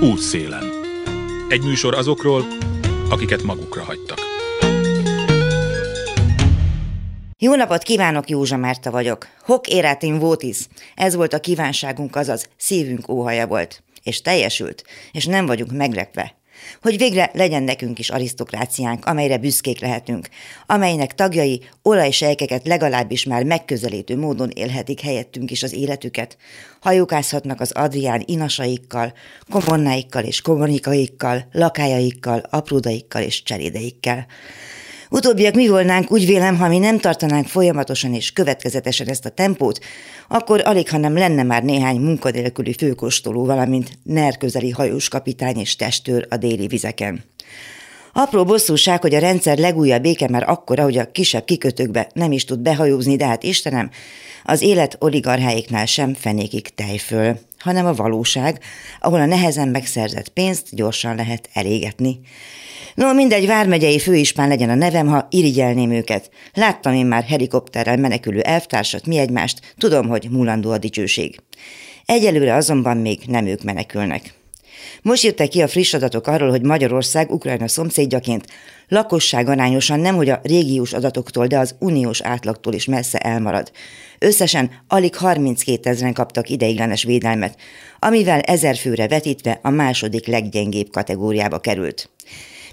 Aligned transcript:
Útszélen. 0.00 0.64
Egy 1.48 1.62
műsor 1.62 1.94
azokról, 1.94 2.44
akiket 3.10 3.42
magukra 3.42 3.82
hagytak. 3.82 4.18
Jó 7.38 7.54
napot 7.54 7.82
kívánok, 7.82 8.28
Józsa 8.28 8.56
Márta 8.56 8.90
vagyok. 8.90 9.26
Hok 9.42 9.66
érátin 9.66 10.18
votis. 10.18 10.66
Ez 10.94 11.14
volt 11.14 11.32
a 11.32 11.40
kívánságunk, 11.40 12.16
azaz 12.16 12.48
szívünk 12.56 13.08
óhaja 13.08 13.46
volt. 13.46 13.82
És 14.02 14.20
teljesült, 14.20 14.84
és 15.12 15.26
nem 15.26 15.46
vagyunk 15.46 15.72
meglepve. 15.72 16.37
Hogy 16.82 16.98
végre 16.98 17.30
legyen 17.32 17.62
nekünk 17.62 17.98
is 17.98 18.10
arisztokráciánk, 18.10 19.04
amelyre 19.04 19.38
büszkék 19.38 19.80
lehetünk, 19.80 20.28
amelynek 20.66 21.14
tagjai 21.14 21.60
olajsejkeket 21.82 22.66
legalábbis 22.66 23.24
már 23.24 23.44
megközelítő 23.44 24.16
módon 24.16 24.50
élhetik 24.54 25.00
helyettünk 25.00 25.50
is 25.50 25.62
az 25.62 25.72
életüket. 25.72 26.36
Hajókázhatnak 26.80 27.60
az 27.60 27.72
Adrián 27.72 28.22
inasaikkal, 28.26 29.12
komonnáikkal 29.50 30.24
és 30.24 30.40
kommunikaikkal, 30.40 31.48
lakájaikkal, 31.52 32.42
apródaikkal 32.50 33.22
és 33.22 33.42
cserédeikkel. 33.42 34.26
Utóbbiak 35.10 35.54
mi 35.54 35.68
volnánk, 35.68 36.10
úgy 36.10 36.26
vélem, 36.26 36.56
ha 36.56 36.68
mi 36.68 36.78
nem 36.78 36.98
tartanánk 36.98 37.46
folyamatosan 37.46 38.14
és 38.14 38.32
következetesen 38.32 39.08
ezt 39.08 39.24
a 39.24 39.30
tempót, 39.30 39.78
akkor 40.28 40.62
alig, 40.64 40.90
ha 40.90 40.98
nem 40.98 41.14
lenne 41.14 41.42
már 41.42 41.62
néhány 41.62 41.96
munkadélküli 41.96 42.74
főkostoló, 42.78 43.44
valamint 43.44 43.98
NER 44.02 44.36
közeli 44.36 44.70
hajós 44.70 45.08
kapitány 45.08 45.58
és 45.58 45.76
testőr 45.76 46.26
a 46.30 46.36
déli 46.36 46.66
vizeken. 46.66 47.24
Apró 48.12 48.44
bosszúság, 48.44 49.00
hogy 49.00 49.14
a 49.14 49.18
rendszer 49.18 49.58
legújabb 49.58 50.02
béke 50.02 50.28
már 50.28 50.48
akkora, 50.48 50.82
hogy 50.82 50.98
a 50.98 51.10
kisebb 51.10 51.44
kikötőkbe 51.44 52.08
nem 52.14 52.32
is 52.32 52.44
tud 52.44 52.60
behajózni, 52.60 53.16
de 53.16 53.26
hát 53.26 53.42
Istenem, 53.42 53.90
az 54.44 54.62
élet 54.62 54.96
oligarcháiknál 54.98 55.86
sem 55.86 56.14
fenékig 56.14 56.74
tejföl, 56.74 57.38
hanem 57.58 57.86
a 57.86 57.94
valóság, 57.94 58.60
ahol 59.00 59.20
a 59.20 59.26
nehezen 59.26 59.68
megszerzett 59.68 60.28
pénzt 60.28 60.74
gyorsan 60.74 61.16
lehet 61.16 61.48
elégetni. 61.52 62.20
No, 62.98 63.12
mindegy, 63.12 63.46
vármegyei 63.46 63.98
főispán 63.98 64.48
legyen 64.48 64.70
a 64.70 64.74
nevem, 64.74 65.06
ha 65.06 65.26
irigyelném 65.30 65.90
őket. 65.90 66.30
Láttam 66.54 66.94
én 66.94 67.06
már 67.06 67.24
helikopterrel 67.24 67.96
menekülő 67.96 68.40
elvtársat, 68.40 69.06
mi 69.06 69.18
egymást, 69.18 69.74
tudom, 69.76 70.08
hogy 70.08 70.28
mulandó 70.30 70.70
a 70.70 70.78
dicsőség. 70.78 71.38
Egyelőre 72.04 72.54
azonban 72.54 72.96
még 72.96 73.20
nem 73.26 73.46
ők 73.46 73.62
menekülnek. 73.62 74.34
Most 75.02 75.22
jöttek 75.22 75.48
ki 75.48 75.62
a 75.62 75.68
friss 75.68 75.94
adatok 75.94 76.26
arról, 76.26 76.50
hogy 76.50 76.62
Magyarország 76.62 77.30
Ukrajna 77.30 77.68
szomszédjaként 77.68 78.46
lakosság 78.88 79.48
arányosan 79.48 80.00
nem, 80.00 80.16
hogy 80.16 80.28
a 80.28 80.40
régiós 80.42 80.92
adatoktól, 80.92 81.46
de 81.46 81.58
az 81.58 81.74
uniós 81.78 82.20
átlagtól 82.20 82.72
is 82.72 82.84
messze 82.84 83.18
elmarad. 83.18 83.70
Összesen 84.18 84.70
alig 84.88 85.16
32 85.16 85.90
ezeren 85.90 86.12
kaptak 86.12 86.48
ideiglenes 86.48 87.04
védelmet, 87.04 87.58
amivel 87.98 88.40
ezer 88.40 88.76
főre 88.76 89.08
vetítve 89.08 89.58
a 89.62 89.70
második 89.70 90.26
leggyengébb 90.26 90.90
kategóriába 90.90 91.58
került. 91.58 92.10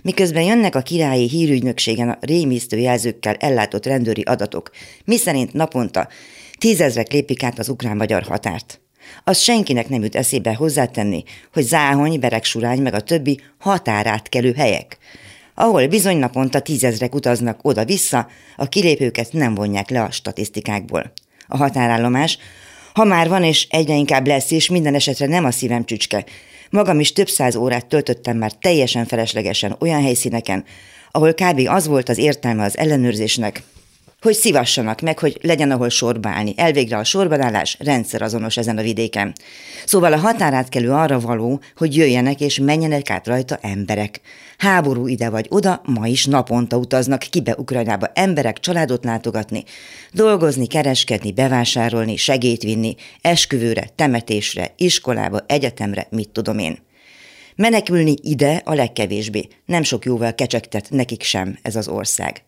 Miközben 0.06 0.44
jönnek 0.44 0.75
a 0.75 0.81
királyi 0.81 1.28
hírügynökségen 1.28 2.09
a 2.09 2.17
rémisztő 2.22 2.78
jelzőkkel 2.78 3.34
ellátott 3.34 3.86
rendőri 3.86 4.22
adatok, 4.22 4.72
miszerint 5.06 5.53
naponta 5.53 6.08
tízezrek 6.58 7.11
lépik 7.11 7.44
át 7.44 7.59
az 7.59 7.70
ukrán-magyar 7.70 8.23
határt. 8.23 8.81
Az 9.23 9.39
senkinek 9.39 9.89
nem 9.89 10.03
jut 10.03 10.16
eszébe 10.16 10.56
hozzátenni, 10.56 11.23
hogy 11.53 11.64
Záhony, 11.64 12.20
Beregsurány 12.20 12.81
meg 12.81 12.94
a 12.94 13.02
többi 13.02 13.39
határátkelő 13.58 14.53
helyek, 14.53 14.98
ahol 15.56 15.88
bizony 15.88 16.17
naponta 16.17 16.59
tízezrek 16.59 17.16
utaznak 17.16 17.59
oda-vissza, 17.61 18.28
a 18.56 18.70
kilépőket 18.70 19.33
nem 19.33 19.56
vonják 19.56 19.89
le 19.89 20.02
a 20.02 20.11
statisztikákból. 20.11 21.11
A 21.48 21.58
határállomás, 21.58 22.38
ha 22.94 23.03
már 23.03 23.30
van 23.30 23.44
és 23.44 23.67
egyre 23.70 23.95
inkább 23.95 24.28
lesz, 24.28 24.52
és 24.52 24.70
minden 24.70 24.95
esetre 24.95 25.26
nem 25.26 25.45
a 25.45 25.52
szívem 25.52 25.86
csücske, 25.86 26.26
Magam 26.69 26.99
is 26.99 27.13
több 27.13 27.27
száz 27.27 27.55
órát 27.55 27.85
töltöttem 27.85 28.38
már 28.38 28.52
teljesen 28.52 29.05
feleslegesen 29.05 29.75
olyan 29.80 30.02
helyszíneken, 30.02 30.63
ahol 31.11 31.33
kb. 31.33 31.61
az 31.67 31.88
volt 31.88 32.09
az 32.09 32.17
értelme 32.17 32.63
az 32.63 32.77
ellenőrzésnek, 32.77 33.63
hogy 34.21 34.33
szivassanak 34.33 35.02
meg, 35.02 35.20
hogy 35.20 35.37
legyen 35.42 35.71
ahol 35.71 35.89
sorba 35.89 36.30
állni. 36.30 36.54
Elvégre 36.58 36.98
a 36.98 37.04
sorbanállás 37.04 37.77
rendszer 37.80 38.21
azonos 38.21 38.58
ezen 38.58 38.77
a 38.77 38.81
vidéken. 38.81 39.36
Szóval 39.86 40.14
a 40.14 40.17
határátkelő 40.17 40.92
arra 40.92 41.20
való, 41.20 41.61
hogy 41.77 41.95
jöjjenek 41.95 42.39
és 42.39 42.59
menjenek 42.59 43.09
át 43.09 43.27
rajta 43.27 43.58
emberek. 43.61 44.21
Háború 44.58 45.08
ide 45.08 45.30
vagy 45.30 45.45
oda, 45.49 45.82
ma 45.86 46.08
is 46.08 46.26
naponta 46.26 46.77
utaznak 46.77 47.20
kibe 47.20 47.55
Ukrajnába 47.58 48.11
emberek 48.14 48.60
családot 48.60 49.04
látogatni, 49.04 49.64
dolgozni, 50.11 50.67
kereskedni, 50.67 51.32
bevásárolni, 51.32 52.16
segét 52.16 52.64
vinni, 52.64 52.95
esküvőre, 53.21 53.89
temetésre, 53.95 54.73
iskolába, 54.77 55.43
egyetemre, 55.48 56.08
mit 56.10 56.30
tudom 56.30 56.60
én. 56.60 56.77
Menekülni 57.55 58.16
ide 58.21 58.61
a 58.66 58.73
legkevésbé, 58.73 59.48
nem 59.66 59.83
sok 59.83 60.05
jóval 60.05 60.36
kecsegtet 60.36 60.89
nekik 60.89 61.23
sem 61.23 61.58
ez 61.61 61.76
az 61.76 61.87
ország 61.87 62.43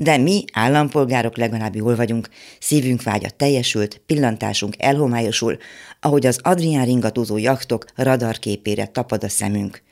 de 0.00 0.16
mi, 0.16 0.44
állampolgárok 0.52 1.36
legalább 1.36 1.74
jól 1.74 1.96
vagyunk, 1.96 2.28
szívünk 2.60 3.02
vágya 3.02 3.30
teljesült, 3.30 4.00
pillantásunk 4.06 4.74
elhomályosul, 4.78 5.58
ahogy 6.00 6.26
az 6.26 6.38
Adrián 6.42 6.84
ringatózó 6.84 7.36
jachtok 7.36 7.84
radarképére 7.94 8.86
tapad 8.86 9.24
a 9.24 9.28
szemünk. 9.28 9.82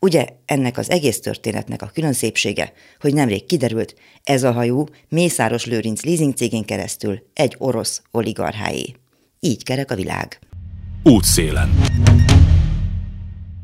Ugye 0.00 0.26
ennek 0.44 0.78
az 0.78 0.90
egész 0.90 1.20
történetnek 1.20 1.82
a 1.82 1.90
külön 1.94 2.12
szépsége, 2.12 2.72
hogy 3.00 3.14
nemrég 3.14 3.46
kiderült, 3.46 3.94
ez 4.24 4.42
a 4.42 4.52
hajó 4.52 4.88
Mészáros 5.08 5.64
Lőrinc 5.64 6.02
leasing 6.02 6.34
cégén 6.34 6.64
keresztül 6.64 7.22
egy 7.34 7.54
orosz 7.58 8.02
oligarcháé. 8.10 8.94
Így 9.40 9.64
kerek 9.64 9.90
a 9.90 9.94
világ. 9.94 10.38
Útszélen. 11.02 11.70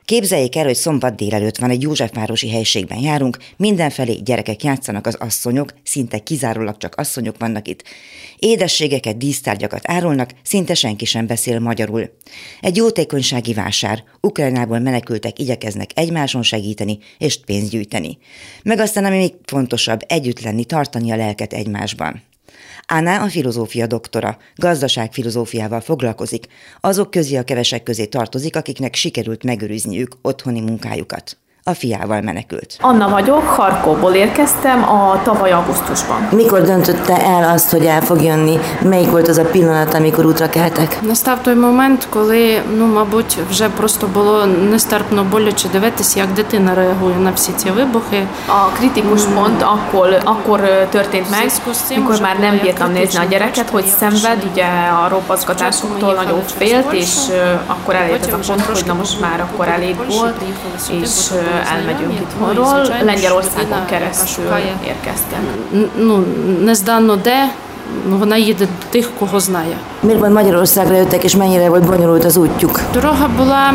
Képzeljék 0.05 0.57
el, 0.57 0.65
hogy 0.65 0.75
szombat 0.75 1.17
délelőtt 1.17 1.57
van, 1.57 1.71
egy 1.71 1.83
Józsefvárosi 1.83 2.51
helységben 2.51 2.99
járunk, 2.99 3.39
mindenfelé 3.57 4.15
gyerekek 4.15 4.65
játszanak 4.65 5.07
az 5.07 5.15
asszonyok, 5.15 5.75
szinte 5.83 6.19
kizárólag 6.19 6.77
csak 6.77 6.95
asszonyok 6.95 7.39
vannak 7.39 7.69
itt. 7.69 7.83
Édességeket, 8.39 9.17
dísztárgyakat 9.17 9.83
árulnak, 9.85 10.31
szinte 10.43 10.75
senki 10.75 11.05
sem 11.05 11.27
beszél 11.27 11.59
magyarul. 11.59 12.11
Egy 12.61 12.77
jótékonysági 12.77 13.55
vásár, 13.55 14.05
Ukrajnából 14.21 14.79
menekültek 14.79 15.39
igyekeznek 15.39 15.91
egymáson 15.95 16.43
segíteni 16.43 16.99
és 17.19 17.41
pénzt 17.45 17.71
gyűjteni. 17.71 18.19
Meg 18.63 18.79
aztán, 18.79 19.05
ami 19.05 19.17
még 19.17 19.35
fontosabb, 19.45 20.01
együtt 20.09 20.41
lenni, 20.41 20.65
tartani 20.65 21.11
a 21.11 21.17
lelket 21.17 21.53
egymásban. 21.53 22.23
Anna 22.87 23.23
a 23.23 23.29
filozófia 23.29 23.87
doktora, 23.87 24.39
gazdaságfilozófiával 24.57 25.81
foglalkozik, 25.81 26.47
azok 26.81 27.11
közé 27.11 27.37
a 27.37 27.45
kevesek 27.45 27.83
közé 27.83 28.07
tartozik, 28.07 28.57
akiknek 28.57 28.95
sikerült 28.95 29.45
megőrizniük 29.45 30.17
otthoni 30.23 30.61
munkájukat 30.61 31.39
a 31.64 31.74
fiával 31.74 32.22
menekült. 32.22 32.78
Anna 32.80 33.10
vagyok, 33.10 33.44
Harkóból 33.44 34.14
érkeztem 34.14 34.90
a 34.90 35.22
tavaly 35.24 35.52
augusztusban. 35.52 36.28
Mikor 36.32 36.62
döntötte 36.62 37.26
el 37.26 37.50
azt, 37.50 37.72
hogy 37.72 37.86
el 37.86 38.02
fog 38.02 38.22
jönni? 38.22 38.60
Melyik 38.82 39.12
volt 39.12 39.28
az 39.28 39.38
a 39.38 39.44
pillanat, 39.44 39.94
amikor 39.94 40.26
útra 40.26 40.50
keltek? 40.50 41.02
Настав 41.02 41.42
той 41.42 41.56
момент, 41.56 42.08
коли, 42.10 42.62
ну, 42.78 42.86
мабуть, 42.86 43.38
вже 43.50 43.70
просто 43.70 44.08
було 44.08 44.46
нестерпно 44.46 45.24
боляче 45.24 45.68
дивитися, 45.68 46.20
як 46.20 46.34
дитина 46.34 46.76
реагує 46.76 47.16
на 47.16 47.32
всі 47.32 47.52
ці 47.52 47.72
вибухи. 47.72 48.28
A 48.48 48.72
kritikus 48.80 49.24
pont 49.36 49.62
akkor, 49.62 50.22
akkor 50.24 50.88
történt 50.90 51.30
meg, 51.30 51.52
mikor 51.90 52.20
már 52.22 52.40
nem 52.40 52.60
bírtam 52.62 52.92
nézni 52.92 53.20
a 53.20 53.24
gyereket, 53.24 53.70
hogy 53.70 53.86
szenved, 53.86 54.44
ugye 54.52 54.66
a 55.04 55.08
robbazgatásoktól 55.08 56.14
nagyon 56.14 56.42
félt, 56.46 56.94
és 56.94 57.16
akkor 57.68 57.96
elért 57.96 58.28
ez 58.28 58.34
a 58.34 58.38
pont, 58.48 58.62
hogy 58.62 58.84
na 58.86 58.94
most 58.94 59.22
már 59.22 59.40
akkor 59.40 59.68
elég 59.68 59.96
volt, 60.08 60.36
és 61.02 61.32
elmegyünk 61.75 62.13
itthonról. 62.21 62.83
Lengyelországon 63.05 63.85
keresztül 63.87 64.45
érkeztek. 64.87 65.39
Ну, 65.99 66.25
не 66.61 66.75
здано 66.75 67.17
де, 67.17 67.51
вона 68.09 68.37
їде 68.37 68.65
до 68.65 68.91
тих, 68.91 69.11
кого 69.19 69.41
знає. 69.41 69.77
Miért 70.03 70.21
van 70.21 70.33
Magyarországra 70.33 70.97
jöttek, 70.97 71.25
és 71.25 71.37
mennyire 71.37 71.69
volt 71.69 71.87
bonyolult 71.87 72.25
az 72.25 72.37
útjuk? 72.37 72.81
Дорога 72.93 73.29
була, 73.29 73.73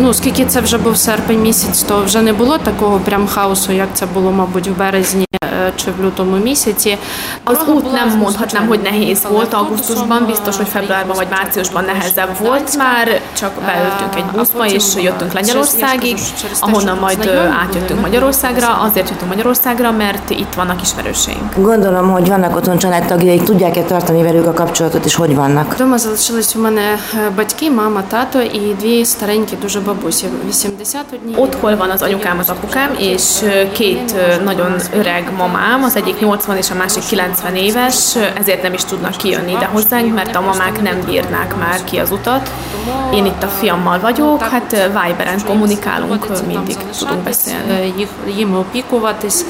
ну, 0.00 0.14
скільки 0.14 0.44
це 0.44 0.60
вже 0.60 0.78
був 0.78 0.96
серпень 0.96 1.42
місяць, 1.42 1.82
то 1.82 2.02
вже 2.04 2.22
не 2.22 2.32
було 2.32 2.58
такого 2.58 2.98
прям 2.98 3.26
хаосу, 3.26 3.72
як 3.72 3.88
це 3.94 4.06
було, 4.14 4.30
мабуть, 4.30 4.68
в 4.68 4.78
березні 4.78 5.26
чи 5.75 5.91
в 5.91 6.01
lютому 6.03 6.37
mісяці. 6.37 6.97
Az 7.43 7.57
út 7.67 7.91
nem 7.91 8.17
mondhatnám, 8.17 8.67
hogy 8.67 8.79
nehéz 8.79 9.27
volt 9.29 9.53
augusztusban, 9.53 10.25
biztos, 10.25 10.57
hogy 10.57 10.67
februárban 10.67 11.15
vagy 11.15 11.27
márciusban 11.29 11.83
nehezebb 11.83 12.37
volt 12.39 12.77
már, 12.77 13.21
csak 13.37 13.51
beültünk 13.65 14.15
egy 14.15 14.37
buszba, 14.37 14.65
és 14.65 14.83
jöttünk 14.95 15.33
Lengyelországig, 15.33 16.17
ahonnan 16.59 16.97
majd 16.97 17.25
ö, 17.25 17.37
átjöttünk 17.37 18.01
Magyarországra, 18.01 18.67
azért 18.81 19.09
jöttünk 19.09 19.29
Magyarországra, 19.29 19.91
mert 19.91 20.29
itt 20.29 20.53
vannak 20.53 20.81
ismerőseink. 20.81 21.53
Gondolom, 21.55 22.11
hogy 22.11 22.27
vannak 22.27 22.55
otthon 22.55 22.77
családtagjaik, 22.77 23.43
tudják-e 23.43 23.81
tartani 23.83 24.23
velük 24.23 24.47
a 24.47 24.53
kapcsolatot, 24.53 25.05
és 25.05 25.15
hogy 25.15 25.35
vannak? 25.35 25.73
Вдома 25.73 25.97
залишились 25.97 26.55
у 26.55 26.59
мене 26.59 26.81
е, 26.81 27.29
батьки, 27.35 27.69
мама, 27.69 28.01
тато 28.01 28.41
і 28.41 28.75
дві 28.79 29.05
старенькі 29.05 29.55
дуже 29.55 29.79
бабусі. 29.79 30.27
81 30.47 31.19
Otthon 31.37 31.77
van 31.77 31.89
az 31.89 32.01
anyukám, 32.01 32.39
az 32.39 32.49
apukám, 32.49 32.95
és 32.97 33.41
ö, 33.43 33.71
két 33.71 34.15
ö, 34.17 34.43
nagyon 34.43 34.75
öreg 34.93 35.31
mama 35.37 35.57
mamám, 35.59 35.83
az 35.83 35.95
egyik 35.95 36.19
80 36.19 36.57
és 36.57 36.71
a 36.71 36.75
másik 36.75 37.03
90 37.03 37.55
éves, 37.55 38.15
ezért 38.15 38.61
nem 38.61 38.73
is 38.73 38.83
tudnak 38.83 39.15
kijönni 39.17 39.51
ide 39.51 39.65
hozzánk, 39.65 40.13
mert 40.13 40.35
a 40.35 40.41
mamák 40.41 40.81
nem 40.81 41.01
bírnák 41.05 41.57
már 41.57 41.83
ki 41.83 41.97
az 41.97 42.11
utat. 42.11 42.51
Én 43.13 43.25
itt 43.25 43.43
a 43.43 43.47
fiammal 43.47 43.99
vagyok, 43.99 44.41
hát 44.41 44.71
Viberen 44.71 45.45
kommunikálunk, 45.45 46.45
mindig 46.47 46.77
tudunk 46.99 47.23
beszélni. 47.23 48.07
Їм 48.35 48.57
опікуватись. 48.57 49.45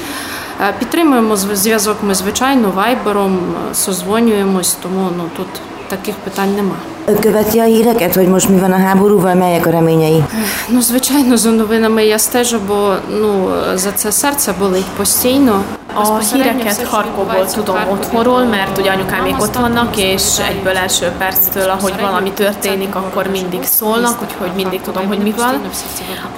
Підтримуємо 0.78 1.36
зв'язок 1.36 1.96
ми, 2.02 2.14
звичайно, 2.14 2.70
вайбером, 2.70 3.38
созвонюємось, 3.72 4.74
тому 4.82 5.10
ну, 5.16 5.30
тут 5.36 5.46
таких 5.88 6.14
питань 6.14 6.54
нема. 6.54 6.76
Követi 7.20 7.58
a 7.58 7.64
híreket, 7.64 8.14
hogy 8.14 8.28
most 8.28 8.48
mi 8.48 8.58
van 8.58 8.72
a 8.72 8.76
háborúval, 8.76 9.34
melyek 9.34 9.66
a 9.66 9.70
reményei? 9.70 10.24
Ну, 10.68 10.80
звичайно, 10.80 11.36
за 11.36 11.50
новинами 11.50 12.02
я 12.02 12.18
стежу, 12.18 12.58
бо 12.58 12.94
ну, 13.08 13.48
за 13.74 13.90
це 13.92 14.12
серце 14.12 14.52
болить 14.58 14.86
постійно. 14.96 15.62
A 15.94 16.18
híreket 16.18 16.86
Harkovból 16.86 17.46
tudom 17.46 17.76
otthonról, 17.90 18.44
mert 18.44 18.78
ugye 18.78 18.90
anyukám 18.90 19.22
még 19.22 19.34
ott 19.38 19.54
vannak, 19.54 19.96
és 19.96 20.22
egyből 20.48 20.76
első 20.76 21.12
perctől, 21.18 21.70
ahogy 21.70 21.94
valami 22.00 22.30
történik, 22.30 22.94
akkor 22.94 23.26
mindig 23.26 23.64
szólnak, 23.64 24.22
úgyhogy 24.22 24.50
mindig 24.54 24.80
tudom, 24.80 25.06
hogy 25.06 25.18
mi 25.18 25.34
van. 25.36 25.60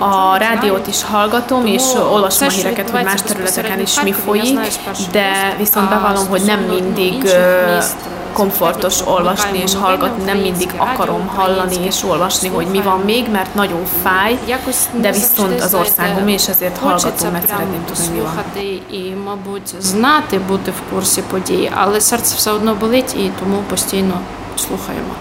A 0.09 0.37
rádiót 0.37 0.87
is 0.87 1.05
hallgatom, 1.05 1.67
és 1.67 1.83
olvasom 2.13 2.49
a 2.49 2.51
híreket, 2.51 2.91
hogy 2.91 3.05
más 3.05 3.23
területeken 3.23 3.81
is 3.81 4.03
mi 4.03 4.13
folyik, 4.13 4.59
de 5.13 5.55
viszont 5.59 5.89
bevallom, 5.89 6.29
hogy 6.29 6.43
nem 6.47 6.61
mindig 6.61 7.25
komfortos 8.33 9.01
olvasni 9.07 9.59
és 9.59 9.75
hallgatni, 9.75 10.25
nem 10.25 10.39
mindig 10.39 10.71
akarom 10.77 11.27
hallani 11.27 11.85
és 11.85 12.03
olvasni, 12.03 12.49
hogy 12.49 12.67
mi 12.67 12.83
van 12.83 13.01
még, 13.01 13.31
mert 13.31 13.55
nagyon 13.55 13.85
fáj, 14.03 14.39
de 15.01 15.13
viszont 15.13 15.61
az 15.61 15.75
országom, 15.75 16.29
és 16.29 16.49
ezért 16.49 16.79
hallgatom, 16.79 17.31
mert 17.31 17.49
szeretném 17.49 17.85
tudni, 17.85 18.09
mi 18.09 18.21
van. 18.21 18.45
І, 18.91 19.15
мабуть, 19.25 19.75
знати, 19.79 20.39
бути 20.39 20.71
в 20.71 20.95
курсі 20.95 21.23
подій, 21.23 21.71
але 21.75 22.01
серце 22.01 22.37
все 22.37 22.51
одно 22.53 22.75
болить, 22.75 23.15
і 23.15 23.31
тому 23.41 23.63
постійно 23.71 24.21
слухаємо. 24.57 25.15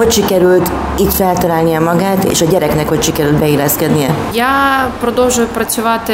Hogy 0.00 0.10
sikerült 0.10 0.70
itt 0.98 1.12
feltalálnia 1.12 1.80
magát, 1.80 2.24
és 2.24 2.40
a 2.40 2.44
gyereknek 2.44 2.88
hogy 2.88 3.02
sikerült 3.02 3.38
beilleszkednie? 3.38 4.14
Я 4.34 4.90
продовжую 5.00 5.46
працювати. 5.46 6.12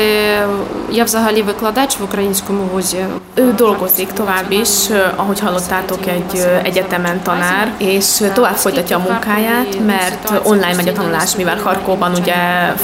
Я 0.91 1.05
взагалі 1.05 1.43
викладач 1.43 1.97
в 1.97 2.03
українському 2.03 2.63
вузі. 2.73 3.05
Ő 3.35 3.53
dolgozik 3.53 4.13
tovább 4.13 4.51
is, 4.51 4.69
ahogy 5.17 5.41
hallottátok, 5.41 6.07
egy 6.07 6.47
egyetemen 6.63 7.23
tanár, 7.23 7.73
és 7.79 8.23
tovább 8.35 8.55
folytatja 8.55 8.97
a 8.97 9.01
munkáját, 9.01 9.87
mert 9.87 10.41
online 10.43 10.75
megy 10.75 10.89
a 10.89 10.93
tanulás, 10.93 11.37
mivel 11.37 11.59
Harkóban 11.65 12.13
ugye 12.15 12.35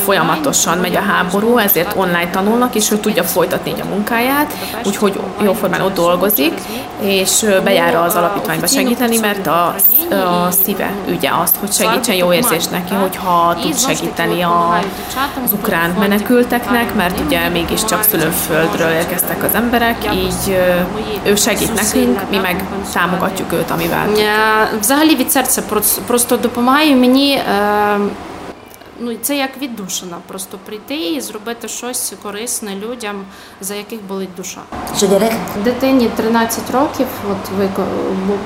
folyamatosan 0.04 0.78
megy 0.78 0.96
a 0.96 1.00
háború, 1.00 1.58
ezért 1.58 1.96
online 1.96 2.30
tanulnak, 2.30 2.74
és 2.74 2.90
ő 2.90 2.96
tudja 2.96 3.24
folytatni 3.24 3.70
így 3.70 3.80
a 3.80 3.88
munkáját, 3.88 4.52
úgyhogy 4.84 5.20
jóformán 5.42 5.80
ott 5.80 5.94
dolgozik, 5.94 6.52
és 7.00 7.46
bejár 7.64 7.94
az 7.94 8.14
alapítványba 8.14 8.66
segíteni, 8.66 9.18
mert 9.18 9.46
a, 9.46 9.74
a 10.10 10.50
szíve 10.50 10.85
ügye 11.08 11.30
azt, 11.42 11.56
hogy 11.56 11.72
segítsen 11.72 12.14
jó 12.14 12.32
érzés 12.32 12.66
neki, 12.66 12.94
hogyha 12.94 13.56
tud 13.60 13.78
segíteni 13.78 14.42
a, 14.42 14.78
az 15.44 15.52
ukrán 15.52 15.90
menekülteknek, 15.90 16.94
mert 16.94 17.20
ugye 17.20 17.48
mégiscsak 17.48 18.02
szülőföldről 18.02 18.90
érkeztek 18.90 19.42
az 19.42 19.54
emberek, 19.54 19.96
így 20.14 20.56
ő 21.24 21.34
segít 21.34 21.74
nekünk, 21.74 22.20
mi 22.30 22.36
meg 22.36 22.64
támogatjuk 22.92 23.52
őt, 23.52 23.70
amivel. 23.70 24.06
Взагалі 24.80 25.16
від 25.16 25.32
серця 25.32 25.62
просто 26.06 26.36
допомагає 26.36 26.96
мені 26.96 27.40
ну 29.00 29.14
це 29.22 29.36
як 29.36 29.58
віддушина, 29.58 30.16
просто 30.26 30.58
прийти 30.66 30.94
і 30.94 31.20
зробити 31.20 31.68
щось 31.68 32.14
корисне 32.22 32.74
людям, 32.74 33.24
за 33.60 33.74
яких 33.74 34.02
болить 34.02 34.34
душа. 34.36 34.60
Що 34.96 35.06
gyerek? 35.06 35.32
Дитині 35.64 36.10
13 36.16 36.70
років, 36.70 37.06
от 37.30 37.70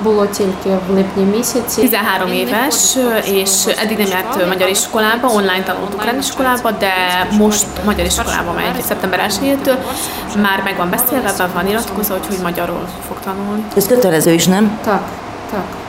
було 0.03 0.27
tільки 0.27 0.69
в 0.89 0.97
lipni 0.97 1.25
mісяці. 1.37 1.81
13 1.81 2.29
éves, 2.29 2.97
és 3.27 3.67
eddig 3.83 3.97
nem 3.97 4.07
járt 4.07 4.47
magyar 4.47 4.69
iskolába, 4.69 5.27
online 5.27 5.63
tanult 5.63 5.93
ukrán 5.93 6.19
iskolába, 6.19 6.71
de 6.71 6.93
most 7.31 7.67
magyar 7.85 8.05
iskolába 8.05 8.51
megy 8.53 8.83
szeptember 8.83 9.19
1 9.19 9.61
Már 10.41 10.61
meg 10.63 10.77
van 10.77 10.89
beszélve, 10.89 11.33
be 11.37 11.47
van 11.53 11.67
iratkozva, 11.67 12.17
hogy 12.27 12.37
magyarul 12.43 12.87
fog 13.07 13.19
tanulni. 13.23 13.63
Ez 13.75 13.87
kötelező 13.87 14.31
is, 14.31 14.45
nem? 14.45 14.79
Так, 14.83 15.03
так. 15.51 15.80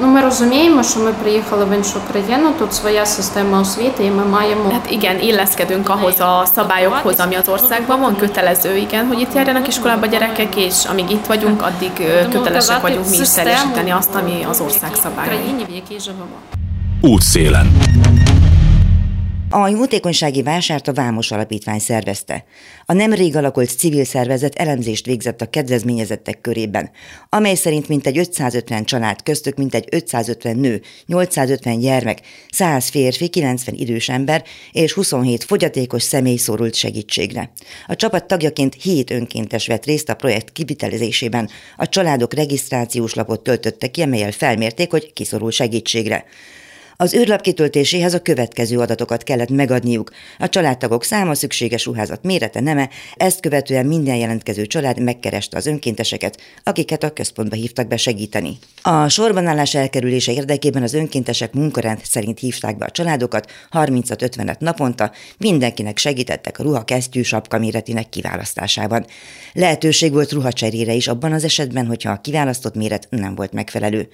Ну, 0.00 0.06
ми 0.06 0.20
розуміємо, 0.20 0.82
що 0.82 1.00
ми 1.00 1.12
приїхали 1.12 1.64
в 1.64 1.72
іншу 1.76 2.00
країну, 2.10 2.52
тут 2.58 2.74
своя 2.74 3.06
система 3.06 3.60
освіти, 3.60 4.04
і 4.04 4.10
ми 4.10 4.24
маємо... 4.24 4.70
Hát 4.70 4.92
igen, 4.92 5.16
illeszkedünk 5.20 5.88
ahhoz 5.88 6.20
a 6.20 6.44
szabályokhoz, 6.54 7.20
ami 7.20 7.34
az 7.34 7.48
országban 7.48 8.00
van, 8.00 8.16
kötelező, 8.16 8.76
igen, 8.76 9.06
hogy 9.06 9.20
itt 9.20 9.34
járjanak 9.34 9.68
iskolába 9.68 10.06
gyerekek, 10.06 10.56
és 10.56 10.84
amíg 10.90 11.10
itt 11.10 11.26
vagyunk, 11.26 11.62
addig 11.62 11.92
kötelesek 12.32 12.80
vagyunk 12.80 13.08
mi 13.10 13.16
is 13.16 13.30
teljesíteni 13.30 13.90
azt, 13.90 14.14
ami 14.14 14.46
az 14.50 14.60
ország 14.60 14.94
szabályai. 14.94 15.54
в 15.68 15.74
якій 15.74 16.00
живемо. 16.00 16.36
Útszélen. 17.00 17.66
A 19.51 19.67
jótékonysági 19.67 20.43
vásárt 20.43 20.87
a 20.87 20.93
Vámos 20.93 21.31
Alapítvány 21.31 21.79
szervezte. 21.79 22.43
A 22.85 22.93
nemrég 22.93 23.35
alakult 23.35 23.77
civil 23.77 24.03
szervezet 24.03 24.55
elemzést 24.55 25.05
végzett 25.05 25.41
a 25.41 25.49
kedvezményezettek 25.49 26.41
körében, 26.41 26.91
amely 27.29 27.55
szerint 27.55 27.87
mintegy 27.87 28.17
550 28.17 28.83
család 28.83 29.23
köztük 29.23 29.55
mintegy 29.55 29.87
550 29.91 30.55
nő, 30.55 30.81
850 31.05 31.79
gyermek, 31.79 32.21
100 32.51 32.89
férfi, 32.89 33.27
90 33.27 33.75
idős 33.75 34.09
ember 34.09 34.43
és 34.71 34.93
27 34.93 35.43
fogyatékos 35.43 36.03
személy 36.03 36.37
szorult 36.37 36.75
segítségre. 36.75 37.51
A 37.87 37.95
csapat 37.95 38.25
tagjaként 38.25 38.75
7 38.81 39.11
önkéntes 39.11 39.67
vett 39.67 39.85
részt 39.85 40.09
a 40.09 40.15
projekt 40.15 40.51
kivitelezésében. 40.51 41.49
A 41.77 41.89
családok 41.89 42.33
regisztrációs 42.33 43.13
lapot 43.13 43.43
töltöttek 43.43 43.91
ki, 43.91 44.01
amelyel 44.01 44.31
felmérték, 44.31 44.91
hogy 44.91 45.13
kiszorul 45.13 45.51
segítségre. 45.51 46.25
Az 47.01 47.13
űrlap 47.13 47.41
kitöltéséhez 47.41 48.13
a 48.13 48.21
következő 48.21 48.79
adatokat 48.79 49.23
kellett 49.23 49.49
megadniuk. 49.49 50.11
A 50.37 50.49
családtagok 50.49 51.03
száma, 51.03 51.33
szükséges 51.33 51.85
ruházat 51.85 52.23
mérete, 52.23 52.59
neme, 52.59 52.89
ezt 53.15 53.39
követően 53.39 53.85
minden 53.85 54.15
jelentkező 54.15 54.65
család 54.65 55.01
megkereste 55.01 55.57
az 55.57 55.65
önkénteseket, 55.65 56.41
akiket 56.63 57.03
a 57.03 57.13
központba 57.13 57.55
hívtak 57.55 57.87
be 57.87 57.97
segíteni. 57.97 58.57
A 58.81 59.07
sorbanállás 59.07 59.75
elkerülése 59.75 60.31
érdekében 60.31 60.83
az 60.83 60.93
önkéntesek 60.93 61.53
munkarend 61.53 61.99
szerint 62.03 62.39
hívták 62.39 62.77
be 62.77 62.85
a 62.85 62.91
családokat, 62.91 63.51
35-50 63.71 64.59
naponta, 64.59 65.11
mindenkinek 65.37 65.97
segítettek 65.97 66.59
a 66.59 66.63
ruha 66.63 66.83
kesztyű 66.83 67.21
sapka 67.21 67.57
méretének 67.57 68.09
kiválasztásában. 68.09 69.05
Lehetőség 69.53 70.11
volt 70.11 70.31
ruhacserére 70.31 70.93
is 70.93 71.07
abban 71.07 71.31
az 71.31 71.43
esetben, 71.43 71.85
hogyha 71.85 72.11
a 72.11 72.21
kiválasztott 72.21 72.75
méret 72.75 73.07
nem 73.09 73.35
volt 73.35 73.53
megfelelő. 73.53 74.09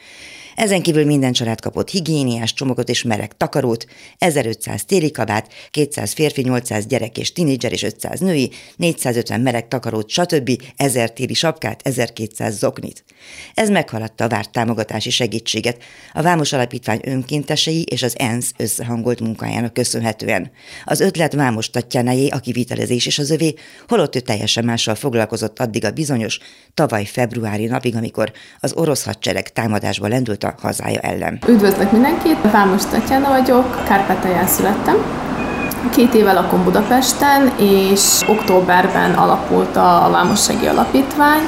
Ezen 0.55 0.81
kívül 0.81 1.05
minden 1.05 1.33
család 1.33 1.61
kapott 1.61 1.89
higiéniás 1.89 2.53
csomagot 2.53 2.89
és 2.89 3.03
meleg 3.03 3.37
takarót, 3.37 3.85
1500 4.17 4.85
téli 4.85 5.11
kabát, 5.11 5.53
200 5.71 6.13
férfi, 6.13 6.41
800 6.41 6.85
gyerek 6.85 7.17
és 7.17 7.33
tinédzser 7.33 7.71
és 7.71 7.83
500 7.83 8.19
női, 8.19 8.51
450 8.75 9.41
meleg 9.41 9.67
takarót, 9.67 10.09
stb., 10.09 10.61
1000 10.75 11.11
téli 11.11 11.33
sapkát, 11.33 11.81
1200 11.83 12.57
zoknit. 12.57 13.03
Ez 13.53 13.69
meghaladta 13.69 14.23
a 14.23 14.27
várt 14.27 14.51
támogatási 14.51 15.09
segítséget 15.09 15.83
a 16.13 16.21
Vámos 16.21 16.53
Alapítvány 16.53 16.99
önkéntesei 17.03 17.83
és 17.83 18.03
az 18.03 18.19
ENSZ 18.19 18.51
összehangolt 18.57 19.19
munkájának 19.19 19.73
köszönhetően. 19.73 20.51
Az 20.85 20.99
ötlet 20.99 21.33
Vámos 21.33 21.69
Tatjánájé 21.69 22.27
a 22.27 22.39
kivitelezés 22.39 23.05
és 23.05 23.19
az 23.19 23.29
övé, 23.29 23.53
holott 23.87 24.15
ő 24.15 24.19
teljesen 24.19 24.65
mással 24.65 24.95
foglalkozott 24.95 25.59
addig 25.59 25.85
a 25.85 25.91
bizonyos 25.91 26.39
tavaly 26.73 27.05
februári 27.05 27.65
napig, 27.65 27.95
amikor 27.95 28.31
az 28.59 28.73
orosz 28.73 29.03
hadsereg 29.03 29.53
támadásba 29.53 30.07
lendült 30.07 30.43
a 30.45 30.53
hazája 30.61 30.99
ellen. 30.99 31.39
Üdvözlök 31.47 31.91
mindenkit, 31.91 32.51
Vámos 32.51 32.85
Tatjana 32.85 33.27
vagyok, 33.27 33.83
Kárpátalján 33.87 34.47
születtem. 34.47 34.95
Két 35.89 36.13
éve 36.13 36.33
lakom 36.33 36.63
Budapesten, 36.63 37.51
és 37.57 38.21
októberben 38.27 39.13
alapult 39.13 39.75
a 39.75 40.07
Vámossági 40.11 40.65
Alapítvány. 40.65 41.47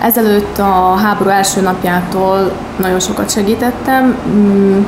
Ezelőtt 0.00 0.58
a 0.58 0.94
háború 0.94 1.28
első 1.30 1.60
napjától 1.60 2.52
nagyon 2.76 3.00
sokat 3.00 3.30
segítettem. 3.30 4.18
Mm, 4.28 4.84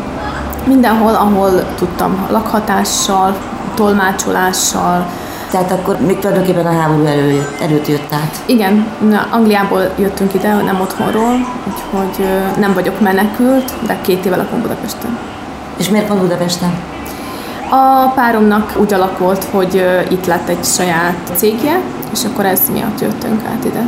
mindenhol, 0.67 1.15
ahol 1.15 1.75
tudtam, 1.75 2.27
lakhatással, 2.31 3.37
tolmácsolással, 3.75 5.07
tehát 5.53 5.71
akkor 5.71 5.97
még 6.01 6.19
tulajdonképpen 6.19 6.67
a 6.67 6.81
háború 6.81 7.05
elő, 7.05 7.47
előtt 7.61 7.87
jött 7.89 8.13
át. 8.13 8.43
Igen, 8.47 8.87
Angliából 9.31 9.93
jöttünk 9.99 10.35
ide, 10.35 10.55
nem 10.55 10.81
otthonról, 10.81 11.33
úgyhogy 11.67 12.27
nem 12.59 12.75
vagyok 12.75 13.01
menekült, 13.01 13.73
de 13.87 13.99
két 14.01 14.25
éve 14.25 14.37
lakom 14.37 14.61
Budapesten. 14.61 15.19
És 15.77 15.89
miért 15.89 16.07
pont 16.07 16.21
Budapesten? 16.21 16.73
A 17.71 18.09
páromnak 18.15 18.73
úgy 18.81 18.93
alakult, 18.93 19.45
hogy 19.45 19.85
itt 20.09 20.27
lett 20.27 20.49
egy 20.49 20.65
saját 20.65 21.17
cégje, 21.35 21.81
és 22.13 22.25
akkor 22.25 22.47
ez 22.47 22.61
miatt 22.73 23.01
jöttünk 23.01 23.41
át 23.45 23.65
ide. 23.65 23.87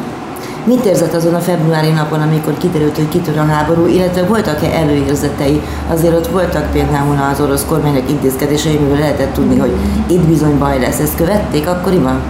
Mit 0.66 0.85
érzett 0.85 1.14
azon 1.14 1.35
a 1.35 1.38
februári 1.38 1.90
napon, 1.90 2.21
amikor 2.21 2.59
kiderült, 2.59 2.97
hogy 2.97 3.09
kitör 3.09 3.38
a 3.38 3.44
háború, 3.44 3.87
illetve 3.87 4.23
voltak-e 4.23 4.71
előérzetei? 4.71 5.61
Azért 5.88 6.14
ott 6.14 6.26
voltak 6.26 6.71
például 6.73 7.16
az 7.33 7.40
orosz 7.40 7.64
kormányok 7.68 8.11
intézkedései, 8.11 8.78
mivel 8.78 8.99
lehetett 8.99 9.33
tudni, 9.33 9.59
hogy 9.59 9.73
itt 10.06 10.26
bizony 10.26 10.59
baj 10.59 10.80
lesz. 10.80 11.00
Ezt 11.00 11.16
követték 11.16 11.68
akkoriban? 11.68 12.21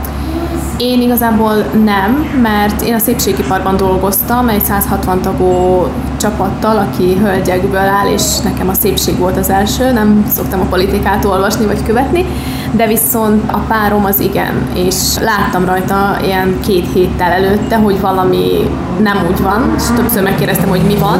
Én 0.76 1.02
igazából 1.02 1.54
nem, 1.84 2.40
mert 2.42 2.82
én 2.82 2.94
a 2.94 2.98
szépségiparban 2.98 3.76
dolgoztam 3.76 4.48
egy 4.48 4.64
160 4.64 5.20
tagú 5.20 5.86
csapattal, 6.24 6.78
aki 6.78 7.16
hölgyekből 7.22 7.78
áll, 7.78 8.08
és 8.08 8.38
nekem 8.44 8.68
a 8.68 8.74
szépség 8.74 9.18
volt 9.18 9.36
az 9.36 9.50
első, 9.50 9.92
nem 9.92 10.26
szoktam 10.28 10.60
a 10.60 10.64
politikát 10.64 11.24
olvasni 11.24 11.66
vagy 11.66 11.82
követni, 11.84 12.24
de 12.72 12.86
viszont 12.86 13.52
a 13.52 13.58
párom 13.58 14.04
az 14.04 14.20
igen, 14.20 14.68
és 14.74 14.94
láttam 15.20 15.64
rajta 15.64 16.16
ilyen 16.22 16.60
két 16.66 16.92
héttel 16.92 17.32
előtte, 17.32 17.76
hogy 17.76 18.00
valami 18.00 18.70
nem 19.02 19.16
úgy 19.30 19.42
van, 19.42 19.74
és 19.76 19.82
többször 19.96 20.22
megkérdeztem, 20.22 20.68
hogy 20.68 20.82
mi 20.86 20.96
van, 20.96 21.18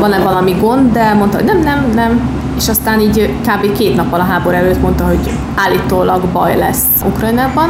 van-e 0.00 0.18
valami 0.18 0.56
gond, 0.60 0.92
de 0.92 1.14
mondta, 1.14 1.36
hogy 1.36 1.46
nem, 1.46 1.60
nem, 1.60 1.90
nem, 1.94 2.30
és 2.56 2.68
aztán 2.68 3.00
így 3.00 3.34
kb. 3.42 3.76
két 3.76 3.96
nappal 3.96 4.20
a 4.20 4.24
háború 4.24 4.56
előtt 4.56 4.80
mondta, 4.80 5.04
hogy 5.04 5.30
állítólag 5.54 6.24
baj 6.32 6.56
lesz 6.56 6.86
Ukrajnában, 7.06 7.68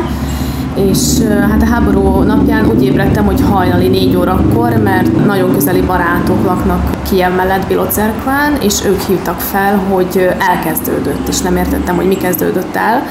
és 0.87 1.18
hát 1.50 1.62
a 1.62 1.66
háború 1.66 2.23
napján 2.23 2.66
úgy 2.66 2.82
ébredtem, 2.85 3.25
hogy 3.25 3.40
hajnali 3.50 3.88
négy 3.88 4.16
órakor, 4.16 4.76
mert 4.76 5.26
nagyon 5.26 5.52
közeli 5.52 5.80
barátok 5.80 6.44
laknak 6.44 7.02
Kiev 7.11 7.35
mellett 7.35 7.66
Bilocerkván, 7.66 8.52
és 8.61 8.85
ők 8.87 9.00
hívtak 9.00 9.40
fel, 9.40 9.76
hogy 9.76 10.28
elkezdődött, 10.38 11.28
és 11.28 11.40
nem 11.40 11.56
értettem, 11.56 11.97
hogy 11.97 12.06
mi 12.06 12.16
kezdődött 12.16 12.76
el. 12.76 13.02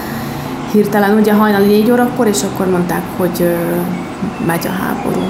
Hirtelen 0.71 1.17
ugye 1.17 1.33
hajnali 1.33 1.65
négy 1.65 1.91
órakor, 1.91 2.27
és 2.27 2.43
akkor 2.43 2.69
mondták, 2.69 3.03
hogy 3.17 3.55
megy 4.45 4.67
a 4.67 4.83
háború. 4.83 5.21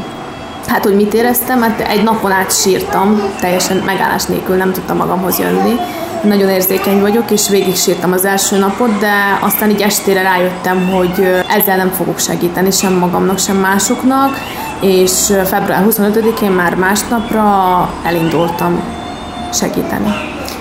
Hát, 0.68 0.84
hogy 0.84 0.96
mit 0.96 1.14
éreztem? 1.14 1.62
Hát 1.62 1.80
egy 1.80 2.04
napon 2.04 2.32
át 2.32 2.52
sírtam, 2.52 3.22
teljesen 3.40 3.78
megállás 3.78 4.26
nélkül 4.26 4.56
nem 4.56 4.72
tudtam 4.72 4.98
magamhoz 4.98 5.40
jönni 5.40 5.80
nagyon 6.24 6.50
érzékeny 6.50 7.02
vagyok, 7.02 7.32
és 7.32 7.50
végig 7.50 7.76
sírtam 7.76 8.12
az 8.12 8.26
első 8.26 8.58
napot, 8.58 9.00
de 9.00 9.40
aztán 9.42 9.70
így 9.70 9.82
estére 9.82 10.22
rájöttem, 10.22 10.88
hogy 10.88 11.44
ezzel 11.58 11.78
nem 11.78 11.90
fogok 11.90 12.20
segíteni 12.20 12.72
sem 12.72 12.94
magamnak, 12.94 13.40
sem 13.40 13.58
másoknak, 13.58 14.38
és 14.82 15.34
február 15.46 15.86
25-én 15.90 16.52
már 16.52 16.76
másnapra 16.76 17.44
elindultam 18.04 18.82
segíteni. 19.54 20.14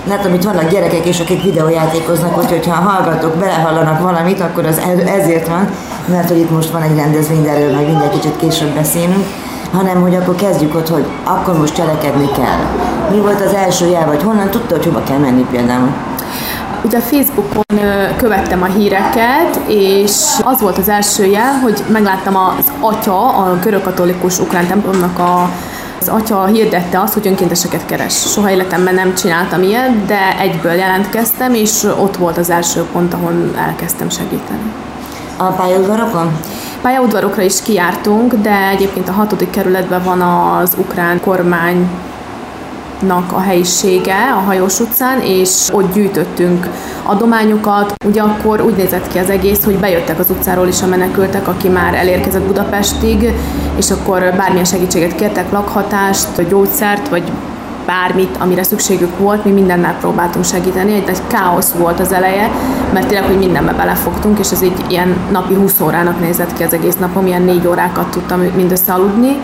Látom, 0.07 0.33
itt 0.33 0.43
vannak 0.43 0.69
gyerekek 0.69 1.05
is, 1.05 1.19
akik 1.19 1.43
videójátékoznak, 1.43 2.37
úgyhogy 2.37 2.67
ha 2.67 2.73
hallgatók 2.73 3.35
belehallanak 3.35 4.01
valamit, 4.01 4.39
akkor 4.39 4.65
az 4.65 4.81
ezért 5.05 5.47
van, 5.47 5.69
mert 6.05 6.27
hogy 6.27 6.37
itt 6.37 6.51
most 6.51 6.69
van 6.69 6.81
egy 6.81 6.95
rendezvény, 6.95 7.43
de 7.43 7.49
erről 7.49 7.73
majd 7.73 7.87
minden 7.87 8.09
kicsit 8.09 8.35
később 8.37 8.73
beszélünk 8.73 9.25
hanem 9.73 10.01
hogy 10.01 10.15
akkor 10.15 10.35
kezdjük 10.35 10.75
ott, 10.75 10.87
hogy 10.87 11.05
akkor 11.23 11.57
most 11.57 11.75
cselekedni 11.75 12.29
kell. 12.31 12.59
Mi 13.11 13.17
volt 13.19 13.41
az 13.41 13.53
első 13.53 13.85
jel, 13.85 14.05
vagy 14.05 14.23
honnan 14.23 14.49
tudta, 14.49 14.75
hogy 14.75 14.85
hova 14.85 15.03
kell 15.03 15.17
menni 15.17 15.45
például? 15.51 15.89
Ugye 16.83 16.97
a 16.97 17.01
Facebookon 17.01 17.79
követtem 18.17 18.61
a 18.61 18.65
híreket, 18.65 19.59
és 19.67 20.11
az 20.43 20.61
volt 20.61 20.77
az 20.77 20.89
első 20.89 21.25
jel, 21.25 21.53
hogy 21.53 21.83
megláttam 21.91 22.35
az 22.35 22.71
atya, 22.79 23.27
a 23.27 23.59
görögkatolikus 23.63 24.39
ukrán 24.39 24.67
templomnak 24.67 25.19
a 25.19 25.49
az 25.99 26.07
atya 26.07 26.45
hirdette 26.45 26.99
azt, 27.01 27.13
hogy 27.13 27.27
önkénteseket 27.27 27.85
keres. 27.85 28.13
Soha 28.13 28.51
életemben 28.51 28.93
nem 28.93 29.15
csináltam 29.15 29.61
ilyet, 29.61 30.05
de 30.05 30.39
egyből 30.39 30.71
jelentkeztem, 30.71 31.53
és 31.53 31.83
ott 31.83 32.17
volt 32.17 32.37
az 32.37 32.49
első 32.49 32.83
pont, 32.91 33.13
ahol 33.13 33.33
elkezdtem 33.67 34.09
segíteni. 34.09 34.73
A 35.37 35.43
pályaudvarokon? 35.43 36.37
Pályaudvarokra 36.81 37.41
is 37.41 37.61
kijártunk, 37.61 38.33
de 38.33 38.67
egyébként 38.67 39.09
a 39.09 39.11
hatodik 39.11 39.49
kerületben 39.49 40.03
van 40.03 40.21
az 40.21 40.75
ukrán 40.77 41.21
kormány 41.21 41.89
a 43.31 43.39
helyisége 43.39 44.33
a 44.35 44.39
Hajós 44.39 44.79
utcán, 44.79 45.21
és 45.21 45.69
ott 45.71 45.93
gyűjtöttünk 45.93 46.67
adományokat. 47.03 47.93
Ugye 48.05 48.21
akkor 48.21 48.61
úgy 48.61 48.75
nézett 48.75 49.07
ki 49.07 49.17
az 49.17 49.29
egész, 49.29 49.63
hogy 49.63 49.79
bejöttek 49.79 50.19
az 50.19 50.29
utcáról 50.29 50.67
is 50.67 50.81
a 50.81 50.87
menekültek, 50.87 51.47
aki 51.47 51.69
már 51.69 51.93
elérkezett 51.93 52.41
Budapestig, 52.41 53.33
és 53.77 53.91
akkor 53.91 54.33
bármilyen 54.37 54.65
segítséget 54.65 55.15
kértek, 55.15 55.51
lakhatást, 55.51 56.47
gyógyszert, 56.49 57.07
vagy 57.07 57.23
bármit, 57.87 58.37
amire 58.39 58.63
szükségük 58.63 59.17
volt, 59.17 59.45
mi 59.45 59.51
mindennel 59.51 59.95
próbáltunk 59.99 60.45
segíteni. 60.45 60.93
Egy 60.93 61.05
nagy 61.05 61.21
káosz 61.27 61.71
volt 61.71 61.99
az 61.99 62.11
eleje, 62.11 62.51
mert 62.93 63.07
tényleg, 63.07 63.27
hogy 63.27 63.37
mindenbe 63.37 63.71
belefogtunk, 63.71 64.39
és 64.39 64.51
ez 64.51 64.61
így 64.61 64.85
ilyen 64.87 65.15
napi 65.31 65.53
20 65.53 65.79
órának 65.79 66.19
nézett 66.19 66.53
ki 66.53 66.63
az 66.63 66.73
egész 66.73 66.95
napom, 66.95 67.27
ilyen 67.27 67.41
négy 67.41 67.67
órákat 67.67 68.11
tudtam 68.11 68.39
mindössze 68.39 68.93
aludni. 68.93 69.37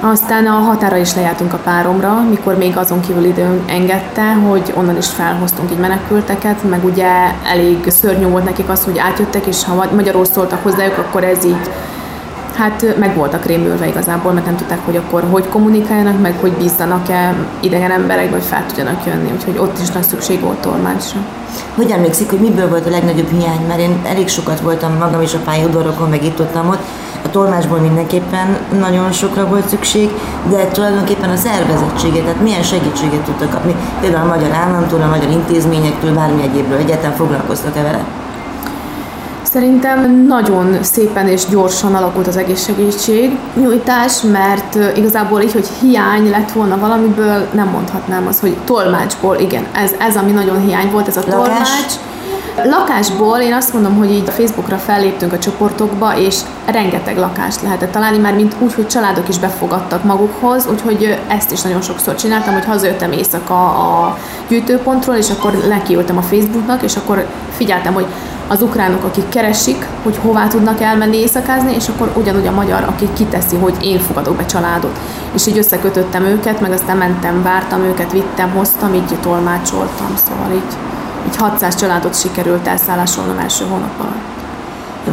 Aztán 0.00 0.46
a 0.46 0.50
határa 0.50 0.96
is 0.96 1.14
lejártunk 1.14 1.52
a 1.52 1.56
páromra, 1.64 2.22
mikor 2.28 2.56
még 2.56 2.76
azon 2.76 3.00
kívül 3.00 3.24
időn 3.24 3.62
engedte, 3.66 4.32
hogy 4.32 4.72
onnan 4.76 4.96
is 4.96 5.06
felhoztunk 5.06 5.70
így 5.70 5.78
menekülteket, 5.78 6.68
meg 6.68 6.84
ugye 6.84 7.08
elég 7.46 7.90
szörnyű 7.90 8.26
volt 8.26 8.44
nekik 8.44 8.68
az, 8.68 8.84
hogy 8.84 8.98
átjöttek, 8.98 9.46
és 9.46 9.64
ha 9.64 9.86
magyarul 9.94 10.24
szóltak 10.24 10.62
hozzájuk, 10.62 10.98
akkor 10.98 11.24
ez 11.24 11.44
így 11.44 11.70
hát 12.56 12.96
meg 12.98 13.14
voltak 13.14 13.44
rémülve 13.44 13.86
igazából, 13.86 14.32
mert 14.32 14.46
nem 14.46 14.56
tudták, 14.56 14.78
hogy 14.84 14.96
akkor 14.96 15.24
hogy 15.30 15.48
kommunikáljanak, 15.48 16.20
meg 16.20 16.34
hogy 16.40 16.52
bízzanak-e 16.52 17.34
idegen 17.60 17.90
emberek, 17.90 18.30
vagy 18.30 18.44
fel 18.44 18.66
tudjanak 18.66 19.06
jönni, 19.06 19.30
úgyhogy 19.32 19.58
ott 19.58 19.78
is 19.82 19.90
nagy 19.90 20.02
szükség 20.02 20.40
volt 20.40 20.58
tolmácsra. 20.58 21.20
Hogy 21.74 21.90
emlékszik, 21.90 22.30
hogy 22.30 22.38
miből 22.38 22.68
volt 22.68 22.86
a 22.86 22.90
legnagyobb 22.90 23.30
hiány? 23.30 23.66
Mert 23.68 23.80
én 23.80 24.00
elég 24.04 24.28
sokat 24.28 24.60
voltam 24.60 24.96
magam 24.98 25.22
is 25.22 25.34
a 25.34 25.38
pályaudvarokon, 25.44 26.08
meg 26.08 26.24
itt 26.24 26.40
ott, 26.40 26.56
ott. 26.56 26.82
A 27.24 27.30
tolmácsból 27.30 27.78
mindenképpen 27.78 28.58
nagyon 28.78 29.12
sokra 29.12 29.46
volt 29.46 29.68
szükség, 29.68 30.10
de 30.50 30.66
tulajdonképpen 30.66 31.30
a 31.30 31.36
szervezettséget, 31.36 32.22
tehát 32.22 32.42
milyen 32.42 32.62
segítséget 32.62 33.20
tudtak 33.20 33.50
kapni, 33.50 33.74
például 34.00 34.30
a 34.30 34.34
magyar 34.34 34.50
államtól, 34.50 35.02
a 35.02 35.08
magyar 35.08 35.30
intézményektől, 35.30 36.14
bármi 36.14 36.42
egyébről 36.42 36.78
egyetem 36.78 37.12
foglalkoztak-e 37.12 37.82
vele? 37.82 38.04
Szerintem 39.56 40.26
nagyon 40.26 40.82
szépen 40.82 41.28
és 41.28 41.46
gyorsan 41.50 41.94
alakult 41.94 42.26
az 42.26 42.36
egészségügység 42.36 43.38
nyújtás, 43.54 44.22
mert 44.22 44.96
igazából 44.96 45.40
így, 45.40 45.52
hogy 45.52 45.68
hiány 45.80 46.30
lett 46.30 46.52
volna 46.52 46.78
valamiből, 46.78 47.48
nem 47.52 47.68
mondhatnám 47.68 48.26
azt, 48.26 48.40
hogy 48.40 48.56
tolmácsból, 48.64 49.36
igen, 49.38 49.66
ez, 49.72 49.90
ez 49.98 50.16
ami 50.16 50.30
nagyon 50.30 50.66
hiány 50.66 50.90
volt, 50.90 51.08
ez 51.08 51.16
a 51.16 51.20
Lakás. 51.26 51.46
tolmács. 51.46 51.92
Lakásból 52.64 53.38
én 53.38 53.52
azt 53.52 53.72
mondom, 53.72 53.96
hogy 53.96 54.10
így 54.10 54.30
Facebookra 54.30 54.76
felléptünk 54.76 55.32
a 55.32 55.38
csoportokba, 55.38 56.18
és 56.18 56.40
rengeteg 56.66 57.18
lakást 57.18 57.62
lehetett 57.62 57.92
találni, 57.92 58.18
már 58.18 58.34
mint 58.34 58.56
úgy, 58.58 58.74
hogy 58.74 58.86
családok 58.86 59.28
is 59.28 59.38
befogadtak 59.38 60.04
magukhoz, 60.04 60.66
úgyhogy 60.70 61.18
ezt 61.28 61.52
is 61.52 61.62
nagyon 61.62 61.80
sokszor 61.80 62.14
csináltam, 62.14 62.54
hogy 62.54 62.64
hazajöttem 62.64 63.12
éjszaka 63.12 63.54
a 63.64 64.18
gyűjtőpontról, 64.48 65.16
és 65.16 65.30
akkor 65.30 65.52
lekiültem 65.68 66.16
a 66.16 66.22
Facebooknak, 66.22 66.82
és 66.82 66.96
akkor 66.96 67.26
figyeltem, 67.56 67.94
hogy 67.94 68.06
az 68.48 68.62
ukránok, 68.62 69.04
akik 69.04 69.28
keresik, 69.28 69.86
hogy 70.02 70.16
hová 70.16 70.48
tudnak 70.48 70.80
elmenni 70.80 71.16
éjszakázni, 71.16 71.74
és 71.74 71.88
akkor 71.88 72.12
ugyanúgy 72.16 72.46
a 72.46 72.52
magyar, 72.52 72.82
aki 72.82 73.08
kiteszi, 73.12 73.56
hogy 73.56 73.74
én 73.80 73.98
fogadok 73.98 74.36
be 74.36 74.46
családot. 74.46 74.98
És 75.34 75.46
így 75.46 75.58
összekötöttem 75.58 76.24
őket, 76.24 76.60
meg 76.60 76.72
aztán 76.72 76.96
mentem, 76.96 77.42
vártam 77.42 77.80
őket, 77.80 78.12
vittem, 78.12 78.50
hoztam, 78.50 78.94
így 78.94 79.18
tolmácsoltam, 79.20 80.16
szóval 80.16 80.52
így, 80.52 80.76
így 81.26 81.36
600 81.36 81.74
családot 81.74 82.20
sikerült 82.20 82.66
elszállásolnom 82.66 83.38
első 83.38 83.64
hónap 83.64 84.00
alatt. 84.00 84.34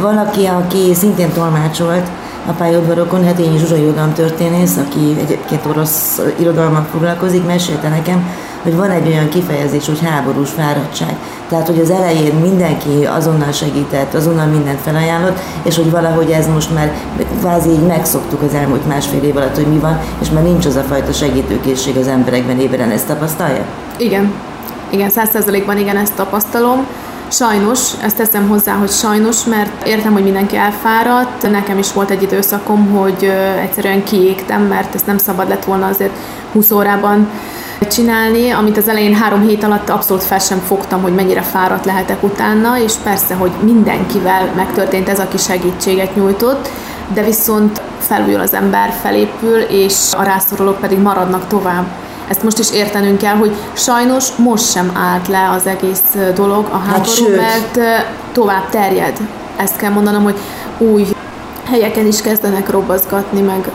Valaki, 0.00 0.46
aki 0.46 0.94
szintén 0.94 1.32
tolmácsolt, 1.32 2.08
a 2.46 2.52
pályaudvarokon 2.52 3.24
Hetényi 3.24 3.58
Zsuzsa 3.58 3.76
irodalomtörténész, 3.76 4.76
aki 4.76 5.16
egyébként 5.20 5.66
orosz 5.66 6.20
irodalmak 6.38 6.86
foglalkozik, 6.86 7.46
mesélte 7.46 7.88
nekem, 7.88 8.28
hogy 8.62 8.76
van 8.76 8.90
egy 8.90 9.06
olyan 9.06 9.28
kifejezés, 9.28 9.86
hogy 9.86 10.00
háborús 10.00 10.50
fáradtság. 10.50 11.16
Tehát, 11.48 11.66
hogy 11.66 11.80
az 11.80 11.90
elején 11.90 12.34
mindenki 12.34 13.06
azonnal 13.06 13.52
segített, 13.52 14.14
azonnal 14.14 14.46
mindent 14.46 14.80
felajánlott, 14.80 15.38
és 15.62 15.76
hogy 15.76 15.90
valahogy 15.90 16.30
ez 16.30 16.46
most 16.46 16.74
már 16.74 16.92
kvázi 17.38 17.70
így 17.70 17.86
megszoktuk 17.86 18.42
az 18.42 18.54
elmúlt 18.54 18.86
másfél 18.86 19.22
év 19.22 19.36
alatt, 19.36 19.54
hogy 19.54 19.66
mi 19.66 19.78
van, 19.78 20.00
és 20.20 20.30
már 20.30 20.42
nincs 20.42 20.66
az 20.66 20.76
a 20.76 20.82
fajta 20.82 21.12
segítőkészség 21.12 21.96
az 21.96 22.06
emberekben, 22.06 22.60
éberen 22.60 22.90
ezt 22.90 23.06
tapasztalja? 23.06 23.64
Igen. 23.96 24.32
Igen, 24.90 25.10
száz 25.10 25.30
százalékban 25.30 25.78
igen, 25.78 25.96
ezt 25.96 26.14
tapasztalom. 26.14 26.86
Sajnos, 27.28 27.78
ezt 28.02 28.16
teszem 28.16 28.48
hozzá, 28.48 28.74
hogy 28.74 28.90
sajnos, 28.90 29.44
mert 29.44 29.86
értem, 29.86 30.12
hogy 30.12 30.22
mindenki 30.22 30.56
elfáradt. 30.56 31.50
Nekem 31.50 31.78
is 31.78 31.92
volt 31.92 32.10
egy 32.10 32.22
időszakom, 32.22 32.90
hogy 32.90 33.32
egyszerűen 33.60 34.04
kiégtem, 34.04 34.62
mert 34.62 34.94
ezt 34.94 35.06
nem 35.06 35.18
szabad 35.18 35.48
lett 35.48 35.64
volna 35.64 35.86
azért 35.86 36.16
20 36.52 36.70
órában 36.70 37.28
csinálni, 37.80 38.50
amit 38.50 38.76
az 38.76 38.88
elején 38.88 39.14
három 39.14 39.40
hét 39.40 39.64
alatt 39.64 39.88
abszolút 39.88 40.22
fel 40.22 40.38
sem 40.38 40.58
fogtam, 40.58 41.02
hogy 41.02 41.14
mennyire 41.14 41.42
fáradt 41.42 41.84
lehetek 41.84 42.22
utána, 42.22 42.78
és 42.78 42.92
persze, 43.02 43.34
hogy 43.34 43.50
mindenkivel 43.62 44.52
megtörtént 44.56 45.08
ez, 45.08 45.18
aki 45.18 45.36
segítséget 45.36 46.16
nyújtott, 46.16 46.68
de 47.14 47.22
viszont 47.22 47.80
felújul 47.98 48.40
az 48.40 48.54
ember, 48.54 48.92
felépül, 49.02 49.58
és 49.58 49.94
a 50.12 50.22
rászorulók 50.22 50.80
pedig 50.80 50.98
maradnak 50.98 51.46
tovább. 51.46 51.84
Ezt 52.28 52.42
most 52.42 52.58
is 52.58 52.72
értenünk 52.72 53.18
kell, 53.18 53.34
hogy 53.34 53.54
sajnos 53.72 54.36
most 54.36 54.70
sem 54.70 54.92
állt 54.94 55.28
le 55.28 55.50
az 55.56 55.66
egész 55.66 56.32
dolog, 56.34 56.66
a 56.70 56.76
hát 56.76 56.86
háború, 56.86 57.36
hát, 57.36 57.76
mert 57.76 58.04
tovább 58.32 58.68
terjed. 58.70 59.16
Ezt 59.56 59.76
kell 59.76 59.90
mondanom, 59.90 60.22
hogy 60.22 60.36
új 60.78 61.06
helyeken 61.64 62.06
is 62.06 62.20
kezdenek 62.20 62.70
robbazgatni, 62.70 63.40
meg 63.40 63.70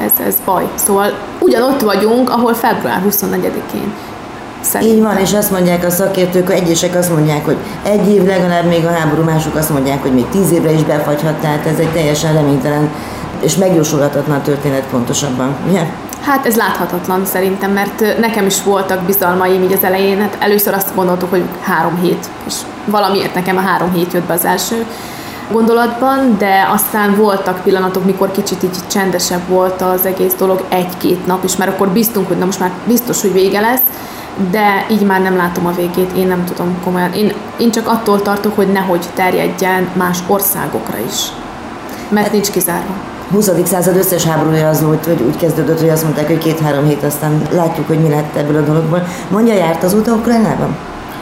ez, 0.00 0.26
ez 0.26 0.36
baj. 0.44 0.68
Szóval 0.74 1.12
ugyanott 1.38 1.80
vagyunk, 1.80 2.30
ahol 2.30 2.54
február 2.54 3.02
24-én. 3.10 3.92
Szerintem. 4.60 4.96
Így 4.96 5.02
van, 5.02 5.16
és 5.16 5.32
azt 5.32 5.50
mondják 5.50 5.84
a 5.84 5.90
szakértők, 5.90 6.50
egyesek 6.50 6.94
azt 6.94 7.10
mondják, 7.10 7.44
hogy 7.44 7.56
egy 7.82 8.08
év 8.08 8.26
legalább 8.26 8.64
még 8.64 8.84
a 8.84 8.90
háború, 8.90 9.22
mások 9.22 9.54
azt 9.54 9.70
mondják, 9.70 10.02
hogy 10.02 10.12
még 10.12 10.28
tíz 10.28 10.52
évre 10.52 10.72
is 10.72 10.82
befagyhat, 10.82 11.34
tehát 11.34 11.66
ez 11.66 11.78
egy 11.78 11.92
teljesen 11.92 12.32
reménytelen 12.32 12.90
és 13.40 13.56
megjósolhatatlan 13.56 14.42
történet 14.42 14.84
pontosabban. 14.90 15.56
Ugye? 15.68 15.82
Hát 16.22 16.46
ez 16.46 16.56
láthatatlan 16.56 17.24
szerintem, 17.24 17.70
mert 17.70 18.18
nekem 18.18 18.46
is 18.46 18.62
voltak 18.62 19.00
bizalmaim 19.00 19.62
így 19.62 19.72
az 19.72 19.84
elején. 19.84 20.20
Hát 20.20 20.36
először 20.38 20.74
azt 20.74 20.94
gondoltuk, 20.94 21.30
hogy 21.30 21.42
három 21.60 22.00
hét, 22.00 22.30
és 22.46 22.54
valamiért 22.84 23.34
nekem 23.34 23.56
a 23.56 23.60
három 23.60 23.92
hét 23.92 24.12
jött 24.12 24.26
be 24.26 24.32
az 24.32 24.44
első 24.44 24.86
gondolatban, 25.52 26.36
de 26.38 26.68
aztán 26.72 27.16
voltak 27.16 27.62
pillanatok, 27.62 28.04
mikor 28.04 28.30
kicsit 28.30 28.62
így 28.62 28.76
csendesebb 28.86 29.48
volt 29.48 29.82
az 29.82 30.06
egész 30.06 30.34
dolog, 30.34 30.64
egy-két 30.68 31.26
nap, 31.26 31.44
és 31.44 31.56
már 31.56 31.68
akkor 31.68 31.88
biztunk, 31.88 32.28
hogy 32.28 32.38
na 32.38 32.44
most 32.44 32.60
már 32.60 32.70
biztos, 32.86 33.20
hogy 33.20 33.32
vége 33.32 33.60
lesz, 33.60 33.82
de 34.50 34.86
így 34.90 35.02
már 35.02 35.22
nem 35.22 35.36
látom 35.36 35.66
a 35.66 35.72
végét, 35.72 36.12
én 36.16 36.26
nem 36.26 36.44
tudom 36.44 36.78
komolyan. 36.84 37.12
Én, 37.12 37.32
én 37.58 37.70
csak 37.70 37.86
attól 37.86 38.22
tartok, 38.22 38.56
hogy 38.56 38.72
nehogy 38.72 39.06
terjedjen 39.14 39.88
más 39.92 40.18
országokra 40.26 40.98
is, 41.06 41.22
mert 42.08 42.32
nincs 42.32 42.50
kizárva. 42.50 42.94
20. 43.32 43.50
század 43.64 43.96
összes 43.96 44.24
háborúja 44.24 44.68
az 44.68 44.82
volt, 44.82 45.04
hogy 45.04 45.20
úgy 45.26 45.36
kezdődött, 45.36 45.80
hogy 45.80 45.88
azt 45.88 46.02
mondták, 46.02 46.26
hogy 46.26 46.38
két-három 46.38 46.84
hét, 46.84 47.02
aztán 47.02 47.42
látjuk, 47.50 47.86
hogy 47.86 47.98
mi 47.98 48.08
lett 48.08 48.36
ebből 48.36 48.56
a 48.56 48.60
dologból. 48.60 49.02
Mondja, 49.30 49.54
járt 49.54 49.82
azóta 49.82 50.12
Ukrajnában? 50.12 50.76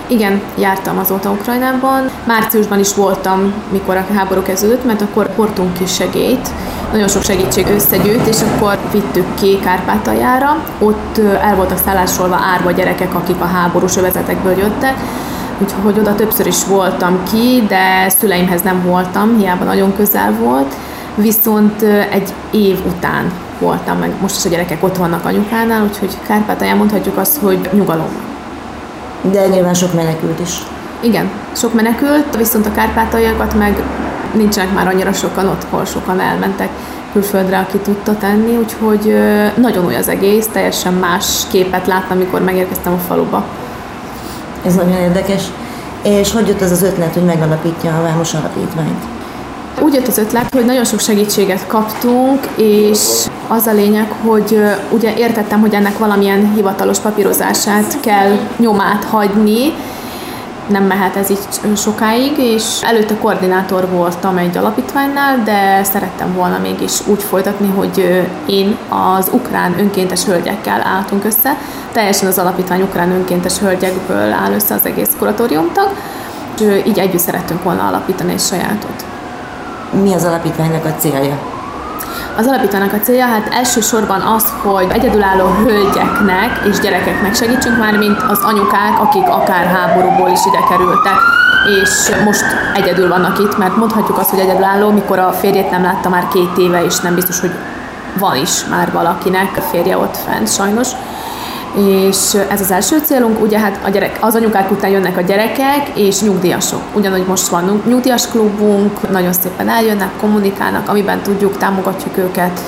Igen, 0.08 0.40
jártam 0.58 0.98
azóta 0.98 1.30
Ukrajnában. 1.30 2.10
Márciusban 2.26 2.78
is 2.78 2.94
voltam, 2.94 3.52
mikor 3.72 3.96
a 3.96 4.04
háború 4.14 4.42
kezdődött, 4.42 4.84
mert 4.84 5.00
akkor 5.02 5.30
hordtunk 5.36 5.72
ki 5.72 5.86
segélyt, 5.86 6.48
nagyon 6.92 7.08
sok 7.08 7.22
segítség 7.22 7.66
összegyűjt, 7.66 8.26
és 8.26 8.36
akkor 8.40 8.78
vittük 8.92 9.34
ki 9.34 9.58
Kárpátaljára. 9.58 10.56
Ott 10.78 11.18
el 11.18 11.56
voltak 11.56 11.78
szállásolva 11.84 12.38
árva 12.54 12.70
gyerekek, 12.70 13.14
akik 13.14 13.40
a 13.40 13.44
háborús 13.44 13.96
övezetekből 13.96 14.58
jöttek, 14.58 14.94
úgyhogy 15.58 15.98
oda 15.98 16.14
többször 16.14 16.46
is 16.46 16.64
voltam 16.64 17.18
ki, 17.30 17.64
de 17.68 18.08
szüleimhez 18.08 18.62
nem 18.62 18.82
voltam, 18.82 19.38
hiába 19.38 19.64
nagyon 19.64 19.94
közel 19.96 20.32
volt. 20.42 20.75
Viszont 21.16 21.82
egy 22.11 22.35
év 22.50 22.78
után 22.87 23.32
voltam, 23.58 23.99
meg 23.99 24.12
most 24.20 24.37
is 24.37 24.44
a 24.44 24.49
gyerekek 24.49 24.82
ott 24.82 24.96
vannak 24.96 25.25
anyukánál, 25.25 25.82
úgyhogy 25.82 26.16
Kárpátalján 26.26 26.76
mondhatjuk 26.76 27.16
azt, 27.18 27.38
hogy 27.38 27.68
nyugalom. 27.73 28.08
De 29.20 29.46
nyilván 29.46 29.75
sok 29.75 29.94
menekült 29.94 30.40
is. 30.40 30.50
Igen, 31.00 31.30
sok 31.52 31.75
menekült, 31.75 32.37
viszont 32.37 32.66
a 32.66 32.73
kárpátaljakat 32.73 33.54
meg 33.54 33.82
nincsenek 34.35 34.75
már 34.75 34.87
annyira 34.87 35.12
sokan 35.12 35.46
ott, 35.46 35.64
hol 35.70 35.85
sokan 35.85 36.20
elmentek 36.20 36.68
külföldre, 37.12 37.58
aki 37.58 37.78
tudta 37.78 38.16
tenni, 38.16 38.56
úgyhogy 38.56 39.16
nagyon 39.56 39.85
új 39.85 39.94
az 39.94 40.08
egész, 40.08 40.46
teljesen 40.52 40.92
más 40.92 41.42
képet 41.50 41.87
láttam, 41.87 42.16
amikor 42.16 42.42
megérkeztem 42.42 42.92
a 42.92 42.99
faluba. 43.08 43.44
Ez 44.64 44.75
nagyon 44.75 44.92
érdekes. 44.92 45.42
És 46.02 46.32
hogy 46.32 46.49
jött 46.49 46.61
az 46.61 46.70
az 46.70 46.82
ötlet, 46.82 47.14
hogy 47.14 47.25
megalapítja 47.25 47.99
a 47.99 48.02
Vámos 48.02 48.35
Alapítványt? 48.35 49.04
Úgy 49.80 49.95
jött 49.95 50.06
az 50.06 50.18
ötlet, 50.18 50.54
hogy 50.54 50.64
nagyon 50.64 50.85
sok 50.85 51.00
segítséget 51.00 51.66
kaptunk, 51.66 52.47
és 52.56 52.99
az 53.49 53.66
a 53.66 53.73
lényeg, 53.73 54.12
hogy 54.26 54.61
ugye 54.90 55.14
értettem, 55.16 55.61
hogy 55.61 55.75
ennek 55.75 55.99
valamilyen 55.99 56.52
hivatalos 56.54 56.99
papírozását 56.99 58.00
kell 58.00 58.38
nyomát 58.56 59.04
hagyni, 59.04 59.73
nem 60.68 60.85
mehet 60.85 61.16
ez 61.16 61.30
így 61.30 61.38
sokáig, 61.76 62.38
és 62.38 62.64
előtte 62.80 63.16
koordinátor 63.16 63.88
voltam 63.90 64.37
egy 64.37 64.56
alapítványnál, 64.56 65.42
de 65.45 65.85
szerettem 65.85 66.35
volna 66.35 66.59
mégis 66.59 67.06
úgy 67.06 67.23
folytatni, 67.23 67.68
hogy 67.68 68.25
én 68.47 68.76
az 69.16 69.28
ukrán 69.33 69.78
önkéntes 69.78 70.25
hölgyekkel 70.25 70.83
álltunk 70.83 71.25
össze. 71.25 71.56
Teljesen 71.92 72.28
az 72.28 72.38
alapítvány 72.38 72.83
ukrán 72.83 73.11
önkéntes 73.11 73.59
hölgyekből 73.59 74.33
áll 74.33 74.52
össze 74.52 74.75
az 74.75 74.85
egész 74.85 75.11
kuratóriumtag, 75.18 75.88
így 76.87 76.99
együtt 76.99 77.21
szerettünk 77.21 77.62
volna 77.62 77.87
alapítani 77.87 78.33
egy 78.33 78.40
sajátot. 78.40 79.04
Mi 79.90 80.14
az 80.14 80.25
alapítványnak 80.25 80.85
a 80.85 80.95
célja? 80.99 81.38
Az 82.38 82.47
alapítónak 82.47 82.93
a 82.93 82.99
célja 82.99 83.26
hát 83.26 83.49
elsősorban 83.52 84.21
az, 84.21 84.52
hogy 84.62 84.87
egyedülálló 84.90 85.47
hölgyeknek 85.47 86.66
és 86.69 86.78
gyerekeknek 86.78 87.35
segítsünk 87.35 87.78
már, 87.78 87.97
mint 87.97 88.23
az 88.28 88.38
anyukák, 88.43 89.00
akik 89.00 89.28
akár 89.28 89.66
háborúból 89.66 90.28
is 90.28 90.47
ide 90.47 90.59
kerültek, 90.69 91.19
és 91.81 92.14
most 92.25 92.45
egyedül 92.75 93.09
vannak 93.09 93.38
itt, 93.38 93.59
mert 93.59 93.76
mondhatjuk 93.76 94.19
azt, 94.19 94.31
hogy 94.31 94.38
egyedülálló, 94.38 94.90
mikor 94.90 95.18
a 95.18 95.33
férjét 95.33 95.70
nem 95.70 95.83
látta 95.83 96.09
már 96.09 96.29
két 96.29 96.57
éve, 96.59 96.85
és 96.85 96.99
nem 96.99 97.14
biztos, 97.14 97.40
hogy 97.40 97.55
van 98.18 98.37
is 98.37 98.64
már 98.64 98.92
valakinek 98.92 99.57
a 99.57 99.61
férje 99.61 99.99
ott 99.99 100.16
fent, 100.16 100.53
sajnos 100.53 100.88
és 101.76 102.36
ez 102.48 102.60
az 102.60 102.70
első 102.70 102.98
célunk, 103.04 103.40
ugye 103.40 103.58
hát 103.58 103.78
a 103.84 103.88
gyerek, 103.88 104.18
az 104.20 104.34
anyukák 104.34 104.70
után 104.70 104.90
jönnek 104.90 105.16
a 105.16 105.20
gyerekek 105.20 105.88
és 105.94 106.20
nyugdíjasok. 106.20 106.80
Ugyanúgy 106.94 107.26
most 107.26 107.48
van 107.48 107.82
nyugdíjas 107.86 108.28
klubunk, 108.28 109.10
nagyon 109.10 109.32
szépen 109.32 109.68
eljönnek, 109.68 110.10
kommunikálnak, 110.20 110.88
amiben 110.88 111.22
tudjuk, 111.22 111.56
támogatjuk 111.56 112.16
őket. 112.16 112.60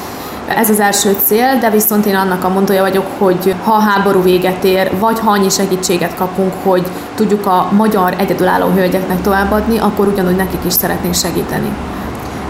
Ez 0.56 0.70
az 0.70 0.80
első 0.80 1.16
cél, 1.24 1.58
de 1.60 1.70
viszont 1.70 2.06
én 2.06 2.14
annak 2.14 2.44
a 2.44 2.48
mondója 2.48 2.82
vagyok, 2.82 3.06
hogy 3.18 3.54
ha 3.64 3.72
a 3.72 3.80
háború 3.80 4.22
véget 4.22 4.64
ér, 4.64 4.90
vagy 4.98 5.18
ha 5.18 5.30
annyi 5.30 5.48
segítséget 5.48 6.14
kapunk, 6.14 6.52
hogy 6.62 6.86
tudjuk 7.14 7.46
a 7.46 7.68
magyar 7.76 8.14
egyedülálló 8.18 8.66
hölgyeknek 8.66 9.20
továbbadni, 9.20 9.78
akkor 9.78 10.06
ugyanúgy 10.06 10.36
nekik 10.36 10.60
is 10.66 10.72
szeretnénk 10.72 11.14
segíteni. 11.14 11.72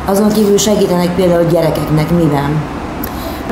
Azon 0.05 0.33
kívül 0.33 0.59
segítenek 0.59 1.15
például 1.15 1.45
gyerekeknek 1.45 2.11
miben? 2.11 2.63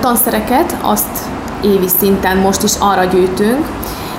Tanszereket 0.00 0.76
azt 0.82 1.18
évi 1.66 1.88
szinten 1.98 2.36
most 2.36 2.62
is 2.62 2.72
arra 2.78 3.04
gyűjtünk, 3.04 3.66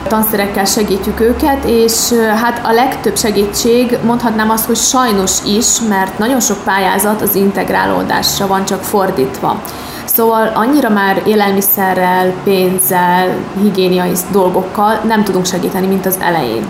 tanszerekkel 0.08 0.66
segítjük 0.66 1.20
őket, 1.20 1.64
és 1.66 2.14
hát 2.42 2.66
a 2.66 2.72
legtöbb 2.72 3.18
segítség, 3.18 3.98
mondhatnám 4.06 4.50
azt, 4.50 4.66
hogy 4.66 4.76
sajnos 4.76 5.32
is, 5.46 5.80
mert 5.90 6.18
nagyon 6.18 6.40
sok 6.40 6.58
pályázat 6.64 7.22
az 7.22 7.36
integrálódásra 7.36 8.48
van 8.48 8.66
csak 8.66 8.84
fordítva. 8.84 9.62
Szóval 10.06 10.52
annyira 10.56 10.90
már 10.90 11.22
élelmiszerrel, 11.26 12.34
pénzzel, 12.44 13.36
higiéniai 13.62 14.12
dolgokkal 14.32 15.00
nem 15.08 15.24
tudunk 15.24 15.46
segíteni, 15.46 15.88
mint 15.88 16.06
az 16.06 16.18
elején. 16.20 16.66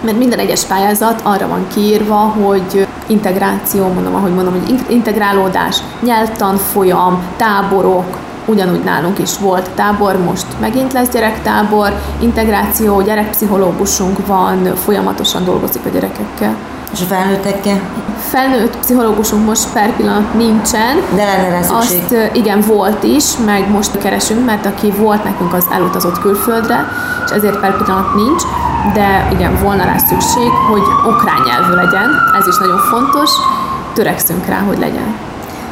Mert 0.00 0.18
minden 0.18 0.38
egyes 0.38 0.64
pályázat 0.64 1.20
arra 1.22 1.48
van 1.48 1.66
kiírva, 1.74 2.16
hogy 2.16 2.86
integráció, 3.06 3.86
mondom, 3.92 4.14
ahogy 4.14 4.34
mondom, 4.34 4.52
hogy 4.52 4.80
integrálódás, 4.88 5.78
nyelvtanfolyam, 6.00 7.22
táborok, 7.36 8.16
ugyanúgy 8.48 8.84
nálunk 8.84 9.18
is 9.18 9.38
volt 9.38 9.70
tábor, 9.70 10.18
most 10.24 10.46
megint 10.60 10.92
lesz 10.92 11.08
gyerektábor, 11.08 11.92
integráció, 12.20 13.02
gyerekpszichológusunk 13.02 14.26
van, 14.26 14.74
folyamatosan 14.74 15.44
dolgozik 15.44 15.84
a 15.84 15.88
gyerekekkel. 15.88 16.56
És 16.92 17.00
a 17.00 17.04
felnőttekkel? 17.04 17.80
Felnőtt 18.18 18.76
pszichológusunk 18.78 19.46
most 19.46 19.72
per 19.72 19.96
pillanat 19.96 20.34
nincsen. 20.34 20.96
De 21.14 21.24
lenne 21.24 21.48
rá 21.48 21.62
szükség. 21.62 22.02
Azt 22.02 22.30
igen, 22.32 22.60
volt 22.60 23.02
is, 23.02 23.24
meg 23.44 23.70
most 23.70 23.98
keresünk, 23.98 24.44
mert 24.44 24.66
aki 24.66 24.90
volt 24.90 25.24
nekünk, 25.24 25.52
az 25.52 25.66
elutazott 25.72 26.20
külföldre, 26.20 26.86
és 27.24 27.30
ezért 27.30 27.60
per 27.60 27.76
pillanat 27.76 28.14
nincs, 28.14 28.42
de 28.94 29.28
igen, 29.32 29.58
volna 29.62 29.84
rá 29.84 29.96
szükség, 29.96 30.50
hogy 30.70 30.82
ukrán 31.06 31.42
nyelvű 31.44 31.74
legyen, 31.74 32.10
ez 32.38 32.46
is 32.46 32.58
nagyon 32.58 32.78
fontos, 32.78 33.30
törekszünk 33.94 34.46
rá, 34.46 34.58
hogy 34.58 34.78
legyen 34.78 35.27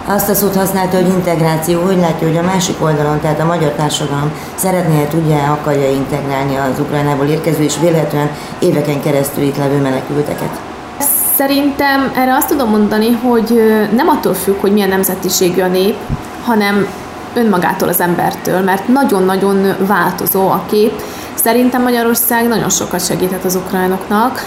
azt 0.07 0.29
a 0.29 0.35
szót 0.35 0.55
használta, 0.55 0.97
hogy 0.97 1.09
integráció, 1.09 1.81
hogy 1.81 1.97
látja, 1.97 2.27
hogy 2.27 2.37
a 2.37 2.43
másik 2.43 2.83
oldalon, 2.83 3.21
tehát 3.21 3.41
a 3.41 3.45
magyar 3.45 3.71
társadalom 3.71 4.33
szeretné, 4.55 5.07
tudja, 5.11 5.53
akarja 5.53 5.91
integrálni 5.91 6.57
az 6.57 6.81
Ukrajnából 6.81 7.27
érkező 7.27 7.63
és 7.63 7.75
véletlenül 7.81 8.31
éveken 8.59 9.03
keresztül 9.03 9.45
itt 9.45 9.57
levő 9.57 9.81
menekülteket? 9.81 10.61
Szerintem 11.37 12.13
erre 12.17 12.35
azt 12.35 12.49
tudom 12.49 12.71
mondani, 12.71 13.13
hogy 13.13 13.63
nem 13.97 14.09
attól 14.09 14.35
függ, 14.35 14.61
hogy 14.61 14.73
milyen 14.73 14.89
nemzetiségű 14.89 15.61
a 15.61 15.67
nép, 15.67 15.97
hanem 16.45 16.87
önmagától 17.35 17.89
az 17.89 18.01
embertől, 18.01 18.61
mert 18.61 18.89
nagyon-nagyon 18.89 19.75
változó 19.87 20.49
a 20.49 20.63
kép. 20.71 21.03
Szerintem 21.35 21.83
Magyarország 21.83 22.49
nagyon 22.49 22.71
sokat 22.71 23.07
segített 23.07 23.45
az 23.45 23.55
ukránoknak, 23.55 24.41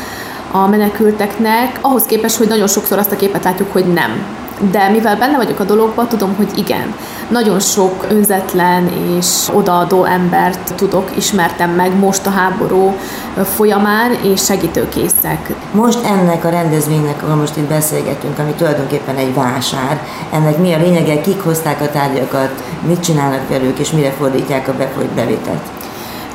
a 0.51 0.67
menekülteknek, 0.67 1.77
ahhoz 1.81 2.03
képest, 2.03 2.37
hogy 2.37 2.47
nagyon 2.47 2.67
sokszor 2.67 2.97
azt 2.97 3.11
a 3.11 3.15
képet 3.15 3.43
látjuk, 3.43 3.71
hogy 3.71 3.85
nem 3.93 4.38
de 4.71 4.89
mivel 4.89 5.17
benne 5.17 5.37
vagyok 5.37 5.59
a 5.59 5.63
dologban, 5.63 6.07
tudom, 6.07 6.35
hogy 6.35 6.57
igen. 6.57 6.93
Nagyon 7.27 7.59
sok 7.59 8.05
önzetlen 8.09 8.89
és 9.17 9.49
odaadó 9.53 10.03
embert 10.03 10.73
tudok, 10.75 11.11
ismertem 11.17 11.69
meg 11.69 11.99
most 11.99 12.25
a 12.25 12.29
háború 12.29 12.95
folyamán, 13.43 14.11
és 14.23 14.43
segítőkészek. 14.43 15.53
Most 15.71 16.03
ennek 16.03 16.45
a 16.45 16.49
rendezvénynek, 16.49 17.23
ahol 17.23 17.35
most 17.35 17.57
itt 17.57 17.67
beszélgetünk, 17.67 18.39
ami 18.39 18.51
tulajdonképpen 18.51 19.15
egy 19.15 19.33
vásár, 19.33 20.01
ennek 20.33 20.57
mi 20.57 20.73
a 20.73 20.77
lényege, 20.77 21.21
kik 21.21 21.41
hozták 21.41 21.81
a 21.81 21.89
tárgyakat, 21.89 22.63
mit 22.87 23.03
csinálnak 23.03 23.49
velük, 23.49 23.79
és 23.79 23.91
mire 23.91 24.11
fordítják 24.11 24.67
a 24.67 24.73
befolyt 24.73 25.09
bevételt? 25.09 25.61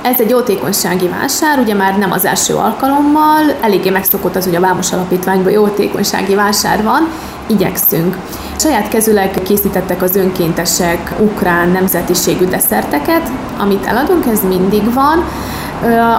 Ez 0.04 0.20
egy 0.20 0.30
jótékonysági 0.30 1.08
vásár, 1.08 1.58
ugye 1.58 1.74
már 1.74 1.98
nem 1.98 2.12
az 2.12 2.24
első 2.24 2.54
alkalommal, 2.54 3.42
eléggé 3.60 3.90
megszokott 3.90 4.36
az, 4.36 4.44
hogy 4.44 4.54
a 4.54 4.60
Vámos 4.60 4.92
Alapítványban 4.92 5.52
jótékonysági 5.52 6.34
vásár 6.34 6.82
van, 6.82 7.08
igyekszünk. 7.46 8.16
Saját 8.58 8.88
kezüleg 8.88 9.40
készítettek 9.44 10.02
az 10.02 10.16
önkéntesek 10.16 11.12
ukrán 11.18 11.68
nemzetiségű 11.68 12.44
desszerteket, 12.44 13.30
amit 13.58 13.86
eladunk, 13.86 14.26
ez 14.26 14.40
mindig 14.48 14.94
van. 14.94 15.24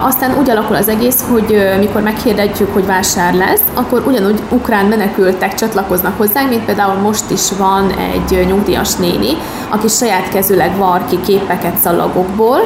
Aztán 0.04 0.38
úgy 0.40 0.50
alakul 0.50 0.76
az 0.76 0.88
egész, 0.88 1.24
hogy 1.32 1.76
mikor 1.80 2.02
meghirdetjük, 2.02 2.74
hogy 2.74 2.86
vásár 2.86 3.34
lesz, 3.34 3.64
akkor 3.74 4.04
ugyanúgy 4.08 4.42
ukrán 4.50 4.86
menekültek 4.86 5.54
csatlakoznak 5.54 6.18
hozzánk, 6.18 6.50
mint 6.50 6.66
például 6.66 7.00
most 7.00 7.32
is 7.32 7.52
van 7.58 7.92
egy 7.92 8.46
nyugdíjas 8.48 8.96
néni, 8.96 9.38
aki 9.70 9.88
saját 9.88 10.30
kezüleg 10.30 10.78
var 10.78 11.06
ki 11.10 11.20
képeket 11.26 11.78
szalagokból, 11.78 12.60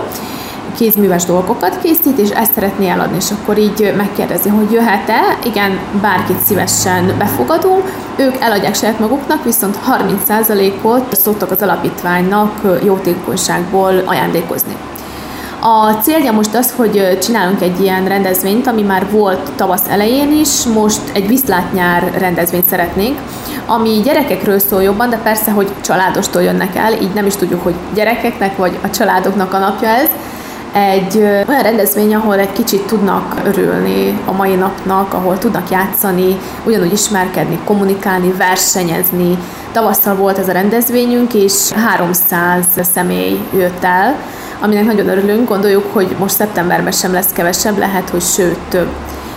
kézműves 0.78 1.26
dolgokat 1.26 1.80
készít, 1.82 2.18
és 2.18 2.30
ezt 2.30 2.54
szeretné 2.54 2.90
eladni, 2.90 3.16
és 3.16 3.32
akkor 3.32 3.58
így 3.58 3.94
megkérdezi, 3.98 4.50
hogy 4.50 4.72
jöhet-e, 4.72 5.38
igen, 5.44 5.80
bárkit 6.02 6.40
szívesen 6.40 7.14
befogadunk, 7.18 7.92
ők 8.16 8.36
eladják 8.40 8.76
saját 8.76 9.00
maguknak, 9.00 9.44
viszont 9.44 9.80
30%-ot 9.88 11.16
szoktak 11.16 11.52
az 11.52 11.62
alapítványnak 11.62 12.82
jótékonyságból 12.84 14.04
ajándékozni. 14.06 14.76
A 15.62 15.92
célja 15.92 16.32
most 16.32 16.56
az, 16.56 16.74
hogy 16.76 17.18
csinálunk 17.22 17.62
egy 17.62 17.82
ilyen 17.82 18.08
rendezvényt, 18.08 18.68
ami 18.68 18.82
már 18.82 19.12
volt 19.12 19.52
tavasz 19.56 19.88
elején 19.90 20.32
is, 20.32 20.64
most 20.64 21.02
egy 21.14 21.28
viszlátnyár 21.28 22.12
rendezvényt 22.18 22.66
szeretnénk, 22.66 23.20
ami 23.66 24.02
gyerekekről 24.04 24.60
szól 24.60 24.84
jobban, 24.84 25.10
de 25.10 25.18
persze, 25.18 25.52
hogy 25.52 25.72
családostól 25.82 26.42
jönnek 26.42 26.76
el, 26.76 26.94
így 26.94 27.14
nem 27.14 27.26
is 27.26 27.36
tudjuk, 27.36 27.64
hogy 27.64 27.76
gyerekeknek 27.94 28.58
vagy 28.58 28.78
a 28.84 28.90
családoknak 28.90 29.54
a 29.54 29.58
napja 29.58 29.88
ez, 29.88 30.10
egy 30.74 31.18
olyan 31.48 31.62
rendezvény, 31.62 32.16
ahol 32.16 32.40
egy 32.40 32.52
kicsit 32.52 32.86
tudnak 32.86 33.42
örülni 33.46 34.20
a 34.26 34.32
mai 34.32 34.56
napnak, 34.56 35.14
ahol 35.14 35.38
tudnak 35.38 35.70
játszani, 35.70 36.38
ugyanúgy 36.66 36.94
ismerkedni, 36.94 37.60
kommunikálni, 37.64 38.34
versenyezni. 38.38 39.38
Tavasszal 39.72 40.16
volt 40.16 40.38
ez 40.38 40.50
a 40.50 40.52
rendezvényünk, 40.52 41.34
és 41.34 41.72
300 41.72 42.66
személy 42.94 43.40
jött 43.54 43.84
el, 43.84 44.16
aminek 44.62 44.86
nagyon 44.86 45.08
örülünk, 45.08 45.50
gondoljuk, 45.50 45.94
hogy 45.94 46.16
most 46.20 46.36
szeptemberben 46.36 46.92
sem 46.92 47.14
lesz 47.14 47.32
kevesebb, 47.34 47.78
lehet, 47.78 48.10
hogy 48.10 48.22
sőt 48.22 48.60
több. 48.70 48.88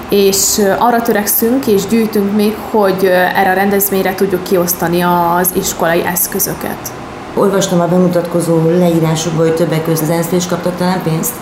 És 0.08 0.60
arra 0.78 1.02
törekszünk 1.02 1.66
és 1.66 1.86
gyűjtünk 1.86 2.34
még, 2.36 2.56
hogy 2.70 3.04
erre 3.34 3.50
a 3.50 3.54
rendezvényre 3.54 4.14
tudjuk 4.14 4.42
kiosztani 4.42 5.00
az 5.00 5.50
iskolai 5.54 6.04
eszközöket. 6.04 7.01
Olvastam 7.34 7.80
a 7.80 7.86
bemutatkozó 7.86 8.70
leírásokból, 8.78 9.44
hogy 9.44 9.54
többek 9.54 9.84
között 9.84 10.02
az 10.02 10.10
ENSZ-től 10.10 10.38
is 10.38 10.46
kaptak 10.46 10.76
talán 10.76 11.02
pénzt? 11.02 11.32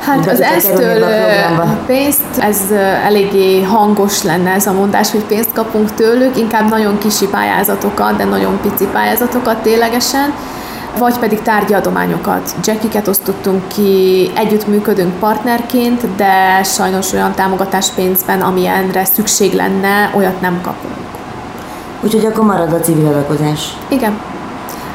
Hát 0.00 0.30
az 0.30 0.40
ENSZ-től 0.40 1.04
pénzt, 1.86 2.22
ez 2.38 2.60
eléggé 3.04 3.62
hangos 3.62 4.22
lenne 4.22 4.50
ez 4.50 4.66
a 4.66 4.72
mondás, 4.72 5.10
hogy 5.10 5.24
pénzt 5.24 5.52
kapunk 5.52 5.94
tőlük, 5.94 6.36
inkább 6.36 6.68
nagyon 6.68 6.98
kisi 6.98 7.26
pályázatokat, 7.26 8.16
de 8.16 8.24
nagyon 8.24 8.58
pici 8.62 8.86
pályázatokat 8.92 9.56
ténylegesen 9.56 10.34
vagy 10.98 11.18
pedig 11.18 11.42
tárgyi 11.42 11.74
adományokat. 11.74 12.54
Jackiket 12.64 13.08
osztottunk 13.08 13.68
ki, 13.68 14.30
együttműködünk 14.34 15.18
partnerként, 15.18 16.14
de 16.16 16.62
sajnos 16.62 17.12
olyan 17.12 17.34
támogatás 17.34 17.90
pénzben, 17.90 18.40
amilyenre 18.40 19.04
szükség 19.04 19.52
lenne, 19.52 20.10
olyat 20.14 20.40
nem 20.40 20.60
kapunk. 20.62 20.94
Úgyhogy 22.00 22.24
akkor 22.24 22.44
marad 22.44 22.72
a 22.72 22.80
civil 22.80 23.06
adakozás. 23.06 23.76
Igen. 23.88 24.18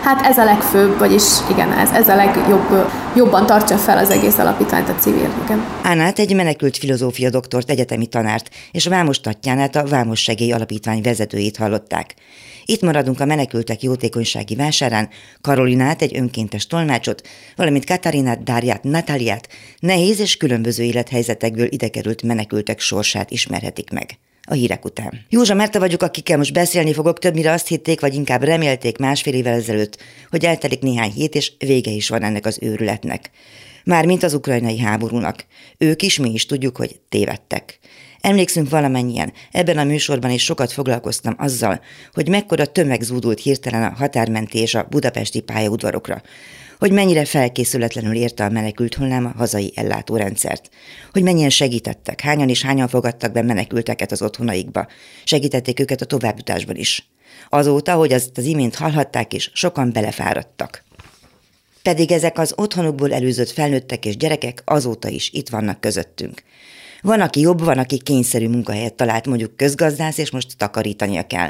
Hát 0.01 0.25
ez 0.25 0.37
a 0.37 0.43
legfőbb, 0.43 0.97
vagyis 0.97 1.23
igen, 1.49 1.71
ez, 1.71 1.91
ez 1.91 2.07
a 2.07 2.15
legjobb, 2.15 2.91
jobban 3.15 3.45
tartja 3.45 3.77
fel 3.77 3.97
az 3.97 4.09
egész 4.09 4.37
alapítványt 4.37 4.89
a 4.89 4.95
civil. 4.95 5.33
Igen. 5.43 5.65
Ánát 5.81 6.19
egy 6.19 6.35
menekült 6.35 6.77
filozófia 6.77 7.29
doktort, 7.29 7.69
egyetemi 7.69 8.07
tanárt, 8.07 8.49
és 8.71 8.87
Vámos 8.87 9.19
Tatjánát 9.19 9.75
a 9.75 9.85
Vámos 9.85 10.19
Segély 10.19 10.51
Alapítvány 10.51 11.01
vezetőjét 11.01 11.57
hallották. 11.57 12.13
Itt 12.65 12.81
maradunk 12.81 13.19
a 13.19 13.25
menekültek 13.25 13.83
jótékonysági 13.83 14.55
vásárán, 14.55 15.09
Karolinát, 15.41 16.01
egy 16.01 16.17
önkéntes 16.17 16.67
tolmácsot, 16.67 17.27
valamint 17.55 17.85
Katarinát, 17.85 18.43
Dárját, 18.43 18.83
Natáliát, 18.83 19.47
nehéz 19.79 20.19
és 20.19 20.37
különböző 20.37 20.83
élethelyzetekből 20.83 21.67
idekerült 21.69 22.21
menekültek 22.21 22.79
sorsát 22.79 23.31
ismerhetik 23.31 23.91
meg 23.91 24.17
a 24.43 24.53
hírek 24.53 24.85
után. 24.85 25.25
Józsa 25.29 25.53
Merta 25.53 25.79
vagyok, 25.79 26.01
akikkel 26.01 26.37
most 26.37 26.53
beszélni 26.53 26.93
fogok, 26.93 27.19
többnyire 27.19 27.51
azt 27.51 27.67
hitték, 27.67 28.01
vagy 28.01 28.13
inkább 28.13 28.43
remélték 28.43 28.97
másfél 28.97 29.33
évvel 29.33 29.53
ezelőtt, 29.53 29.97
hogy 30.29 30.45
eltelik 30.45 30.81
néhány 30.81 31.11
hét, 31.11 31.35
és 31.35 31.51
vége 31.57 31.91
is 31.91 32.09
van 32.09 32.23
ennek 32.23 32.45
az 32.45 32.57
őrületnek. 32.61 33.29
Mármint 33.83 34.23
az 34.23 34.33
ukrajnai 34.33 34.79
háborúnak. 34.79 35.45
Ők 35.77 36.01
is, 36.01 36.17
mi 36.17 36.31
is 36.31 36.45
tudjuk, 36.45 36.77
hogy 36.77 36.99
tévedtek. 37.09 37.79
Emlékszünk 38.21 38.69
valamennyien, 38.69 39.33
ebben 39.51 39.77
a 39.77 39.83
műsorban 39.83 40.31
is 40.31 40.43
sokat 40.43 40.71
foglalkoztam 40.71 41.35
azzal, 41.37 41.81
hogy 42.13 42.29
mekkora 42.29 42.65
tömeg 42.65 43.01
zúdult 43.01 43.39
hirtelen 43.39 43.83
a 43.83 43.95
határmenti 43.95 44.57
és 44.57 44.75
a 44.75 44.87
budapesti 44.89 45.39
pályaudvarokra, 45.39 46.21
hogy 46.81 46.91
mennyire 46.91 47.25
felkészületlenül 47.25 48.15
érte 48.15 48.43
a 48.43 48.49
menekült 48.49 48.95
hullám 48.95 49.25
a 49.25 49.37
hazai 49.37 49.71
ellátórendszert, 49.75 50.69
hogy 51.11 51.23
mennyien 51.23 51.49
segítettek, 51.49 52.21
hányan 52.21 52.49
és 52.49 52.61
hányan 52.61 52.87
fogadtak 52.87 53.31
be 53.31 53.41
menekülteket 53.41 54.11
az 54.11 54.21
otthonaikba, 54.21 54.87
segítették 55.23 55.79
őket 55.79 56.01
a 56.01 56.05
továbbjutásban 56.05 56.75
is. 56.75 57.09
Azóta, 57.49 57.93
hogy 57.93 58.13
azt 58.13 58.37
az 58.37 58.43
imént 58.43 58.75
hallhatták 58.75 59.33
is, 59.33 59.51
sokan 59.53 59.91
belefáradtak. 59.91 60.83
Pedig 61.83 62.11
ezek 62.11 62.37
az 62.39 62.53
otthonukból 62.55 63.13
előzött 63.13 63.49
felnőttek 63.49 64.05
és 64.05 64.17
gyerekek 64.17 64.61
azóta 64.65 65.07
is 65.07 65.29
itt 65.33 65.49
vannak 65.49 65.81
közöttünk. 65.81 66.43
Van, 67.01 67.21
aki 67.21 67.39
jobb, 67.39 67.63
van, 67.63 67.77
aki 67.77 67.97
kényszerű 67.97 68.47
munkahelyet 68.47 68.93
talált, 68.93 69.25
mondjuk 69.25 69.55
közgazdász, 69.55 70.17
és 70.17 70.31
most 70.31 70.57
takarítania 70.57 71.27
kell. 71.27 71.49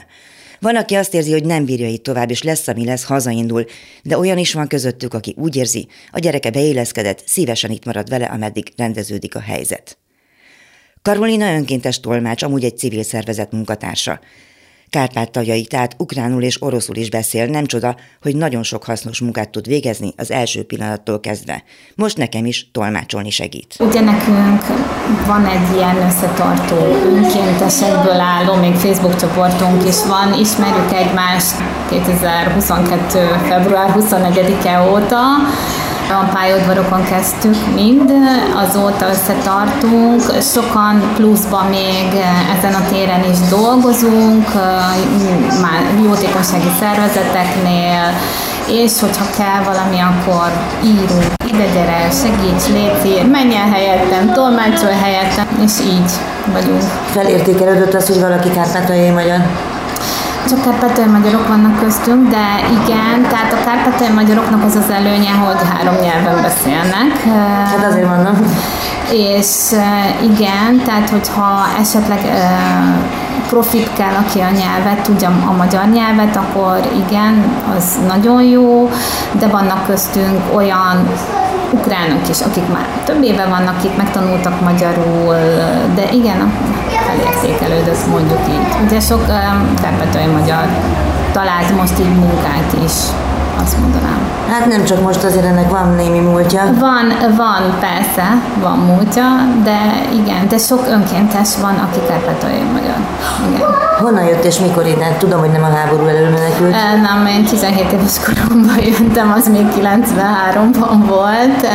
Van, 0.61 0.75
aki 0.75 0.95
azt 0.95 1.13
érzi, 1.13 1.31
hogy 1.31 1.45
nem 1.45 1.65
bírja 1.65 1.87
itt 1.87 2.03
tovább, 2.03 2.29
és 2.29 2.43
lesz, 2.43 2.67
ami 2.67 2.85
lesz, 2.85 3.03
hazaindul, 3.03 3.65
de 4.03 4.17
olyan 4.17 4.37
is 4.37 4.53
van 4.53 4.67
közöttük, 4.67 5.13
aki 5.13 5.35
úgy 5.37 5.55
érzi, 5.55 5.87
a 6.11 6.19
gyereke 6.19 6.49
beéleszkedett, 6.49 7.23
szívesen 7.25 7.71
itt 7.71 7.85
marad 7.85 8.09
vele, 8.09 8.25
ameddig 8.25 8.71
rendeződik 8.77 9.35
a 9.35 9.39
helyzet. 9.39 9.97
Karolina 11.01 11.53
önkéntes 11.53 11.99
tolmács, 11.99 12.43
amúgy 12.43 12.63
egy 12.63 12.77
civil 12.77 13.03
szervezet 13.03 13.51
munkatársa 13.51 14.19
kárpátaljai, 14.91 15.65
tehát 15.65 15.95
ukránul 15.97 16.43
és 16.43 16.61
oroszul 16.61 16.95
is 16.95 17.09
beszél, 17.09 17.45
nem 17.45 17.65
csoda, 17.65 17.95
hogy 18.21 18.35
nagyon 18.35 18.63
sok 18.63 18.83
hasznos 18.83 19.19
munkát 19.19 19.49
tud 19.49 19.67
végezni 19.67 20.13
az 20.17 20.31
első 20.31 20.63
pillanattól 20.63 21.19
kezdve. 21.19 21.63
Most 21.95 22.17
nekem 22.17 22.45
is 22.45 22.71
tolmácsolni 22.71 23.29
segít. 23.29 23.75
Ugye 23.79 24.01
nekünk 24.01 24.61
van 25.25 25.45
egy 25.45 25.75
ilyen 25.75 25.95
összetartó 25.95 26.75
önkéntesekből 27.05 28.19
álló, 28.19 28.55
még 28.55 28.73
Facebook 28.73 29.15
csoportunk 29.15 29.87
is 29.87 30.05
van, 30.05 30.39
ismerjük 30.39 30.93
egymást 30.93 31.55
2022. 31.89 33.19
február 33.47 33.93
24-e 33.97 34.91
óta, 34.91 35.19
a 36.09 36.29
pályaudvarokon 36.33 37.03
kezdtük 37.03 37.55
mind, 37.75 38.11
azóta 38.55 39.09
összetartunk, 39.09 40.21
sokan 40.41 41.11
pluszban 41.15 41.65
még 41.65 42.07
ezen 42.57 42.73
a 42.73 42.87
téren 42.89 43.23
is 43.31 43.39
dolgozunk, 43.49 44.53
már 45.61 45.81
jótékonysági 46.03 46.71
szervezeteknél, 46.79 48.13
és 48.67 48.99
hogyha 48.99 49.25
kell 49.37 49.63
valami, 49.63 49.99
akkor 49.99 50.51
írunk, 50.83 51.25
ide 51.53 51.65
gyere, 51.73 52.09
segíts, 52.11 52.67
légy, 53.03 53.29
menj 53.31 53.55
el 53.55 53.69
helyettem, 53.69 54.33
tolmácsol 54.33 54.89
helyettem, 54.89 55.47
és 55.65 55.71
így 55.79 56.11
vagyunk. 56.53 56.81
Felértékelődött 57.11 57.93
az, 57.93 58.07
hogy 58.07 58.19
valaki 58.19 58.49
kárpátaljai 58.51 59.09
magyar? 59.09 59.39
Csak 60.51 60.61
kárpátai 60.61 61.05
magyarok 61.05 61.47
vannak 61.47 61.79
köztünk, 61.79 62.29
de 62.29 62.45
igen, 62.69 63.21
tehát 63.29 63.53
a 63.53 63.63
kárpátai 63.65 64.09
magyaroknak 64.15 64.63
az 64.63 64.75
az 64.75 64.89
előnye, 64.89 65.31
hogy 65.31 65.55
három 65.69 65.95
nyelven 65.95 66.41
beszélnek. 66.41 67.11
Hát 67.65 67.85
azért 67.89 68.07
mondom. 68.07 68.35
És 69.11 69.49
igen, 70.21 70.81
tehát 70.85 71.09
hogyha 71.09 71.65
esetleg 71.79 72.19
profit 73.47 73.93
kell, 73.93 74.13
aki 74.25 74.39
a 74.39 74.49
nyelvet, 74.49 75.01
tudja 75.03 75.29
a 75.47 75.51
magyar 75.57 75.85
nyelvet, 75.85 76.35
akkor 76.35 76.79
igen, 77.07 77.43
az 77.77 77.99
nagyon 78.07 78.41
jó, 78.43 78.89
de 79.31 79.47
vannak 79.47 79.85
köztünk 79.85 80.39
olyan 80.53 81.09
ukránok 81.69 82.29
is, 82.29 82.41
akik 82.41 82.67
már 82.73 82.85
több 83.03 83.23
éve 83.23 83.45
vannak 83.45 83.83
itt, 83.83 83.97
megtanultak 83.97 84.61
magyarul, 84.61 85.35
de 85.95 86.09
igen, 86.11 86.53
felértékelődött 87.11 88.07
mondjuk 88.07 88.39
így. 88.49 88.85
Ugye 88.85 88.99
sok 88.99 89.21
um, 89.27 89.73
kárpátai 89.81 90.25
magyar 90.25 90.67
talált 91.31 91.77
most 91.77 91.99
így 91.99 92.15
munkát 92.15 92.73
is 92.85 92.93
azt 93.63 93.79
mondanám. 93.79 94.19
Hát 94.49 94.65
nem 94.65 94.83
csak 94.83 95.01
most 95.01 95.23
azért 95.23 95.45
ennek 95.45 95.69
van 95.69 95.93
némi 95.95 96.19
múltja. 96.19 96.61
Van, 96.79 97.13
van, 97.35 97.77
persze, 97.79 98.41
van 98.61 98.77
múltja, 98.77 99.25
de 99.63 99.79
igen, 100.13 100.47
de 100.47 100.57
sok 100.57 100.87
önkéntes 100.87 101.49
van, 101.61 101.75
aki 101.75 101.99
kárpátaljai 102.07 102.63
magyar. 102.73 102.95
Igen. 103.49 103.67
Honnan 103.99 104.23
jött 104.23 104.43
és 104.43 104.59
mikor 104.59 104.85
innen? 104.85 105.17
Tudom, 105.17 105.39
hogy 105.39 105.51
nem 105.51 105.63
a 105.63 105.75
háború 105.75 106.05
elől 106.05 106.29
menekült. 106.29 106.75
Nem, 107.01 107.25
én 107.25 107.45
17 107.45 107.91
éves 107.91 108.19
koromban 108.25 108.79
jöttem, 108.79 109.33
az 109.37 109.47
még 109.47 109.65
93-ban 109.79 111.07
volt. 111.07 111.67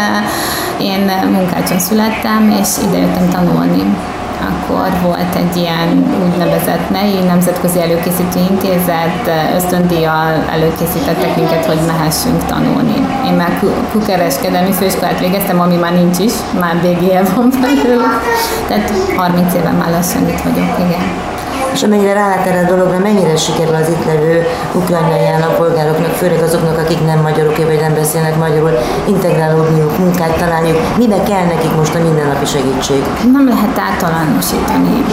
Én 0.78 1.10
munkácson 1.32 1.78
születtem, 1.78 2.56
és 2.60 2.68
ide 2.88 2.98
jöttem 2.98 3.28
tanulni 3.28 3.96
akkor 4.40 4.88
volt 5.02 5.34
egy 5.34 5.56
ilyen 5.56 6.04
úgynevezett 6.24 6.90
NEI, 6.90 7.22
Nemzetközi 7.26 7.80
Előkészítő 7.80 8.38
Intézet, 8.50 9.30
ösztöndíjjal 9.56 10.44
előkészítettek 10.50 11.36
minket, 11.36 11.64
hogy 11.64 11.78
mehessünk 11.86 12.44
tanulni. 12.44 13.06
Én 13.26 13.32
már 13.32 13.60
kukereskedelmi 13.92 14.72
főiskolát 14.72 15.20
végeztem, 15.20 15.60
ami 15.60 15.76
már 15.76 15.92
nincs 15.92 16.18
is, 16.18 16.32
már 16.60 16.76
BGE 16.76 17.22
van 17.34 17.50
belőle. 17.60 18.20
Tehát 18.68 18.92
30 19.16 19.54
éve 19.54 19.70
már 19.70 19.90
lassan 19.90 20.28
itt 20.28 20.40
vagyok, 20.40 20.78
igen 20.78 21.34
és 21.76 21.82
amennyire 21.82 22.12
rálát 22.12 22.46
erre 22.46 22.60
a 22.66 22.68
dologra, 22.68 22.98
mennyire 22.98 23.36
sikerül 23.36 23.74
az 23.74 23.88
itt 23.88 24.04
levő 24.04 24.46
ukrajnai 24.74 25.26
állampolgároknak, 25.26 26.10
főleg 26.10 26.42
azoknak, 26.42 26.78
akik 26.78 27.04
nem 27.04 27.20
magyarok, 27.20 27.56
vagy 27.56 27.80
nem 27.80 27.94
beszélnek 27.94 28.36
magyarul, 28.36 28.70
integrálódniuk, 29.08 29.98
munkát 29.98 30.36
találniuk, 30.38 30.78
mibe 30.98 31.22
kell 31.22 31.44
nekik 31.44 31.74
most 31.76 31.94
a 31.94 31.98
mindennapi 31.98 32.46
segítség? 32.46 33.02
Nem 33.32 33.48
lehet 33.48 33.78
általánosítani. 33.78 35.04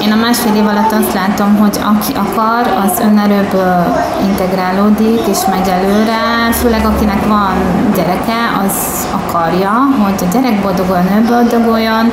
Én 0.00 0.12
a 0.12 0.16
másfél 0.24 0.54
év 0.54 0.66
alatt 0.66 0.92
azt 0.92 1.14
látom, 1.14 1.56
hogy 1.56 1.78
aki 1.92 2.12
akar, 2.24 2.64
az 2.84 2.98
önerőből 3.00 3.84
integrálódik 4.28 5.20
és 5.32 5.38
megy 5.50 5.68
előre, 5.68 6.22
főleg 6.52 6.84
akinek 6.84 7.26
van 7.26 7.54
gyereke, 7.94 8.40
az 8.64 9.06
akarja, 9.20 9.72
hogy 10.04 10.20
a 10.26 10.32
gyerek 10.32 10.60
boldoguljon, 10.62 11.06
ő 11.16 11.24
boldoguljon, 11.28 12.12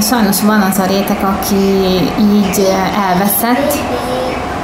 Sajnos 0.00 0.42
van 0.42 0.60
az 0.60 0.78
a 0.78 0.86
réteg, 0.86 1.18
aki 1.22 1.54
így 2.18 2.68
elveszett, 3.08 3.78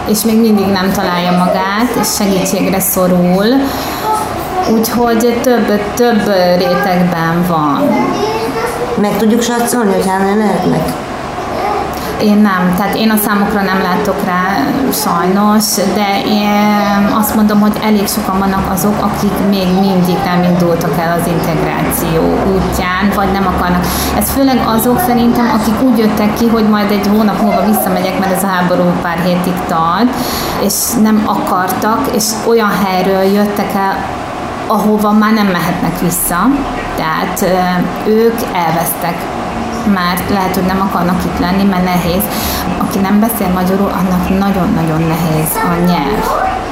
és 0.09 0.23
még 0.23 0.41
mindig 0.41 0.67
nem 0.67 0.93
találja 0.93 1.31
magát, 1.31 1.95
és 2.01 2.09
segítségre 2.15 2.81
szorul. 2.81 3.47
Úgyhogy 4.73 5.41
több, 5.43 5.81
több 5.95 6.27
rétegben 6.59 7.45
van. 7.49 7.89
Meg 9.01 9.17
tudjuk 9.17 9.43
satszolni, 9.43 9.93
hogy 9.93 10.07
hányan 10.07 10.39
lehetnek? 10.39 11.10
Én 12.23 12.37
nem, 12.37 12.75
tehát 12.77 12.95
én 12.97 13.11
a 13.11 13.17
számokra 13.17 13.63
nem 13.63 13.83
látok 13.83 14.25
rá 14.25 14.43
sajnos, 14.93 15.65
de 15.95 16.21
én 16.27 17.13
azt 17.19 17.35
mondom, 17.35 17.61
hogy 17.61 17.73
elég 17.83 18.09
sokan 18.09 18.39
vannak 18.39 18.71
azok, 18.73 18.95
akik 19.01 19.33
még 19.49 19.69
mindig 19.81 20.17
nem 20.25 20.43
indultak 20.43 20.99
el 20.99 21.19
az 21.21 21.27
integráció 21.27 22.23
útján, 22.55 23.13
vagy 23.15 23.33
nem 23.33 23.47
akarnak. 23.47 23.85
Ez 24.19 24.31
főleg 24.31 24.63
azok 24.67 25.01
szerintem, 25.07 25.51
akik 25.61 25.83
úgy 25.83 25.99
jöttek 25.99 26.35
ki, 26.35 26.49
hogy 26.49 26.69
majd 26.69 26.91
egy 26.91 27.07
hónap 27.07 27.41
múlva 27.41 27.67
visszamegyek, 27.67 28.19
mert 28.19 28.33
ez 28.33 28.43
a 28.43 28.47
háború 28.47 28.83
pár 29.03 29.19
hétig 29.19 29.55
tart, 29.69 30.15
és 30.65 30.75
nem 31.03 31.23
akartak, 31.27 32.01
és 32.15 32.25
olyan 32.47 32.73
helyről 32.85 33.23
jöttek 33.23 33.75
el, 33.75 33.97
ahova 34.67 35.13
már 35.13 35.33
nem 35.33 35.47
mehetnek 35.47 36.01
vissza, 36.01 36.47
tehát 36.97 37.45
ők 38.07 38.35
elvesztek 38.53 39.17
mert 39.87 40.31
lehet, 40.31 40.55
hogy 40.55 40.67
nem 40.67 40.81
akarnak 40.81 41.25
itt 41.25 41.39
lenni, 41.39 41.65
mert 41.65 41.85
nehéz. 41.85 42.23
Aki 42.79 42.99
nem 42.99 43.21
beszél 43.21 43.49
magyarul, 43.49 43.91
annak 44.01 44.39
nagyon-nagyon 44.39 45.01
nehéz 45.01 45.51
a 45.55 45.85
nyelv. 45.87 46.25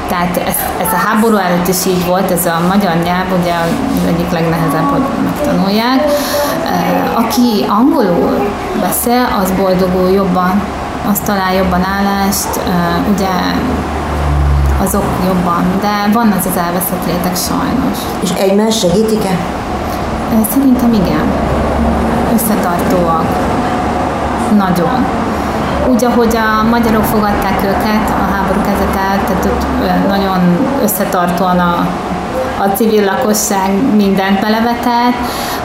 Tehát 0.08 0.36
ez, 0.36 0.56
ez 0.80 0.92
a 0.92 1.06
háború 1.06 1.36
előtt 1.36 1.68
is 1.68 1.86
így 1.86 2.06
volt, 2.06 2.30
ez 2.30 2.46
a 2.46 2.60
magyar 2.68 2.94
nyelv 3.02 3.26
ugye 3.40 3.54
az 3.64 4.06
egyik 4.06 4.30
legnehezebb, 4.30 4.90
hogy 4.90 5.02
megtanulják. 5.24 6.04
Aki 7.14 7.64
angolul 7.68 8.50
beszél, 8.80 9.28
az 9.42 9.50
boldogul 9.50 10.10
jobban, 10.10 10.62
az 11.10 11.18
talál 11.18 11.54
jobban 11.54 11.84
állást, 11.96 12.60
ugye 13.14 13.34
azok 14.82 15.04
jobban, 15.26 15.64
de 15.80 16.12
van 16.12 16.34
az 16.38 16.46
az 16.46 16.56
elveszett 16.56 17.06
réteg 17.06 17.36
sajnos. 17.36 17.98
És 18.20 18.30
egymás 18.30 18.78
segítik-e? 18.78 19.36
Szerintem 20.50 20.92
igen 20.92 21.47
összetartóak. 22.38 23.24
Nagyon. 24.57 25.07
Úgy, 25.90 26.05
ahogy 26.05 26.37
a 26.37 26.68
magyarok 26.68 27.05
fogadták 27.05 27.64
őket 27.64 28.09
a 28.09 28.33
háború 28.33 28.61
kezdetelt, 28.61 29.20
tehát 29.27 29.44
ott 29.44 29.66
nagyon 30.09 30.40
összetartóan 30.83 31.59
a, 31.59 31.87
a 32.62 32.68
civil 32.74 33.05
lakosság 33.05 33.70
mindent 33.96 34.40
belevetett, 34.40 35.16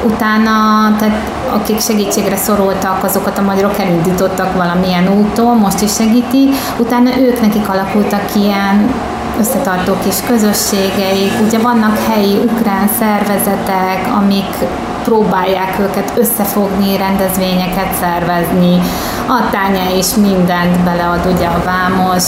utána, 0.03 0.51
tehát 0.99 1.31
akik 1.53 1.79
segítségre 1.79 2.35
szorultak, 2.35 3.03
azokat 3.03 3.37
a 3.37 3.41
magyarok 3.41 3.79
elindítottak 3.79 4.55
valamilyen 4.55 5.07
úton, 5.07 5.57
most 5.57 5.81
is 5.81 5.93
segíti, 5.93 6.49
utána 6.77 7.17
ők 7.19 7.41
nekik 7.41 7.69
alakultak 7.69 8.35
ilyen 8.35 8.93
összetartó 9.39 9.93
kis 10.03 10.15
közösségeik, 10.27 11.31
ugye 11.45 11.59
vannak 11.59 11.97
helyi 12.07 12.37
ukrán 12.37 12.89
szervezetek, 12.99 14.07
amik 14.17 14.55
próbálják 15.04 15.78
őket 15.78 16.12
összefogni, 16.16 16.96
rendezvényeket 16.96 17.94
szervezni, 18.00 18.80
a 19.28 19.50
tánya 19.50 19.96
is 19.96 20.14
mindent 20.14 20.84
belead 20.84 21.26
ugye 21.34 21.46
a 21.46 21.62
vámos, 21.64 22.24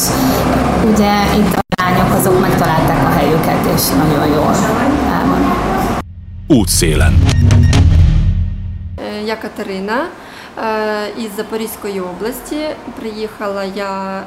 ugye 0.93 1.13
itt 1.39 1.55
a 1.55 1.83
lányok 1.83 2.15
azok 2.15 2.41
megtalálták 2.41 3.05
a 3.07 3.11
helyüket, 3.19 3.65
és 3.75 3.89
nagyon 3.89 4.27
jól 4.27 4.55
elvannak. 5.13 5.59
Útszélen. 6.47 7.15
Я 9.27 9.37
Катерина 9.37 9.99
из 11.19 11.31
Запорізької 11.37 12.01
області. 12.01 12.57
Приїхала 13.01 13.65
я 13.65 14.23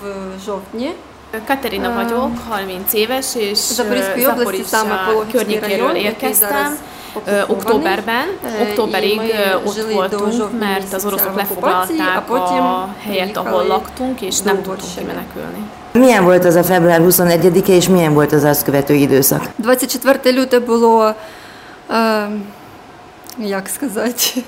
в 0.00 0.04
жовтні 0.44 0.90
Katerina 1.46 1.92
vagyok, 1.94 2.30
30 2.48 2.92
éves, 2.92 3.34
és 3.34 3.58
Zaporizsa 3.58 5.24
környékéről 5.30 5.94
érkeztem. 5.94 6.78
Októberben, 7.46 8.26
októberig 8.60 9.20
ott 9.64 9.92
voltunk, 9.92 10.58
mert 10.58 10.92
az 10.92 11.04
oroszok 11.04 11.36
lefoglalták 11.36 12.30
a 12.30 12.88
helyet, 13.00 13.36
ahol 13.36 13.66
laktunk, 13.66 14.20
és 14.20 14.40
nem 14.40 14.62
tudtunk 14.62 14.94
kimenekülni. 14.96 15.68
Milyen 15.92 16.24
volt 16.24 16.44
az 16.44 16.54
a 16.54 16.62
február 16.62 17.00
21-e, 17.02 17.72
és 17.72 17.88
milyen 17.88 18.14
volt 18.14 18.32
az 18.32 18.44
azt 18.44 18.64
követő 18.64 18.94
időszak? 18.94 19.42
24 19.62 20.34
люте 20.34 20.58
було, 20.60 21.14
як 23.38 23.66
сказати, 23.66 24.44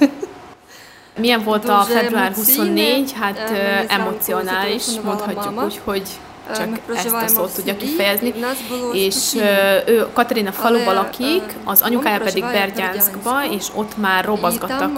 milyen 1.19 1.43
volt 1.45 1.69
a 1.69 1.87
február 1.89 2.33
24? 2.35 3.13
Hát 3.21 3.53
emocionális, 3.89 4.85
mondhatjuk 5.05 5.65
úgy, 5.65 5.81
hogy 5.85 6.09
csak 6.57 6.69
ezt 6.95 7.15
a 7.15 7.29
szót 7.29 7.55
tudja 7.55 7.77
kifejezni, 7.77 8.35
és 8.93 9.35
ő 9.87 10.07
Katarina 10.13 10.53
faluba 10.53 10.93
lakik, 10.93 11.43
az 11.65 11.83
anyukája 11.83 12.19
pedig 12.19 12.45
Bergyánszkba, 12.45 13.45
és 13.51 13.67
ott 13.75 13.97
már 13.97 14.25
robazgattak 14.25 14.91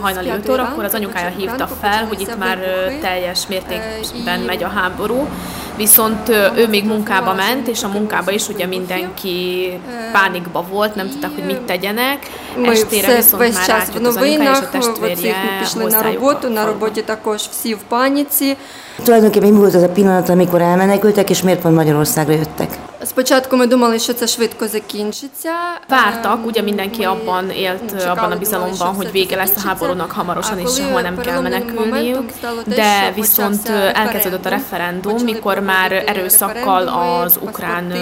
hajnali 0.00 0.28
5 0.28 0.48
órakor, 0.48 0.84
az 0.84 0.94
anyukája 0.94 1.28
hívta 1.36 1.68
fel, 1.80 2.04
hogy 2.04 2.20
itt 2.20 2.38
már 2.38 2.58
teljes 3.00 3.46
mértékben 3.46 4.40
megy 4.40 4.62
a 4.62 4.68
háború, 4.68 5.28
viszont 5.76 6.28
ő 6.56 6.68
még 6.68 6.84
munkába 6.84 7.34
ment, 7.34 7.68
és 7.68 7.82
a 7.82 7.88
munkába 7.88 8.30
is 8.30 8.48
ugye 8.48 8.66
mindenki 8.66 9.72
pánikba 10.12 10.64
volt, 10.70 10.94
nem 10.94 11.08
tudták, 11.08 11.30
hogy 11.34 11.44
mit 11.44 11.60
tegyenek. 11.60 12.30
Estére 12.64 13.14
viszont 13.14 13.52
már 13.52 13.70
átjött 13.70 14.06
az 14.06 14.16
anyukája 14.16 14.50
és 14.50 14.58
a 14.58 14.68
testvérje 14.68 15.34
hozzájuk. 15.74 16.48
На 16.50 16.66
роботі 16.66 17.02
також 17.02 17.40
всі 17.42 17.74
в 17.74 17.82
паніці. 17.88 18.56
Tulajdonképpen 19.03 19.49
mi 19.49 19.57
volt 19.57 19.75
az 19.75 19.81
a 19.81 19.89
pillanat, 19.89 20.29
amikor 20.29 20.61
elmenekültek, 20.61 21.29
és 21.29 21.41
miért 21.41 21.61
pont 21.61 21.75
Magyarországra 21.75 22.33
jöttek? 22.33 22.77
Спочатку 23.04 23.56
ми 23.56 23.66
думали, 23.66 23.98
що 23.98 24.12
це 24.12 24.26
швидко 24.26 24.68
закінчиться. 24.68 25.52
Vártak, 25.88 26.46
ugye 26.46 26.62
mindenki 26.62 27.02
abban 27.04 27.50
élt, 27.50 27.88
abban 28.12 28.32
a 28.32 28.36
bizalomban, 28.36 28.94
hogy 28.94 29.10
vége 29.12 29.36
lesz 29.36 29.56
a 29.56 29.60
háborúnak 29.66 30.10
hamarosan, 30.10 30.58
és 30.58 30.74
sehol 30.74 31.00
nem 31.00 31.18
kell 31.18 31.40
menekülniük, 31.40 32.30
de 32.64 33.12
viszont 33.14 33.68
elkezdődött 33.94 34.46
a 34.46 34.48
referendum, 34.48 35.22
mikor 35.22 35.58
már 35.58 35.92
erőszakkal 36.06 36.88
az 36.88 37.38
ukrán, 37.42 37.92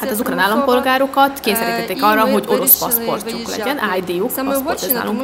hát 0.00 0.10
az 0.10 0.20
ukrán 0.20 0.38
állampolgárokat 0.38 1.40
kényszerítették 1.40 2.02
arra, 2.02 2.20
hogy 2.20 2.44
orosz 2.48 2.78
paszportjuk 2.78 3.48
legyen, 3.56 3.78
ID-juk, 3.96 4.32
paszport, 4.32 4.82
ez 4.82 4.92
nálunk 4.92 5.22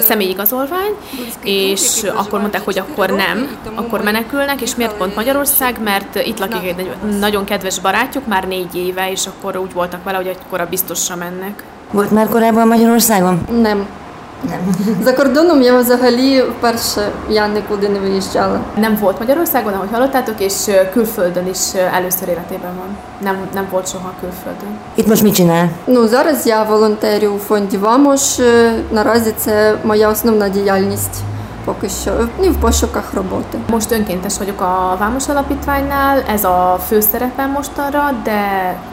személyigazolvány, 0.00 0.92
és 1.42 2.02
akkor 2.14 2.40
mondták, 2.40 2.64
hogy 2.64 2.78
akkor 2.78 3.10
nem, 3.10 3.56
akkor 3.74 4.02
menekülnek, 4.02 4.60
és 4.60 4.74
miért 4.74 4.96
pont 4.96 5.14
Magyarország, 5.14 5.82
mert 5.82 6.14
itt 6.14 6.38
lakik 6.38 6.68
egy 6.68 6.90
nagyon 7.18 7.44
kedves 7.44 7.69
barátjuk, 7.82 8.26
már 8.26 8.44
négy 8.44 8.74
éve, 8.74 9.10
és 9.10 9.26
akkor 9.26 9.56
úgy 9.56 9.72
voltak 9.72 10.04
vele, 10.04 10.16
hogy 10.16 10.36
akkor 10.46 10.60
a 10.60 10.66
biztosra 10.70 11.16
mennek. 11.16 11.64
Volt 11.90 12.10
már 12.10 12.28
korábban 12.28 12.68
Magyarországon? 12.68 13.46
Nem. 13.62 13.86
Nem. 14.42 14.60
За 15.02 15.12
кордоном 15.12 15.62
я 15.62 15.78
взагалі 15.78 16.42
вперше 16.42 17.10
я 17.30 17.48
нікуди 17.48 17.88
не 17.88 17.98
виїжджала. 17.98 18.60
Nem 18.76 18.96
volt 18.96 19.18
Magyarországon, 19.18 19.72
ahogy 19.72 19.88
hallottátok, 19.92 20.40
és 20.40 20.70
külföldön 20.92 21.46
is 21.46 21.74
először 21.74 22.28
életében 22.28 22.74
van. 22.76 22.96
Nem, 23.20 23.36
nem 23.54 23.66
volt 23.70 23.88
soha 23.88 24.12
külföldön. 24.20 24.78
Itt 24.94 25.06
most 25.06 25.22
mit 25.22 25.34
csinál? 25.34 25.68
Ну, 25.86 26.06
зараз 26.06 26.46
я 26.46 26.62
волонтерю 26.62 27.30
у 27.30 27.38
фонді 27.38 27.76
ВАМОШ. 27.76 28.38
Наразі 28.92 29.32
це 29.36 29.76
моя 29.84 30.08
основна 30.08 30.48
діяльність. 30.48 31.22
поки 31.66 31.88
що 31.88 32.28
ні 32.38 32.48
в 32.48 32.60
пошуках 32.60 33.14
роботи. 33.14 33.58
Most 33.68 33.92
önkéntes 33.92 34.38
vagyok 34.38 34.60
a 34.60 34.96
Vámos 34.98 35.28
Alapítványnál, 35.28 36.22
ez 36.28 36.44
a 36.44 36.80
főszerepem 36.88 37.50
mostanra, 37.50 38.10
de 38.24 38.40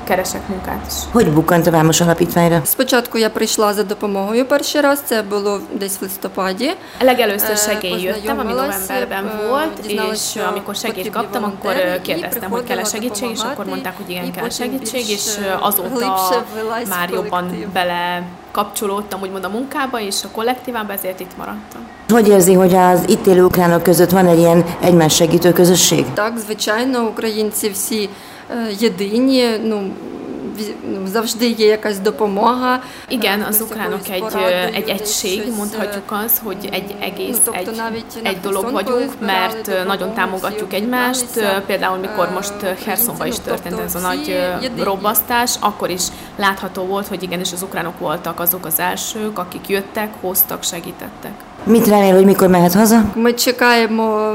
keresek 0.03 0.47
munkát 0.49 0.85
is. 0.87 0.93
Hogy 1.11 1.31
bukkant 1.31 1.67
a 1.67 1.71
Vámos 1.71 2.01
Alapítványra? 2.01 2.61
Спочатку 2.65 3.17
я 3.17 3.29
прийшла 3.29 3.73
за 3.73 3.83
допомогою 3.83 4.45
перший 4.45 4.81
раз, 4.81 5.01
це 5.05 5.21
було 5.21 5.59
десь 5.73 5.97
в 5.99 6.03
листопаді. 6.03 6.71
Legelőször 7.01 7.51
Ö, 7.51 7.55
segély 7.55 8.01
jöttem, 8.01 8.39
ami 8.39 8.53
poznajomilась, 8.53 8.87
novemberben 8.87 9.25
ö, 9.25 9.47
volt, 9.47 9.81
diznalась, 9.81 10.35
és 10.35 10.41
ö, 10.41 10.47
amikor 10.47 10.75
segélyt 10.75 10.95
potrібні 10.95 11.09
kaptam, 11.09 11.43
akkor 11.43 11.73
волонтери, 11.73 11.89
ö, 11.89 11.95
і 11.95 12.01
kérdeztem, 12.01 12.49
hogy 12.51 12.63
kell-e 12.63 12.81
приходила 12.81 12.93
segítség, 12.95 13.29
és 13.29 13.39
akkor 13.39 13.65
допомагати, 13.65 13.69
mondták, 13.69 13.95
hogy 13.97 14.09
igen, 14.09 14.25
і 14.25 14.31
kell 14.31 14.43
потім 14.43 14.57
segítség, 14.57 15.05
більш, 15.05 15.09
és 15.09 15.37
ö, 15.37 15.41
ö, 15.41 15.55
azóta 15.69 15.89
глибше 15.89 16.37
влилась 16.53 16.87
már 16.95 17.07
в 17.09 17.13
jobban 17.13 17.45
колектив. 17.45 17.71
bele 17.73 18.23
kapcsolódtam 18.57 19.21
úgymond 19.21 19.43
a 19.43 19.49
munkába 19.49 19.99
és 20.01 20.23
a 20.23 20.27
kollektívába, 20.31 20.93
ezért 20.93 21.19
itt 21.19 21.37
maradtam. 21.37 21.81
Hogy 22.09 22.27
érzi, 22.27 22.53
hogy 22.53 22.73
az 22.75 23.03
itt 23.07 23.25
élő 23.27 23.43
ukránok 23.43 23.83
között 23.83 24.09
van 24.09 24.27
egy 24.27 24.37
ilyen 24.39 24.63
egymás 24.81 25.15
segítő 25.15 25.51
közösség? 25.53 26.05
Так, 26.13 26.37
звичайно, 26.37 27.03
українці 27.07 27.69
всі 27.69 28.09
е, 28.49 28.71
єдині. 28.79 29.43
Ну 29.43 29.49
ві- 29.49 29.59
ну, 29.69 29.91
завжди 31.05 31.47
є 31.47 31.67
якась 31.67 31.97
допомога. 31.99 32.79
Igen, 33.09 33.41
Е, 33.41 33.45
az 33.49 33.55
хтось 33.55 33.71
ukránok 33.71 34.01
якоюсь 34.07 34.09
egy, 34.09 34.21
порадою, 34.21 34.75
egy 34.75 34.85
десь 34.85 34.99
egység, 35.01 35.41
щось, 35.41 35.55
mondhatjuk 35.57 36.03
е, 36.11 36.15
az, 36.25 36.41
hogy 36.43 36.69
egy 36.71 36.95
egész, 37.09 37.37
Ну, 37.37 37.41
тобто 37.45 37.71
egy, 37.71 37.77
навіть 37.77 38.13
на 38.23 38.29
egy 38.29 38.39
dolog 38.39 38.63
Херсон, 38.63 38.83
коли 38.83 38.83
vagyunk, 38.83 39.11
збирали 39.11 39.33
mert 39.33 39.67
ö, 39.67 39.71
допомогу, 39.71 39.87
nagyon 39.87 40.09
всі 40.09 40.15
támogatjuk 40.19 40.73
egymást. 40.73 41.25
об'єдналися. 41.37 41.61
Például, 41.67 41.97
mikor 41.97 42.27
Е, 42.27 42.33
most 42.37 42.53
Hersonban 42.87 43.27
is 43.27 43.37
українці, 43.37 43.41
ну, 43.45 43.51
történt 43.51 43.75
тобто 43.75 43.85
ez 43.85 43.95
a 43.95 43.99
всі 43.99 44.07
nagy 44.07 44.29
ö, 44.29 44.63
єдині. 44.63 44.83
robbasztás, 44.83 45.51
akkor 45.59 45.89
is 45.89 46.03
látható 46.37 46.81
volt, 46.85 47.07
hogy 47.07 47.23
igenis 47.23 47.51
az 47.53 47.61
ukránok 47.61 47.99
voltak 47.99 48.39
azok 48.39 48.65
az 48.65 48.79
elsők, 48.79 49.39
akik 49.39 49.67
jöttek, 49.69 50.09
hoztak, 50.21 50.63
segítettek. 50.63 51.31
Mit 51.65 51.87
remél, 51.87 52.13
hogy 52.15 52.25
mikor 52.25 52.47
mehet 52.47 52.73
haza? 52.73 53.03
Ми 53.15 53.33
чекаємо 53.33 54.31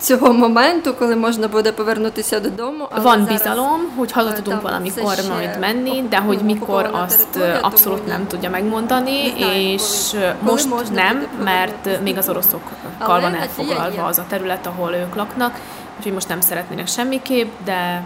цього 0.00 0.32
моменту, 0.32 0.94
коли 0.94 1.16
можна 1.16 1.48
буде 1.48 1.72
повернутися 1.72 2.40
додому. 2.40 2.88
але 2.90 3.04
Van 3.04 3.24
зараз, 3.24 3.28
bizalom, 3.40 3.80
hogy 3.96 4.12
haza 4.12 4.30
ö, 4.30 4.36
tudunk 4.36 4.60
там 4.60 4.62
valamikor 4.62 5.12
все 5.12 5.22
ще 5.22 5.32
majd 5.32 5.60
menni, 5.60 6.02
de 6.10 6.18
hogy 6.18 6.38
ну, 6.38 6.44
mikor 6.46 6.84
okuпована 6.84 7.02
azt 7.04 7.26
територія, 7.32 7.54
ö, 7.62 7.66
abszolút 7.68 7.98
тому 8.00 8.08
nem 8.12 8.20
ні. 8.20 8.26
tudja 8.26 8.50
megmondani, 8.50 9.18
Не 9.22 9.36
знаю, 9.36 9.72
és 9.74 9.82
коли- 10.12 10.22
ö, 10.22 10.32
коли 10.40 10.52
most 10.52 10.68
можна 10.68 11.02
nem, 11.02 11.16
буде 11.18 11.44
mert 11.44 11.86
ö, 11.86 11.90
повернутися. 11.90 12.02
még 12.02 12.16
az 12.18 12.28
oroszokkal 12.28 12.76
Але 12.98 13.20
van 13.20 13.32
надія 13.32 13.42
elfoglalva 13.42 14.02
є. 14.02 14.08
az 14.10 14.18
a 14.18 14.24
terület, 14.30 14.66
ahol 14.66 14.92
ők 14.94 15.14
laknak, 15.16 15.52
úgyhogy 15.98 16.12
most 16.12 16.28
nem 16.28 16.40
szeretnének 16.40 16.86
semmiképp, 16.88 17.50
de 17.64 18.02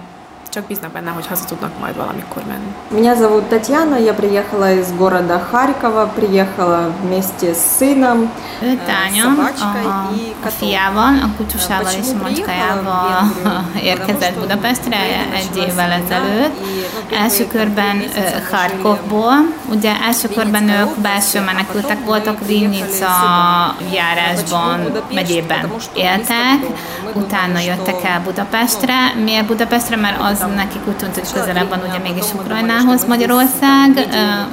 csak 0.54 0.64
bíznak 0.64 0.90
benne, 0.92 1.10
hogy 1.10 1.26
haza 1.26 1.44
tudnak 1.44 1.78
majd 1.80 1.96
valamikor 1.96 2.42
menni. 2.48 2.74
Меня 2.90 3.14
зовут 3.14 3.48
Татьяна, 3.48 3.96
я 3.98 4.12
приехала 4.14 4.72
из 4.72 4.92
города 4.92 5.38
Харькова, 5.50 6.06
приехала 6.14 6.92
вместе 7.02 7.54
с 7.54 7.76
сыном. 7.78 8.30
Ő 8.62 8.66
э, 8.72 8.76
Tánya, 8.86 9.22
собачкой 9.22 9.84
a, 9.86 10.08
и 10.16 10.32
a 10.32 10.44
котом. 10.44 10.58
fiával, 10.68 11.14
a 11.26 11.28
kutyusával 11.36 11.92
és 11.92 11.96
a 11.98 12.00
Почему 12.00 12.22
macskájával 12.22 12.82
приехала 12.82 13.62
в 13.64 13.74
Венгрию? 13.74 13.92
érkezett 13.92 14.34
Потому 14.34 14.34
что 14.34 14.40
Budapestre 14.40 14.96
Украина 14.96 15.36
egy 15.38 15.48
началась 15.50 15.68
évvel 15.68 15.88
война, 15.88 16.04
ezelőtt. 16.04 16.54
и, 16.54 16.84
ну, 16.94 17.00
первые 17.08 17.22
Első 17.24 17.42
там 17.44 17.50
körben 17.54 17.96
три 17.98 18.06
месяца 18.06 18.36
ö, 18.36 18.40
мы 18.40 18.56
Harkovból, 18.56 19.38
ugye 19.74 19.92
első 20.08 20.28
körben 20.28 20.62
Vinnyicka 20.64 20.80
ők 20.80 20.86
области, 20.86 21.02
belső 21.02 21.38
а 21.38 21.42
menekültek 21.50 21.98
потом 21.98 22.04
voltak, 22.10 22.36
мы 22.40 22.46
Vinnica 22.46 22.86
приехали 22.86 23.84
сюда. 23.84 23.94
járásban, 23.98 24.76
Почему 24.76 24.88
Будапешт? 24.88 25.14
megyében 25.18 25.60
Потому 25.60 25.80
что 25.80 25.92
éltek, 26.00 26.58
близко 26.60 26.66
к 26.66 27.04
дому. 27.04 27.14
Мы 27.14 27.20
utána 27.22 27.46
думали, 27.46 27.64
jöttek 27.70 27.98
что, 27.98 28.08
el 28.08 28.20
Budapestre. 28.28 28.94
Miért 29.24 29.46
Budapestre? 29.46 29.96
Mert 29.96 30.18
az 30.20 30.38
nekik 30.53 30.88
úgy 30.88 30.97
tűnt, 30.97 31.13
hogy 31.13 31.31
közelebb 31.34 31.69
van 31.69 31.79
ugye 31.89 31.99
mégis 31.99 32.34
Ukrajnához 32.34 33.05
Magyarország, 33.08 34.08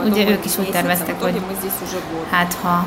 ugye 0.05 0.31
ők 0.31 0.45
is 0.45 0.59
úgy 0.59 0.71
terveztek, 0.71 1.23
hogy 1.23 1.41
hát 2.31 2.57
ha 2.63 2.85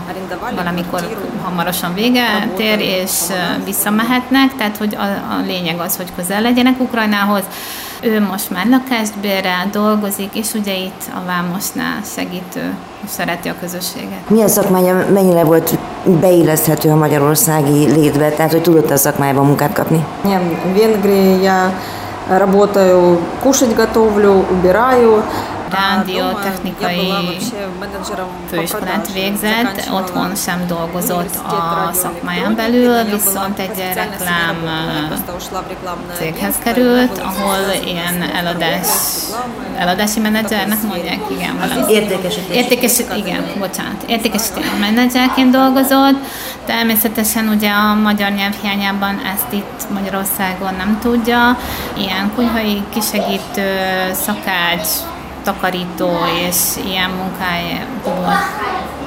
valamikor 0.56 1.18
hamarosan 1.44 1.94
vége 1.94 2.48
tér, 2.56 2.80
és 2.80 3.12
visszamehetnek, 3.65 4.56
tehát 4.56 4.78
hogy 4.78 4.96
a, 4.96 5.34
a 5.34 5.41
lényeg 5.46 5.80
az, 5.80 5.96
hogy 5.96 6.12
közel 6.15 6.41
legyenek 6.41 6.80
Ukrajnához. 6.80 7.44
Ő 8.02 8.22
most 8.22 8.50
már 8.50 8.68
lakást 8.68 9.18
bérel, 9.18 9.68
dolgozik, 9.72 10.36
és 10.36 10.54
ugye 10.54 10.78
itt 10.78 11.04
a 11.13 11.26
Vámosnál 11.26 12.02
segítő, 12.15 12.74
szereti 13.08 13.50
a 13.50 13.54
közösséget. 13.60 14.30
Mi 14.30 14.48
szakmája, 14.48 15.06
mennyire 15.13 15.44
volt 15.44 15.78
beilleszthető 16.04 16.89
a 16.89 16.96
magyarországi 16.96 17.86
létbe, 17.86 18.30
tehát 18.30 18.52
hogy 18.52 18.62
tudott 18.62 18.89
a 18.89 18.98
szakmájában 18.98 19.46
munkát 19.46 19.74
kapni? 19.74 20.06
Nem, 20.24 20.60
Vengriája 20.78 21.74
работаю, 22.30 23.20
кушать 23.44 23.76
готовлю, 23.76 24.46
убираю. 24.50 25.24
rádiotechnikai 25.69 27.13
főiskolát 28.49 29.13
végzett, 29.13 29.89
otthon 29.93 30.36
sem 30.36 30.67
dolgozott 30.67 31.36
a 31.36 31.89
szakmáján 31.93 32.56
belül, 32.56 33.04
viszont 33.04 33.60
egy 33.60 33.84
reklám 33.93 34.56
céghez 36.17 36.56
került, 36.63 37.17
ahol 37.17 37.58
ilyen 37.86 38.21
eladás, 38.36 38.88
eladási 39.78 40.19
menedzsernek 40.19 40.82
mondják, 40.82 41.19
igen, 41.30 41.58
valami. 41.60 41.93
Értékesítés. 41.93 42.56
Értékesítés, 42.56 43.17
igen, 43.17 43.45
bocsánat. 43.60 44.04
Értékesítő 44.08 44.62
menedzserként 44.80 45.51
dolgozott, 45.51 46.17
természetesen 46.65 47.47
ugye 47.47 47.69
a 47.69 47.93
magyar 47.93 48.32
nyelv 48.32 48.54
hiányában 48.62 49.21
ezt 49.36 49.54
itt 49.54 49.89
Magyarországon 49.93 50.73
nem 50.78 50.99
tudja, 51.01 51.58
ilyen 51.97 52.32
kunyhai 52.36 52.84
kisegítő, 52.93 53.80
szakács, 54.13 54.88
takarító 55.44 56.11
és 56.49 56.57
ilyen 56.90 57.11
munkájából 57.11 58.35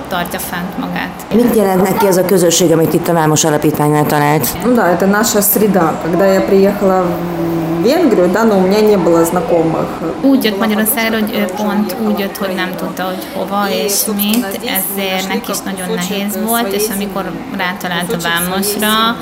tartja 0.08 0.40
fent 0.40 0.78
magát. 0.78 1.26
Mit 1.34 1.56
jelent 1.56 1.82
neki 1.82 2.06
az 2.06 2.18
a 2.18 2.26
közösség, 2.26 2.72
amit 2.72 2.94
itt 2.94 3.08
a 3.08 3.14
Vámos 3.14 3.44
Alapítványnál 3.44 4.06
talált? 4.06 4.64
Ну 4.64 4.74
да, 4.74 4.90
это 4.90 5.06
наша 5.06 5.42
среда. 5.42 5.94
Когда 6.04 6.26
я 6.26 6.42
приехала 6.42 7.02
в 7.02 7.84
Венгрию, 7.84 8.28
да, 8.30 8.44
но 8.44 8.58
у 8.58 8.62
меня 8.62 8.82
не 8.82 8.98
было 8.98 9.24
знакомых. 9.26 9.88
Úgy 10.22 10.44
jött 10.44 10.60
Magyarországra, 10.60 11.20
hogy 11.20 11.36
ő 11.36 11.46
pont 11.46 11.96
úgy 12.08 12.20
jött, 12.20 12.38
hogy 12.38 12.56
nem 12.56 12.72
tudta, 12.76 13.04
hogy 13.04 13.24
hova 13.36 13.70
és 13.70 13.94
mit, 14.16 14.60
ezért 14.80 15.28
neki 15.28 15.52
is 15.52 15.60
nagyon 15.60 15.96
nehéz 15.96 16.40
volt, 16.48 16.72
és 16.74 16.84
amikor 16.96 17.32
rátalált 17.58 18.14
a 18.14 18.18
Vámosra, 18.18 19.16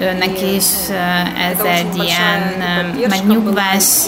őnek 0.00 0.42
is 0.42 0.64
ez 1.50 1.60
egy 1.64 2.04
ilyen 2.04 2.40
megnyugvás, 3.08 4.06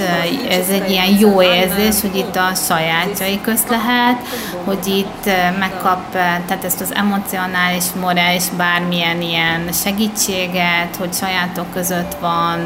ez 0.49 0.69
egy 0.69 0.91
ilyen 0.91 1.19
jó 1.19 1.43
érzés, 1.43 2.01
hogy 2.01 2.17
itt 2.17 2.37
a 2.37 2.55
sajátjai 2.55 3.41
közt 3.41 3.69
lehet, 3.69 4.17
hogy 4.65 4.87
itt 4.87 5.31
megkap, 5.59 6.15
eh, 6.15 6.41
tehát 6.47 6.65
ezt 6.65 6.81
az 6.81 6.95
emocionális, 6.95 7.85
morális 8.01 8.45
bármilyen 8.57 9.21
ilyen 9.21 9.73
segítséget, 9.73 10.97
hogy 10.99 11.13
sajátok 11.13 11.73
között 11.73 12.17
van, 12.21 12.59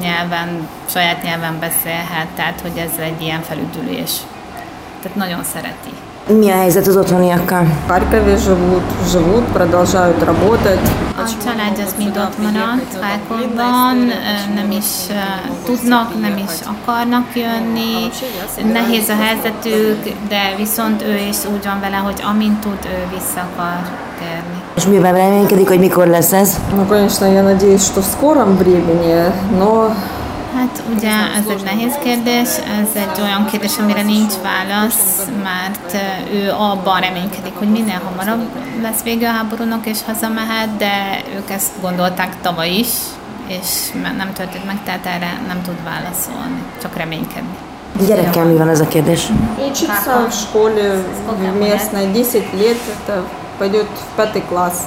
nyelven, 0.00 0.68
saját 0.88 1.22
nyelven 1.22 1.58
beszélhet, 1.58 2.26
tehát 2.34 2.60
hogy 2.60 2.76
ez 2.76 2.90
egy 2.98 3.22
ilyen 3.22 3.42
felüdülés. 3.42 4.12
Tehát 5.02 5.16
nagyon 5.16 5.44
szereti. 5.44 6.05
Mi 6.27 6.49
a 6.49 6.55
helyzet 6.55 6.87
az 6.87 6.95
otthoniakkal? 6.95 7.63
В 7.85 7.89
Харькове 7.89 8.37
живут, 8.37 8.83
живут, 9.09 9.43
продолжают 9.43 10.23
работать. 10.23 10.89
A 11.17 11.23
család 11.43 11.77
az 11.85 11.95
mind 11.97 12.17
ott 12.17 12.37
maradt 12.37 12.97
Харkovban, 13.01 13.97
ö, 14.09 14.53
nem 14.55 14.71
is 14.71 14.85
ö, 15.09 15.13
tudnak, 15.65 16.21
nem 16.21 16.37
is 16.37 16.53
akarnak 16.73 17.27
jönni, 17.35 18.09
nehéz 18.73 19.09
a 19.09 19.15
helyzetük, 19.23 20.13
de 20.29 20.53
viszont 20.57 21.03
ő 21.03 21.15
is 21.29 21.37
úgy 21.53 21.65
van 21.65 21.79
vele, 21.79 21.95
hogy 21.95 22.23
amint 22.31 22.59
tud, 22.59 22.79
ő 22.85 23.07
vissza 23.15 23.47
akar 23.53 23.79
térni. 24.19 24.61
És 24.75 24.85
mivel 24.85 25.13
reménykedik, 25.13 25.67
hogy 25.67 25.79
mikor 25.79 26.07
lesz 26.07 26.31
ez? 26.31 26.59
Ну, 26.75 26.85
конечно, 26.87 27.25
я 27.25 27.41
надеюсь, 27.41 27.85
что 27.85 28.01
в 28.01 28.05
скором 28.05 28.57
времени, 28.57 29.31
но 29.59 29.95
Hát 30.55 30.83
ugye 30.95 31.11
ez 31.11 31.45
egy 31.49 31.63
nehéz 31.63 31.93
kérdés, 32.03 32.47
ez 32.81 32.89
egy 32.93 33.21
olyan 33.21 33.45
kérdés, 33.45 33.77
amire 33.77 34.01
nincs 34.01 34.33
válasz, 34.43 35.25
mert 35.43 35.93
ö, 35.93 36.35
ő 36.35 36.49
abban 36.51 36.99
reménykedik, 36.99 37.53
hogy 37.57 37.67
minél 37.67 38.01
hamarabb 38.05 38.47
lesz 38.81 39.01
vége 39.03 39.29
a 39.29 39.31
háborúnak 39.31 39.85
és 39.85 39.97
hazamehet, 40.05 40.77
de 40.77 41.21
ők 41.35 41.49
ezt 41.49 41.71
gondolták 41.81 42.41
tavaly 42.41 42.69
is, 42.69 42.89
és 43.47 43.67
me- 44.01 44.17
nem 44.17 44.33
történt 44.33 44.65
meg, 44.65 44.77
tehát 44.85 45.05
erre 45.05 45.39
nem 45.47 45.61
tud 45.61 45.83
válaszolni, 45.83 46.61
csak 46.81 46.97
reménykedni. 46.97 47.55
Gyerekkel 48.07 48.45
mi 48.45 48.55
van 48.57 48.69
ez 48.69 48.79
a 48.79 48.87
kérdés? 48.87 49.27
учится 49.69 50.27
в 50.29 50.33
школе 50.33 51.03
в 51.27 51.59
местной 51.59 52.05
10 52.13 52.33
лет, 52.53 52.77
это 52.93 53.23
пойдет 53.57 53.87
в 54.11 54.15
пятый 54.15 54.41
класс. 54.49 54.77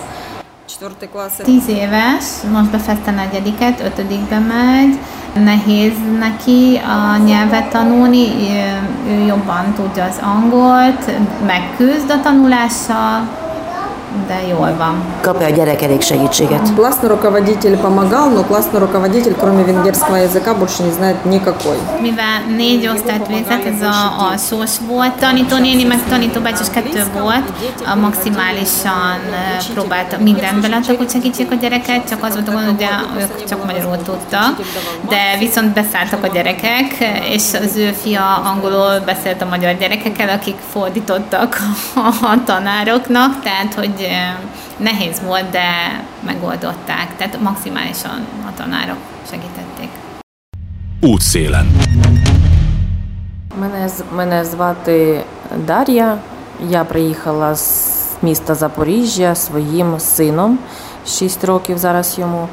Tíz 1.43 1.67
éves, 1.67 2.25
most 2.51 2.71
befejezte 2.71 3.11
negyediket, 3.11 3.79
ötödikbe 3.79 4.39
megy. 4.39 4.99
Nehéz 5.43 5.93
neki 6.19 6.81
a 6.83 7.17
nyelvet 7.17 7.69
tanulni, 7.69 8.27
ő 9.07 9.25
jobban 9.25 9.73
tudja 9.73 10.03
az 10.03 10.19
angolt, 10.21 11.11
megküzd 11.45 12.09
a 12.09 12.21
tanulással, 12.21 13.27
de 14.26 14.46
jól 14.48 14.74
van. 14.78 15.02
Kap-e 15.20 15.44
a 15.44 15.48
gyerek 15.48 15.82
elég 15.82 16.00
segítséget? 16.00 16.74
Классный 16.74 17.08
руководитель 17.08 17.76
помогал, 17.76 18.30
но 18.30 18.42
классный 18.42 18.80
руководитель, 18.80 19.34
кроме 19.34 19.64
венгерского 19.64 20.16
языка, 20.16 20.54
больше 20.54 20.82
не 20.82 20.92
знает 20.92 21.24
никакой. 21.24 21.76
Mivel 22.00 22.40
négy 22.56 22.86
osztályt 22.86 23.26
végzett, 23.26 23.64
ez 23.64 23.82
a 23.82 24.14
alsós 24.30 24.70
volt. 24.86 25.12
Tanítónéni 25.12 25.84
meg 25.84 25.98
tanítóbácsos 26.08 26.70
kettő 26.70 27.04
volt. 27.20 27.52
A 27.92 27.94
maximálisan 27.94 29.18
eh, 29.32 29.74
próbálta 29.74 30.16
mindent 30.20 30.60
beleadtak, 30.60 30.96
hogy 30.96 31.10
segítsék 31.10 31.50
a 31.50 31.54
gyereket, 31.54 32.08
csak 32.08 32.24
az 32.24 32.34
volt 32.34 32.48
a 32.48 32.52
gond, 32.52 32.64
hogy 32.64 32.86
ők 33.18 33.44
csak 33.44 33.64
magyarul 33.66 33.96
tudtak. 33.96 34.60
De 35.08 35.36
viszont 35.38 35.72
beszálltak 35.72 36.24
a 36.24 36.26
gyerekek, 36.26 36.96
és 37.30 37.42
az 37.62 37.76
ő 37.76 37.94
fia 38.02 38.42
angolul 38.44 39.00
beszélt 39.04 39.42
a 39.42 39.46
magyar 39.46 39.76
gyerekekkel, 39.76 40.28
akik 40.28 40.56
fordítottak 40.72 41.58
a 42.32 42.44
tanároknak, 42.44 43.42
tehát 43.42 43.74
hogy 43.74 44.02
eh, 44.04 44.07
nehéz 44.78 45.20
volt, 45.26 45.50
de 45.50 45.68
megoldották. 46.26 47.16
Tehát 47.16 47.40
maximálisan 47.40 48.26
a 48.48 48.52
tanárok 48.56 48.96
segítették. 49.30 49.88
Útszélen. 51.00 51.66
Мене, 53.60 53.88
з- 53.88 54.04
мене 54.16 54.44
звати 54.44 55.24
Дар'я. 55.66 56.18
Я 56.68 56.84
приїхала 56.84 57.54
з 57.54 57.94
міста 58.22 58.54
Запоріжжя 58.54 59.34
своїм 59.34 59.98
сином, 60.00 60.58
6 61.06 61.44
років 61.44 61.78
зараз 61.78 62.18
йому. 62.18 62.48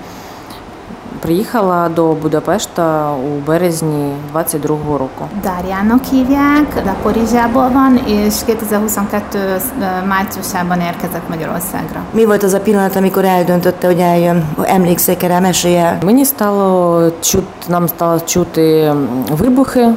Приїхала 1.20 1.88
до 1.88 2.12
Будапешта 2.12 3.12
у 3.12 3.46
березні 3.46 4.12
22-го 4.34 4.98
року. 4.98 5.28
Dáriának 5.42 6.04
hívják, 6.04 6.66
Zaporizsából 6.84 7.68
van, 7.68 7.96
és 8.06 8.34
2022 8.34 9.60
márciusában 10.08 10.80
érkezett 10.80 11.28
Magyarországra. 11.28 12.00
Mi 12.12 12.24
volt 12.24 12.42
az 12.42 12.52
a 12.52 12.60
pillanat, 12.60 12.96
amikor 12.96 13.24
eldöntötte, 13.24 13.86
hogy 13.86 14.00
eljön? 14.00 14.44
Emlékszik-e 14.62 15.26
rá, 15.26 15.40
mesélj 15.40 15.78
el. 15.78 15.98
Мені 16.04 16.24
стало 16.24 17.10
чут, 17.20 17.44
нам 17.68 17.88
стало 17.88 18.20
чути 18.20 18.92
вибухи 19.30 19.94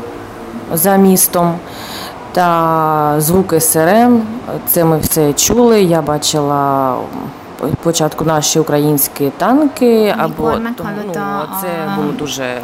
за 0.74 0.95
містом 0.95 1.53
та 2.32 3.15
звуки 3.17 3.59
сирен. 3.59 4.22
Це 4.67 4.84
ми 4.84 4.97
все 4.99 5.34
чули. 5.34 5.82
Я 5.82 6.01
бачила 6.01 6.95
Спочатку 7.82 8.26
наші 8.26 8.60
українські 8.60 9.30
танки, 9.38 10.16
або 10.18 10.51
ну, 11.05 11.14
це 11.62 11.68
було 11.95 12.12
дуже 12.12 12.62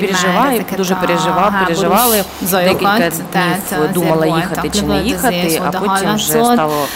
переживаю, 0.00 0.64
дуже 0.76 0.94
переживав, 0.94 1.52
переживали 1.64 2.24
декілька 2.64 3.10
днів 3.32 3.92
думала 3.94 4.26
їхати 4.26 4.70
чи 4.70 4.82
не 4.82 5.02
їхати, 5.02 5.62
а 5.66 5.70
потім 5.70 6.14
вже 6.14 6.32
стало 6.54 6.86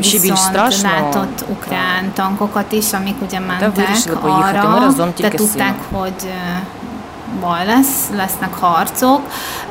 ще 0.00 0.18
більш 0.18 0.38
страшно. 0.40 0.88
Та 3.60 3.68
вирішили 3.68 4.16
поїхати. 4.16 4.68
Ми 4.68 4.80
разом 4.80 5.12
тільки 5.12 5.38
з 5.38 5.52
сином. 5.52 5.66
hogy 7.33 7.37
ö, 7.37 7.45
baj 7.45 7.65
lesz, 7.65 8.09
lesznek 8.15 8.53
harcok. 8.53 9.21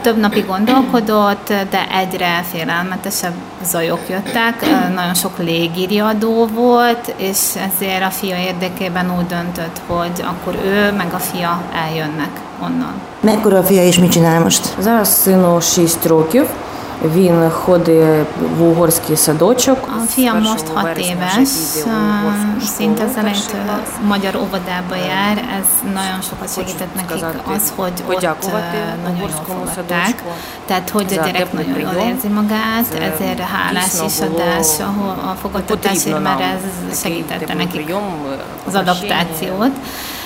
Több 0.01 0.17
napig 0.17 0.47
gondolkodott, 0.47 1.49
de 1.49 1.87
egyre 1.99 2.45
félelmetesebb 2.53 3.35
zajok 3.63 4.01
jöttek, 4.09 4.63
Ö, 4.63 4.93
nagyon 4.95 5.15
sok 5.15 5.39
légiriadó 5.39 6.47
volt, 6.47 7.15
és 7.17 7.39
ezért 7.75 8.03
a 8.03 8.11
fia 8.11 8.37
érdekében 8.37 9.17
úgy 9.19 9.27
döntött, 9.27 9.81
hogy 9.87 10.25
akkor 10.25 10.55
ő 10.65 10.93
meg 10.93 11.15
a 11.15 11.19
fia 11.19 11.63
eljönnek 11.87 12.31
onnan. 12.63 12.93
Mekkora 13.21 13.59
a 13.59 13.63
fia 13.63 13.83
és 13.83 13.99
mit 13.99 14.11
csinál 14.11 14.41
most? 14.41 14.75
Зараз 14.79 15.23
сину 15.23 15.59
6 15.61 16.07
років. 16.07 16.47
Він 17.15 17.51
ходить 17.51 18.27
в 18.59 18.63
угорський 18.63 19.17
садочок. 19.17 19.79
A 19.89 20.07
З 20.07 20.19
fiam 20.19 20.37
1 20.37 20.43
most 20.43 20.67
6 20.67 20.85
вересня 20.85 21.17
вже 21.29 21.41
éves, 21.41 21.75
піде 21.75 21.85
у 21.85 21.95
угорську 22.19 22.59
ö, 22.59 22.67
школу, 22.67 22.77
szinte 22.77 23.05
az 23.05 23.15
перший 23.15 23.23
elejétől 23.23 23.65
клас. 23.67 23.89
magyar 24.13 24.37
óvodába 24.37 24.95
jár, 25.15 25.37
ez 25.59 25.67
nagyon 25.99 26.21
sokat 26.29 26.49
segített 26.55 26.95
nekik 26.95 27.11
сказати, 27.11 27.39
az, 27.57 27.73
hogy 27.77 27.93
ott 27.99 28.15
подякувати 28.15 28.77
ö, 28.77 29.03
nagyon 29.03 29.17
jól 29.19 29.29
угорському 29.29 29.65
fogadták. 29.65 30.07
садочку 30.07 30.29
Tehát, 30.69 30.91
hogy 30.91 31.07
a 31.11 31.15
за 31.15 31.23
gyerek 31.27 31.43
теплий 31.43 31.67
nagyon 31.67 31.81
jól 31.81 31.91
прийом. 31.93 32.09
érzi 32.15 32.29
magát, 32.41 32.85
Це 32.93 32.99
ezért 33.11 33.41
hálás 33.57 33.91
дійсно 33.91 34.07
is 34.09 34.19
було 34.19 34.41
adás 34.43 34.69
ahol 34.91 35.15
a 35.31 35.35
fogadtatásért, 35.43 36.05
потрібно 36.05 36.21
mert 36.29 36.39
нам 36.41 36.51
ez 36.57 36.63
такий 36.65 36.97
segítette 37.05 37.39
теплий 37.47 37.57
nekik 37.65 37.81
прийом, 37.85 38.05
az 38.67 38.73
прощення. 38.73 38.81
adaptációt. 38.83 39.73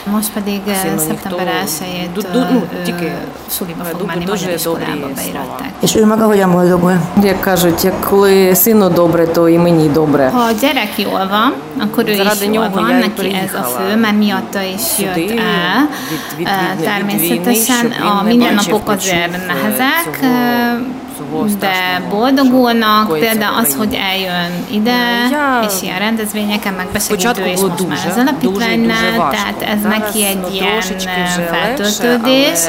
Most 0.07 0.31
pedig 0.33 0.61
ö, 0.69 0.73
Сину 0.83 0.99
szeptember 0.99 1.47
ніхто- 1.47 1.85
1-től 2.15 2.33
ду- 2.33 2.51
ну, 2.53 2.63
ő 2.81 2.83
тільки 2.85 3.13
suliba 3.51 3.85
fog 3.85 3.99
дуже 3.99 4.07
menni, 4.07 4.25
magyar 4.27 4.51
iskolába 4.55 4.93
добрі 5.01 5.15
beiratták. 5.15 5.71
És 5.83 5.95
ő 5.97 6.07
maga 6.07 6.25
hogyan 6.27 6.51
boldogul? 6.53 6.93
Як 7.23 7.41
кажуть, 7.41 7.85
як 7.85 8.01
коли 8.01 8.55
сину 8.57 8.89
добре, 8.89 9.27
то 9.27 9.49
і 9.49 9.59
мені 9.59 9.89
добре. 9.89 10.31
Ha 10.35 10.41
a 10.45 10.53
gyerek 10.53 10.93
jól 10.99 11.27
van, 11.31 11.53
akkor 11.85 12.05
ő 12.09 12.13
is 12.13 12.17
Заради 12.17 12.45
jól 12.45 12.53
нього 12.55 12.69
van, 12.75 12.91
я 12.91 12.97
й 12.97 13.01
neki 13.01 13.11
ez 13.11 13.15
a 13.15 13.21
приїхала 13.21 13.67
fő, 13.77 13.97
mert 14.05 14.17
miatta 14.25 14.61
is 14.75 14.83
jött 14.99 15.15
сюди, 15.15 15.27
el. 15.27 15.81
від- 16.13 16.39
від- 16.39 16.49
Е, 16.49 16.59
від- 16.73 16.81
від 16.81 16.89
Természetesen 16.89 17.87
війни, 17.89 17.95
щоб 17.99 18.09
a 18.09 18.25
він 18.25 18.39
не 18.39 18.45
mindennapok 18.45 18.83
бачив, 18.85 18.99
azért 18.99 19.33
почув, 19.33 19.49
nehezek, 19.51 20.09
цього- 20.21 20.33
е, 20.33 20.56
цього 20.56 20.56
de 21.60 22.02
boldogulnak, 22.10 23.20
például 23.20 23.58
az, 23.60 23.76
hogy 23.76 23.98
eljön 24.12 24.52
ide, 24.72 24.96
és 25.68 25.82
ilyen 25.82 26.00
rendezvényeken 26.00 26.74
meg 26.74 26.88
besegítő 26.94 27.46
is 27.46 27.60
most 27.62 27.88
már 27.88 28.08
az 28.10 28.18
alapítványnál, 28.18 29.18
tehát 29.18 29.62
ez 29.62 29.82
neki 29.82 30.26
egy 30.26 30.54
ilyen 30.54 30.82
feltöltődés. 31.52 32.60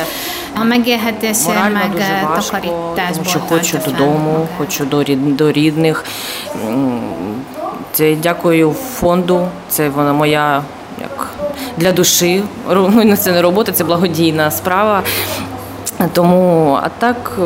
A 0.60 0.64
megélhetésért 0.64 1.54
Морально 1.54 1.78
meg 1.78 1.90
дуже 1.92 2.20
важко, 2.28 2.56
тому 3.12 3.24
що 3.24 3.38
хочу 3.38 3.78
додому, 3.84 4.48
хочу 4.58 4.84
до, 4.84 5.02
рід- 5.02 5.36
до 5.36 5.52
рідних. 5.52 6.04
Це 7.92 8.14
дякую 8.22 8.72
фонду. 8.72 9.48
Це 9.68 9.88
вона 9.88 10.12
моя 10.12 10.62
як 11.00 11.28
для 11.76 11.92
душі. 11.92 12.42
Ну, 12.68 13.16
це 13.16 13.32
не 13.32 13.42
робота, 13.42 13.72
це 13.72 13.84
благодійна 13.84 14.50
справа. 14.50 15.02
Тому, 16.12 16.78
а 16.82 16.88
так 16.88 17.38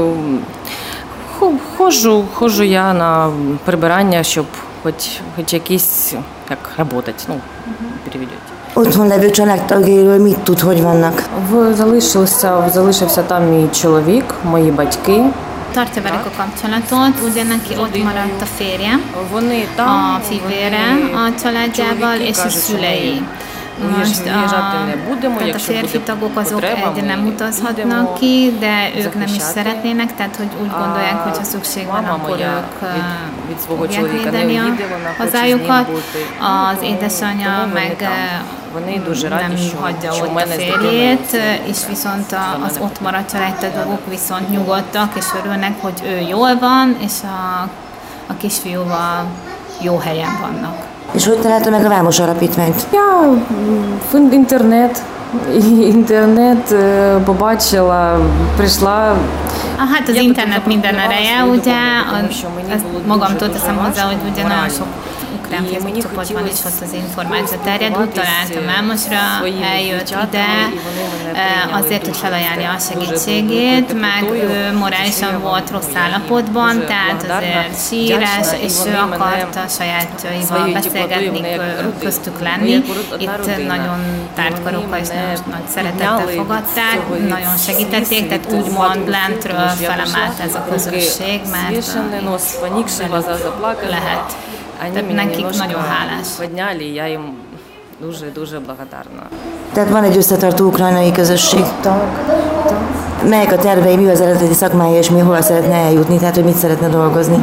ходжу, 1.76 2.24
ходжу 2.34 2.62
я 2.62 2.93
на 2.93 3.30
прибирання, 3.64 4.22
щоб 4.22 4.47
хоч, 4.82 4.95
хоч 5.36 5.53
якісь 5.53 6.14
як 6.51 6.59
працювати, 6.76 7.12
ну, 7.28 7.40
переведете. 8.05 8.36
Otthon 8.74 9.07
levő 9.09 9.30
családtagjairól 9.30 10.18
mit 10.18 10.38
tud, 10.45 10.61
hogy 10.61 10.80
vannak? 10.80 11.22
В 11.51 11.74
залишився, 11.74 12.70
залишився 12.70 13.22
там 13.22 13.51
мій 13.51 13.68
чоловік, 13.68 14.24
мої 14.45 14.70
батьки. 14.70 15.24
Tartja 15.74 16.03
velük 16.03 16.26
a 16.26 16.32
kapcsolatot, 16.36 17.14
ugye 17.28 17.43
neki 17.43 17.72
ott 17.76 18.05
maradt 18.05 18.43
a 18.43 18.49
férje, 18.59 18.99
Вони 19.32 19.66
там 19.76 19.88
a 19.88 20.20
fivére 20.28 20.84
a 21.20 21.34
családjával 21.43 22.20
és 22.20 22.38
a 22.38 22.43
кажуть, 22.43 23.22
Most 23.91 24.20
a, 24.20 24.22
mi 24.24 25.20
tehát 25.39 25.55
a 25.55 25.59
férfi 25.59 26.01
tagok 26.01 26.39
azok 26.39 26.64
egy 26.64 27.05
nem 27.05 27.26
utazhatnak 27.26 28.14
ki, 28.14 28.57
de 28.59 28.91
ők 28.97 29.14
nem 29.14 29.35
is 29.35 29.43
szeretnének, 29.43 30.14
tehát 30.14 30.37
hogy 30.37 30.49
úgy 30.62 30.70
gondolják, 30.70 31.16
hogy 31.16 31.37
ha 31.37 31.45
szükség 31.45 31.87
van, 31.87 32.05
akkor 32.05 32.39
ők 33.51 33.59
fogják 33.59 34.11
védeni 34.11 34.57
a 34.57 34.64
hazájukat. 35.18 35.89
Az 36.72 36.83
édesanyja 36.83 37.68
meg 37.72 38.09
nem 39.28 39.55
hagyja 39.80 40.12
ott 40.12 40.37
a 40.37 40.47
férjét, 40.47 41.37
és 41.64 41.78
viszont 41.89 42.37
az 42.66 42.78
ott 42.83 43.01
maradt 43.01 43.30
családtagok 43.30 44.09
viszont 44.09 44.51
nyugodtak, 44.51 45.16
és 45.16 45.24
örülnek, 45.45 45.80
hogy 45.80 46.03
ő 46.05 46.18
jól 46.28 46.59
van, 46.59 46.97
és 47.01 47.12
a, 47.22 47.68
a 48.26 48.37
kisfiúval 48.39 49.26
jó 49.80 49.99
helyen 49.99 50.39
vannak. 50.41 50.91
És 51.11 51.26
hogy 51.28 51.38
találta 51.39 51.70
meg 51.70 51.86
a 51.86 51.89
Vámos 51.89 52.20
Alapítványt? 52.20 52.86
Я 52.91 53.22
м, 53.24 53.99
в 54.11 54.34
інтернет, 54.34 55.01
інтернет 55.80 56.72
е, 56.72 57.18
побачила, 57.26 58.18
прийшла. 58.57 59.15
Ah, 59.80 59.88
hát 59.93 60.09
az 60.09 60.15
Ja, 60.15 60.22
internet 60.22 60.61
tudom, 60.63 60.68
minden 60.74 60.93
tudom, 60.95 61.05
ereje, 61.09 61.38
azt 61.41 61.49
ugye, 61.51 61.80
tudom, 62.07 62.26
az, 62.30 62.36
що 62.36 62.47
мені 62.55 62.72
ezt 62.74 62.86
було 62.86 63.01
magamtól 63.07 63.47
дуже-дуже 63.47 63.59
teszem 63.59 63.78
hozzá, 63.86 64.03
hogy 64.11 64.18
ugye 64.32 64.43
nagyon 64.43 64.59
важко 64.59 64.78
sok 64.78 64.88
Telegram 65.53 65.82
Facebook 65.82 66.03
csoportban 66.03 66.46
is 66.46 66.59
ott 66.64 66.80
az 66.80 66.92
információ 66.92 67.59
terjed, 67.64 67.92
találtam 67.92 68.68
Ámosra, 68.78 69.18
eljött 69.62 70.09
ide 70.09 70.46
azért, 71.72 72.05
hogy 72.05 72.16
felajánlja 72.16 72.70
a 72.70 72.78
segítségét, 72.78 74.00
meg 74.00 74.30
ő 74.30 74.76
morálisan 74.78 75.40
volt 75.40 75.70
rossz 75.70 75.94
állapotban, 75.94 76.86
tehát 76.86 77.22
azért 77.22 77.88
sírás, 77.88 78.46
és 78.61 78.72
ő 78.86 78.94
akart 78.94 79.57
a 79.57 79.68
sajátjaival 79.68 80.72
beszélgetni, 80.72 81.46
köztük 81.98 82.40
lenni. 82.40 82.82
Itt 83.18 83.66
nagyon 83.66 84.28
tárt 84.34 84.62
karokkal 84.62 84.98
és 84.98 85.09
nagyon 85.09 85.42
nagy 85.50 85.66
szeretettel 85.74 86.26
fogadták, 86.36 87.28
nagyon 87.28 87.57
segítették, 87.57 88.28
tehát 88.28 88.53
úgymond 88.53 89.09
lentről 89.09 89.68
felemelt 89.68 90.38
ez 90.40 90.55
a 90.55 90.66
közösség, 90.70 91.40
mert 91.50 91.96
lehet 93.88 94.36
Они 94.82 94.91
Tehát 94.93 95.07
меня 95.07 95.24
nekik 95.24 95.38
немножко 95.38 95.63
nagyon 95.65 95.82
hálás. 95.82 96.28
подняли, 96.38 96.84
я 96.84 97.07
им 97.07 97.36
дуже-дуже 97.99 98.59
благодарна. 98.59 99.30
Tehát 99.74 99.89
van 99.89 100.03
egy 100.03 100.18
összetartó 100.18 100.65
ukrajnai 100.65 101.11
közösség. 101.11 101.63
Так, 101.82 102.03
так. 102.68 103.01
melyek 103.29 103.53
a 103.53 103.57
tervei, 103.57 103.97
mi 103.97 104.11
az 104.11 104.20
eredeti 104.20 104.55
szakmája, 104.55 104.99
és 104.99 105.11
mi 105.11 105.18
hol 105.18 105.43
szeretne 105.43 105.75
eljutni, 105.75 106.18
tehát 106.18 106.35
hogy 106.35 106.45
mit 106.45 106.57
szeretne 106.57 106.89
dolgozni? 106.89 107.37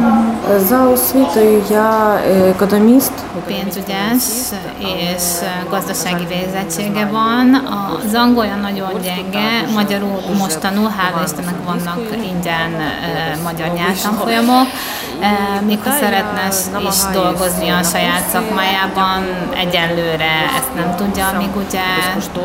Pénzügyász 3.46 4.54
és 4.80 5.24
gazdasági 5.70 6.26
végzettsége 6.26 7.06
van. 7.12 7.68
Az 8.06 8.14
angolja 8.14 8.56
nagyon 8.56 8.90
gyenge, 9.02 9.74
magyarul 9.74 10.20
most 10.38 10.60
tanul, 10.60 10.94
hála 10.98 11.24
Istennek 11.26 11.56
vannak 11.66 12.00
ingyen 12.34 12.72
magyar 13.44 13.68
nyelvtanfolyamok. 13.74 14.68
Mikor 15.66 15.92
szeretne 16.00 16.48
is 16.90 16.98
dolgozni 17.14 17.70
a 17.70 17.84
saját 17.84 18.28
szakmájában, 18.32 19.24
egyenlőre 19.56 20.34
ezt 20.58 20.74
nem 20.76 20.96
tudja, 20.96 21.28
amíg 21.28 21.50
ugye 21.68 21.82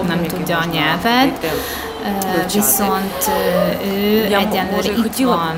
nem 0.09 0.23
tudja 0.27 0.59
a 0.59 0.65
nyelvet. 0.73 1.47
viszont 2.54 3.30
ő 3.86 4.24
egyenlőre 4.24 4.92
itt 5.06 5.26
van, 5.26 5.56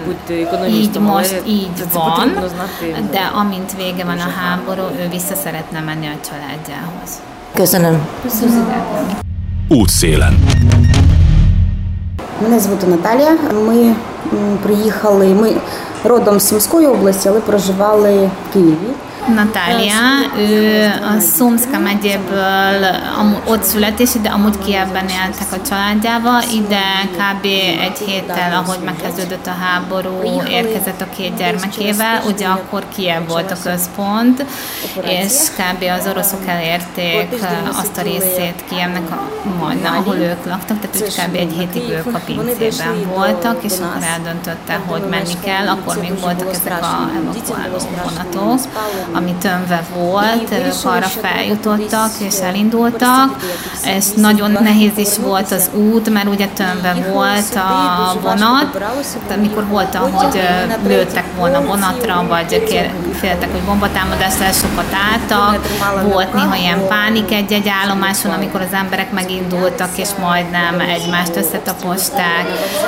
így 0.68 1.00
most 1.00 1.42
így 1.46 1.86
van, 1.94 2.32
de 3.12 3.20
amint 3.20 3.76
vége 3.78 4.06
van 4.06 4.20
a 4.20 4.30
háború, 4.40 4.82
ő 4.82 5.10
vissza 5.10 5.36
szeretne 5.36 5.80
menni 5.80 6.08
a 6.08 6.18
családjához. 6.30 7.22
Köszönöm. 7.54 8.08
Köszönöm. 8.22 8.66
Útszélen. 9.70 10.40
Мене 12.42 12.60
звати 12.60 12.88
Наталія. 12.88 13.38
Ми 13.68 13.96
приїхали. 14.64 15.28
Ми 15.28 15.52
родом 16.04 16.40
з 16.40 16.48
Сумської 16.48 16.88
області, 16.88 17.30
але 17.30 17.40
проживали 17.40 18.30
в 18.50 18.54
Києві. 18.54 18.92
Natália, 19.35 19.95
ő 20.39 20.85
a 21.17 21.21
Szumszka 21.21 21.79
megyéből 21.79 22.87
ott 23.47 23.63
születés, 23.63 24.11
de 24.23 24.29
amúgy 24.29 24.59
Kievben 24.59 25.09
éltek 25.09 25.53
a 25.53 25.69
családjával. 25.69 26.43
Ide 26.55 26.83
kb. 27.13 27.45
egy 27.81 27.99
héttel, 28.07 28.65
ahogy 28.65 28.79
megkezdődött 28.85 29.47
a 29.47 29.55
háború, 29.61 30.43
érkezett 30.49 31.01
a 31.01 31.07
két 31.17 31.37
gyermekével. 31.37 32.23
Ugye 32.27 32.47
akkor 32.47 32.85
Kiev 32.97 33.29
volt 33.29 33.51
a 33.51 33.57
központ, 33.63 34.45
és 35.03 35.33
kb. 35.57 35.85
az 36.01 36.07
oroszok 36.11 36.47
elérték 36.47 37.45
azt 37.79 37.99
a 37.99 38.03
részét 38.03 38.65
Kievnek, 38.69 39.03
majdnem, 39.61 39.95
ahol 39.95 40.17
ők 40.17 40.45
laktak, 40.47 40.79
tehát 40.81 40.97
úgy 41.03 41.15
kb. 41.15 41.35
egy 41.35 41.53
hétig 41.59 41.89
ők 41.91 42.15
a 42.15 42.21
pincében 42.27 43.09
voltak, 43.15 43.63
és 43.63 43.73
akkor 43.73 44.03
eldöntötte, 44.03 44.81
hogy 44.87 45.03
menni 45.11 45.35
kell. 45.45 45.69
Akkor 45.69 45.97
még 46.01 46.21
voltak 46.21 46.51
ezek 46.51 46.83
a 46.83 47.11
evakuáló 47.17 47.77
vonatok, 48.05 48.61
ami 49.17 49.35
tömve 49.41 49.83
volt, 49.95 50.51
ők 50.51 50.85
arra 50.85 51.07
feljutottak 51.07 52.11
és 52.19 52.35
elindultak, 52.43 53.37
és 53.85 54.05
nagyon 54.17 54.51
nehéz 54.51 54.97
is 54.97 55.17
volt 55.19 55.53
az 55.53 55.71
út, 55.75 56.11
mert 56.11 56.29
ugye 56.29 56.47
tömve 56.47 56.97
volt 57.13 57.55
a 57.55 58.19
vonat, 58.23 58.81
amikor 59.37 59.67
volt, 59.67 59.95
hogy 59.95 60.41
lőttek 60.87 61.25
volna 61.39 61.65
vonatra, 61.65 62.25
vagy 62.29 62.63
féltek, 63.15 63.51
hogy 63.51 63.61
bombatámadás 63.61 64.39
lesz, 64.39 64.61
sokat 64.61 64.97
álltak, 65.13 65.67
volt 66.03 66.35
néha 66.35 66.55
ilyen 66.55 66.87
pánik 66.89 67.33
egy-egy 67.33 67.69
állomáson, 67.83 68.33
amikor 68.33 68.61
az 68.61 68.73
emberek 68.73 69.13
megindultak, 69.13 69.99
és 69.99 70.09
majdnem 70.21 70.81
egymást 70.81 71.37
összetaposták. 71.37 72.47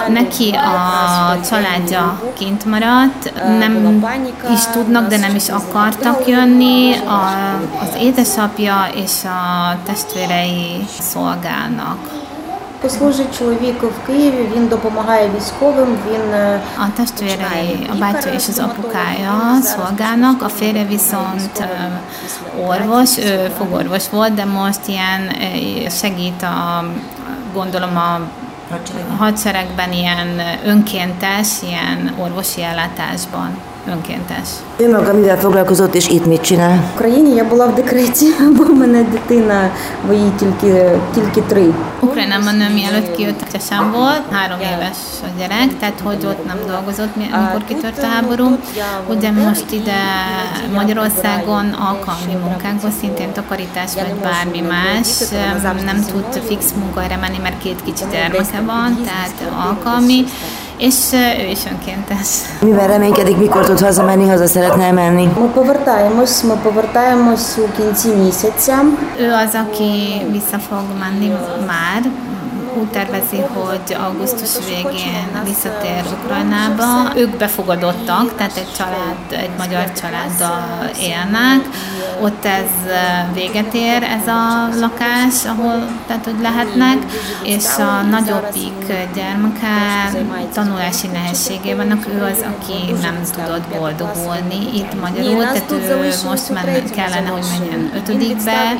Neki 0.08 0.50
a 0.50 1.40
családja 1.50 2.22
kint 2.38 2.64
maradt, 2.64 3.32
nem 3.58 4.04
is 4.52 4.64
tudnak, 4.72 5.08
de 5.08 5.16
nem 5.16 5.34
is 5.34 5.48
akartak 5.48 6.17
jönni, 6.25 6.93
a, 6.93 7.21
az 7.81 8.01
édesapja 8.01 8.87
és 8.95 9.23
a 9.23 9.77
testvérei 9.85 10.85
szolgálnak. 10.99 11.97
Служить 12.87 13.37
чоловік 13.37 13.83
в 13.83 14.05
Києві, 14.05 14.49
він 14.55 14.67
допомагає 14.67 15.29
військовим, 15.35 15.97
він 16.11 16.33
A 16.77 16.87
testvérei, 16.95 17.87
a 17.91 17.95
bátyja 17.95 18.33
és 18.33 18.47
az 18.47 18.59
apukája 18.59 19.59
szolgálnak, 19.61 20.41
a 20.41 20.49
férje 20.49 20.83
viszont 20.83 21.67
orvos, 22.67 23.17
ő 23.17 23.51
fogorvos 23.57 24.09
volt, 24.09 24.33
de 24.33 24.45
most 24.45 24.87
ilyen 24.87 25.31
segít 25.89 26.43
a, 26.43 26.83
gondolom 27.53 27.97
a 27.97 28.19
hadseregben 29.17 29.91
ilyen 29.91 30.41
önkéntes, 30.65 31.47
ilyen 31.61 32.13
orvosi 32.17 32.63
ellátásban 32.63 33.57
önkéntes. 33.87 34.49
Ő 34.77 34.89
maga 34.89 35.13
mivel 35.13 35.37
foglalkozott, 35.37 35.95
és 35.95 36.07
itt 36.07 36.25
mit 36.25 36.41
csinál? 36.41 36.77
В 36.77 36.95
Україні 36.95 37.35
я 37.35 37.43
була 37.43 37.65
в 37.65 37.75
декреті, 37.75 38.25
бо 38.57 38.63
в 38.63 38.75
мене 38.75 39.03
дитина, 39.03 39.69
бо 40.07 40.13
їй 40.13 40.31
тільки, 40.39 40.99
тільки 41.13 41.41
три. 41.41 41.73
Ukrajnában 41.99 42.55
nő 42.55 42.69
mielőtt 42.73 43.15
kijött, 43.15 43.61
sem 43.69 43.91
volt, 43.91 44.21
három 44.31 44.59
éves 44.59 44.97
a 45.23 45.27
gyerek, 45.37 45.77
tehát 45.79 45.99
hogy 46.03 46.25
ott 46.25 46.45
nem 46.45 46.57
dolgozott, 46.67 47.13
amikor 47.15 47.63
kitört 47.67 48.03
a 48.03 48.05
háború. 48.05 48.57
Ugye 49.07 49.31
most 49.31 49.71
ide 49.71 50.01
Magyarországon 50.73 51.65
alkalmi 51.89 52.35
munkákból, 52.45 52.91
szintén 52.99 53.31
takarítás 53.31 53.93
vagy 53.93 54.13
bármi 54.21 54.61
más, 54.61 55.07
nem 55.85 56.05
tud 56.11 56.41
fix 56.47 56.61
munkahelyre 56.79 57.17
menni, 57.17 57.39
mert 57.41 57.57
két 57.57 57.79
kicsi 57.85 58.03
gyermeke 58.11 58.61
van, 58.65 58.91
tehát 59.05 59.37
alkalmi, 59.67 60.23
és 60.77 60.95
ő 61.43 61.49
is 61.49 61.59
önkéntes. 61.71 62.27
Mivel 62.61 62.87
reménykedik, 62.87 63.37
mikor 63.37 63.65
tud 63.65 63.79
hazamenni, 63.79 64.27
haza 64.27 64.47
szeretne 64.47 64.91
menni? 64.91 65.29
Ми 65.39 65.47
повертаємось, 65.47 66.43
ми 66.43 66.55
повертаємось 66.63 67.57
у 67.57 67.67
кінці 67.81 68.07
місяця. 68.07 68.83
Ő 69.19 69.31
az, 69.45 69.55
aki 69.55 69.91
vissza 70.31 70.57
fog 70.69 70.85
menni 70.99 71.29
már, 71.67 72.01
úgy 72.78 72.90
tervezi, 72.90 73.36
hogy 73.36 73.96
augusztus 74.06 74.66
végén 74.66 75.42
visszatér 75.44 76.02
Ukrajnába. 76.22 77.16
Ők 77.16 77.36
befogadottak, 77.36 78.34
tehát 78.36 78.56
egy 78.56 78.72
család, 78.76 79.16
egy 79.30 79.50
magyar 79.58 79.92
családdal 79.92 80.90
élnek. 81.00 81.68
Ott 82.20 82.44
ez 82.44 82.70
véget 83.34 83.74
ér, 83.74 84.02
ez 84.02 84.26
a 84.26 84.68
lakás, 84.80 85.44
ahol 85.46 85.86
tehát, 86.06 86.24
hogy 86.24 86.40
lehetnek, 86.42 86.96
és 87.42 87.64
a 87.78 88.02
nagyobbik 88.02 88.92
gyermeke 89.14 89.76
tanulási 90.52 91.06
nehézségében 91.06 91.88
vannak, 91.88 92.06
ő 92.14 92.22
az, 92.22 92.44
aki 92.56 92.92
nem 93.02 93.20
tudott 93.32 93.68
boldogulni 93.78 94.76
itt 94.78 95.00
magyarul, 95.00 95.42
tehát 95.42 95.70
ő 95.70 96.12
most 96.28 96.50
már 96.50 96.82
kellene, 96.94 97.28
hogy 97.28 97.46
menjen 97.58 97.90
ötödikbe. 97.94 98.76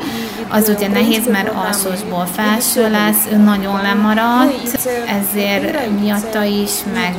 Az 0.49 0.69
ugye 0.75 0.87
nehéz, 0.87 1.27
mert 1.27 1.51
alsósból 1.55 2.25
felső 2.25 2.89
lesz, 2.89 3.25
ő 3.31 3.35
nagyon 3.35 3.81
lemaradt, 3.89 4.89
ezért 5.07 5.99
miatta 5.99 6.43
is, 6.43 6.71
meg 6.93 7.15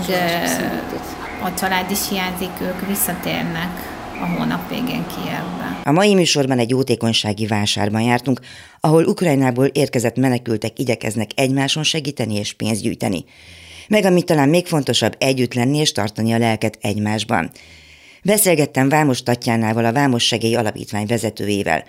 a 1.42 1.54
család 1.54 1.90
is 1.90 2.08
hiányzik, 2.08 2.50
ők 2.62 2.86
visszatérnek 2.86 3.98
a 4.20 4.26
hónap 4.26 4.68
végén 4.68 5.04
Kievbe. 5.06 5.80
A 5.84 5.92
mai 5.92 6.14
műsorban 6.14 6.58
egy 6.58 6.70
jótékonysági 6.70 7.46
vásárban 7.46 8.00
jártunk, 8.00 8.40
ahol 8.80 9.04
Ukrajnából 9.04 9.64
érkezett 9.64 10.16
menekültek 10.16 10.78
igyekeznek 10.78 11.30
egymáson 11.34 11.82
segíteni 11.82 12.34
és 12.34 12.52
pénzt 12.52 12.82
gyűjteni. 12.82 13.24
Meg 13.88 14.04
amit 14.04 14.26
talán 14.26 14.48
még 14.48 14.66
fontosabb, 14.66 15.14
együtt 15.18 15.54
lenni 15.54 15.78
és 15.78 15.92
tartani 15.92 16.32
a 16.32 16.38
lelket 16.38 16.78
egymásban. 16.80 17.50
Beszélgettem 18.24 18.88
Vámos 18.88 19.22
Tatjánával, 19.22 19.84
a 19.84 19.92
Vámos 19.92 20.26
Segély 20.26 20.54
Alapítvány 20.54 21.06
vezetőjével, 21.06 21.84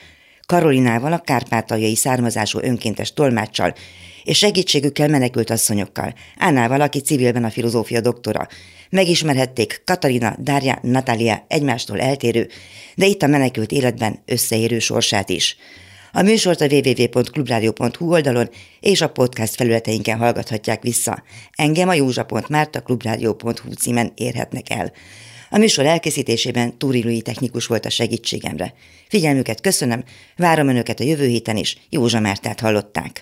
Karolinával, 0.45 1.13
a 1.13 1.19
kárpátaljai 1.19 1.95
származású 1.95 2.59
önkéntes 2.61 3.13
tolmáccsal, 3.13 3.73
és 4.23 4.37
segítségükkel 4.37 5.07
menekült 5.07 5.49
asszonyokkal, 5.49 6.13
Ánával, 6.37 6.81
aki 6.81 6.99
civilben 6.99 7.43
a 7.43 7.49
filozófia 7.49 8.01
doktora. 8.01 8.47
Megismerhették 8.89 9.81
Katalina, 9.85 10.35
Dárja, 10.39 10.79
Natália 10.81 11.45
egymástól 11.47 11.99
eltérő, 11.99 12.49
de 12.95 13.05
itt 13.05 13.21
a 13.21 13.27
menekült 13.27 13.71
életben 13.71 14.19
összeérő 14.25 14.79
sorsát 14.79 15.29
is. 15.29 15.57
A 16.11 16.21
műsort 16.21 16.61
a 16.61 16.67
www.clubradio.hu 16.71 18.11
oldalon 18.11 18.49
és 18.79 19.01
a 19.01 19.09
podcast 19.09 19.55
felületeinken 19.55 20.17
hallgathatják 20.17 20.83
vissza. 20.83 21.23
Engem 21.51 21.89
a 21.89 21.93
józsa.márta 21.93 22.81
clubradio.hu 22.81 23.73
címen 23.73 24.11
érhetnek 24.15 24.69
el. 24.69 24.91
A 25.49 25.57
műsor 25.57 25.85
elkészítésében 25.85 26.77
Túri 26.77 27.21
technikus 27.21 27.65
volt 27.65 27.85
a 27.85 27.89
segítségemre. 27.89 28.73
Figyelmüket 29.07 29.61
köszönöm, 29.61 30.03
várom 30.35 30.67
Önöket 30.67 30.99
a 30.99 31.03
jövő 31.03 31.27
héten 31.27 31.57
is, 31.57 31.77
Józsa 31.89 32.19
Mártát 32.19 32.59
hallották. 32.59 33.21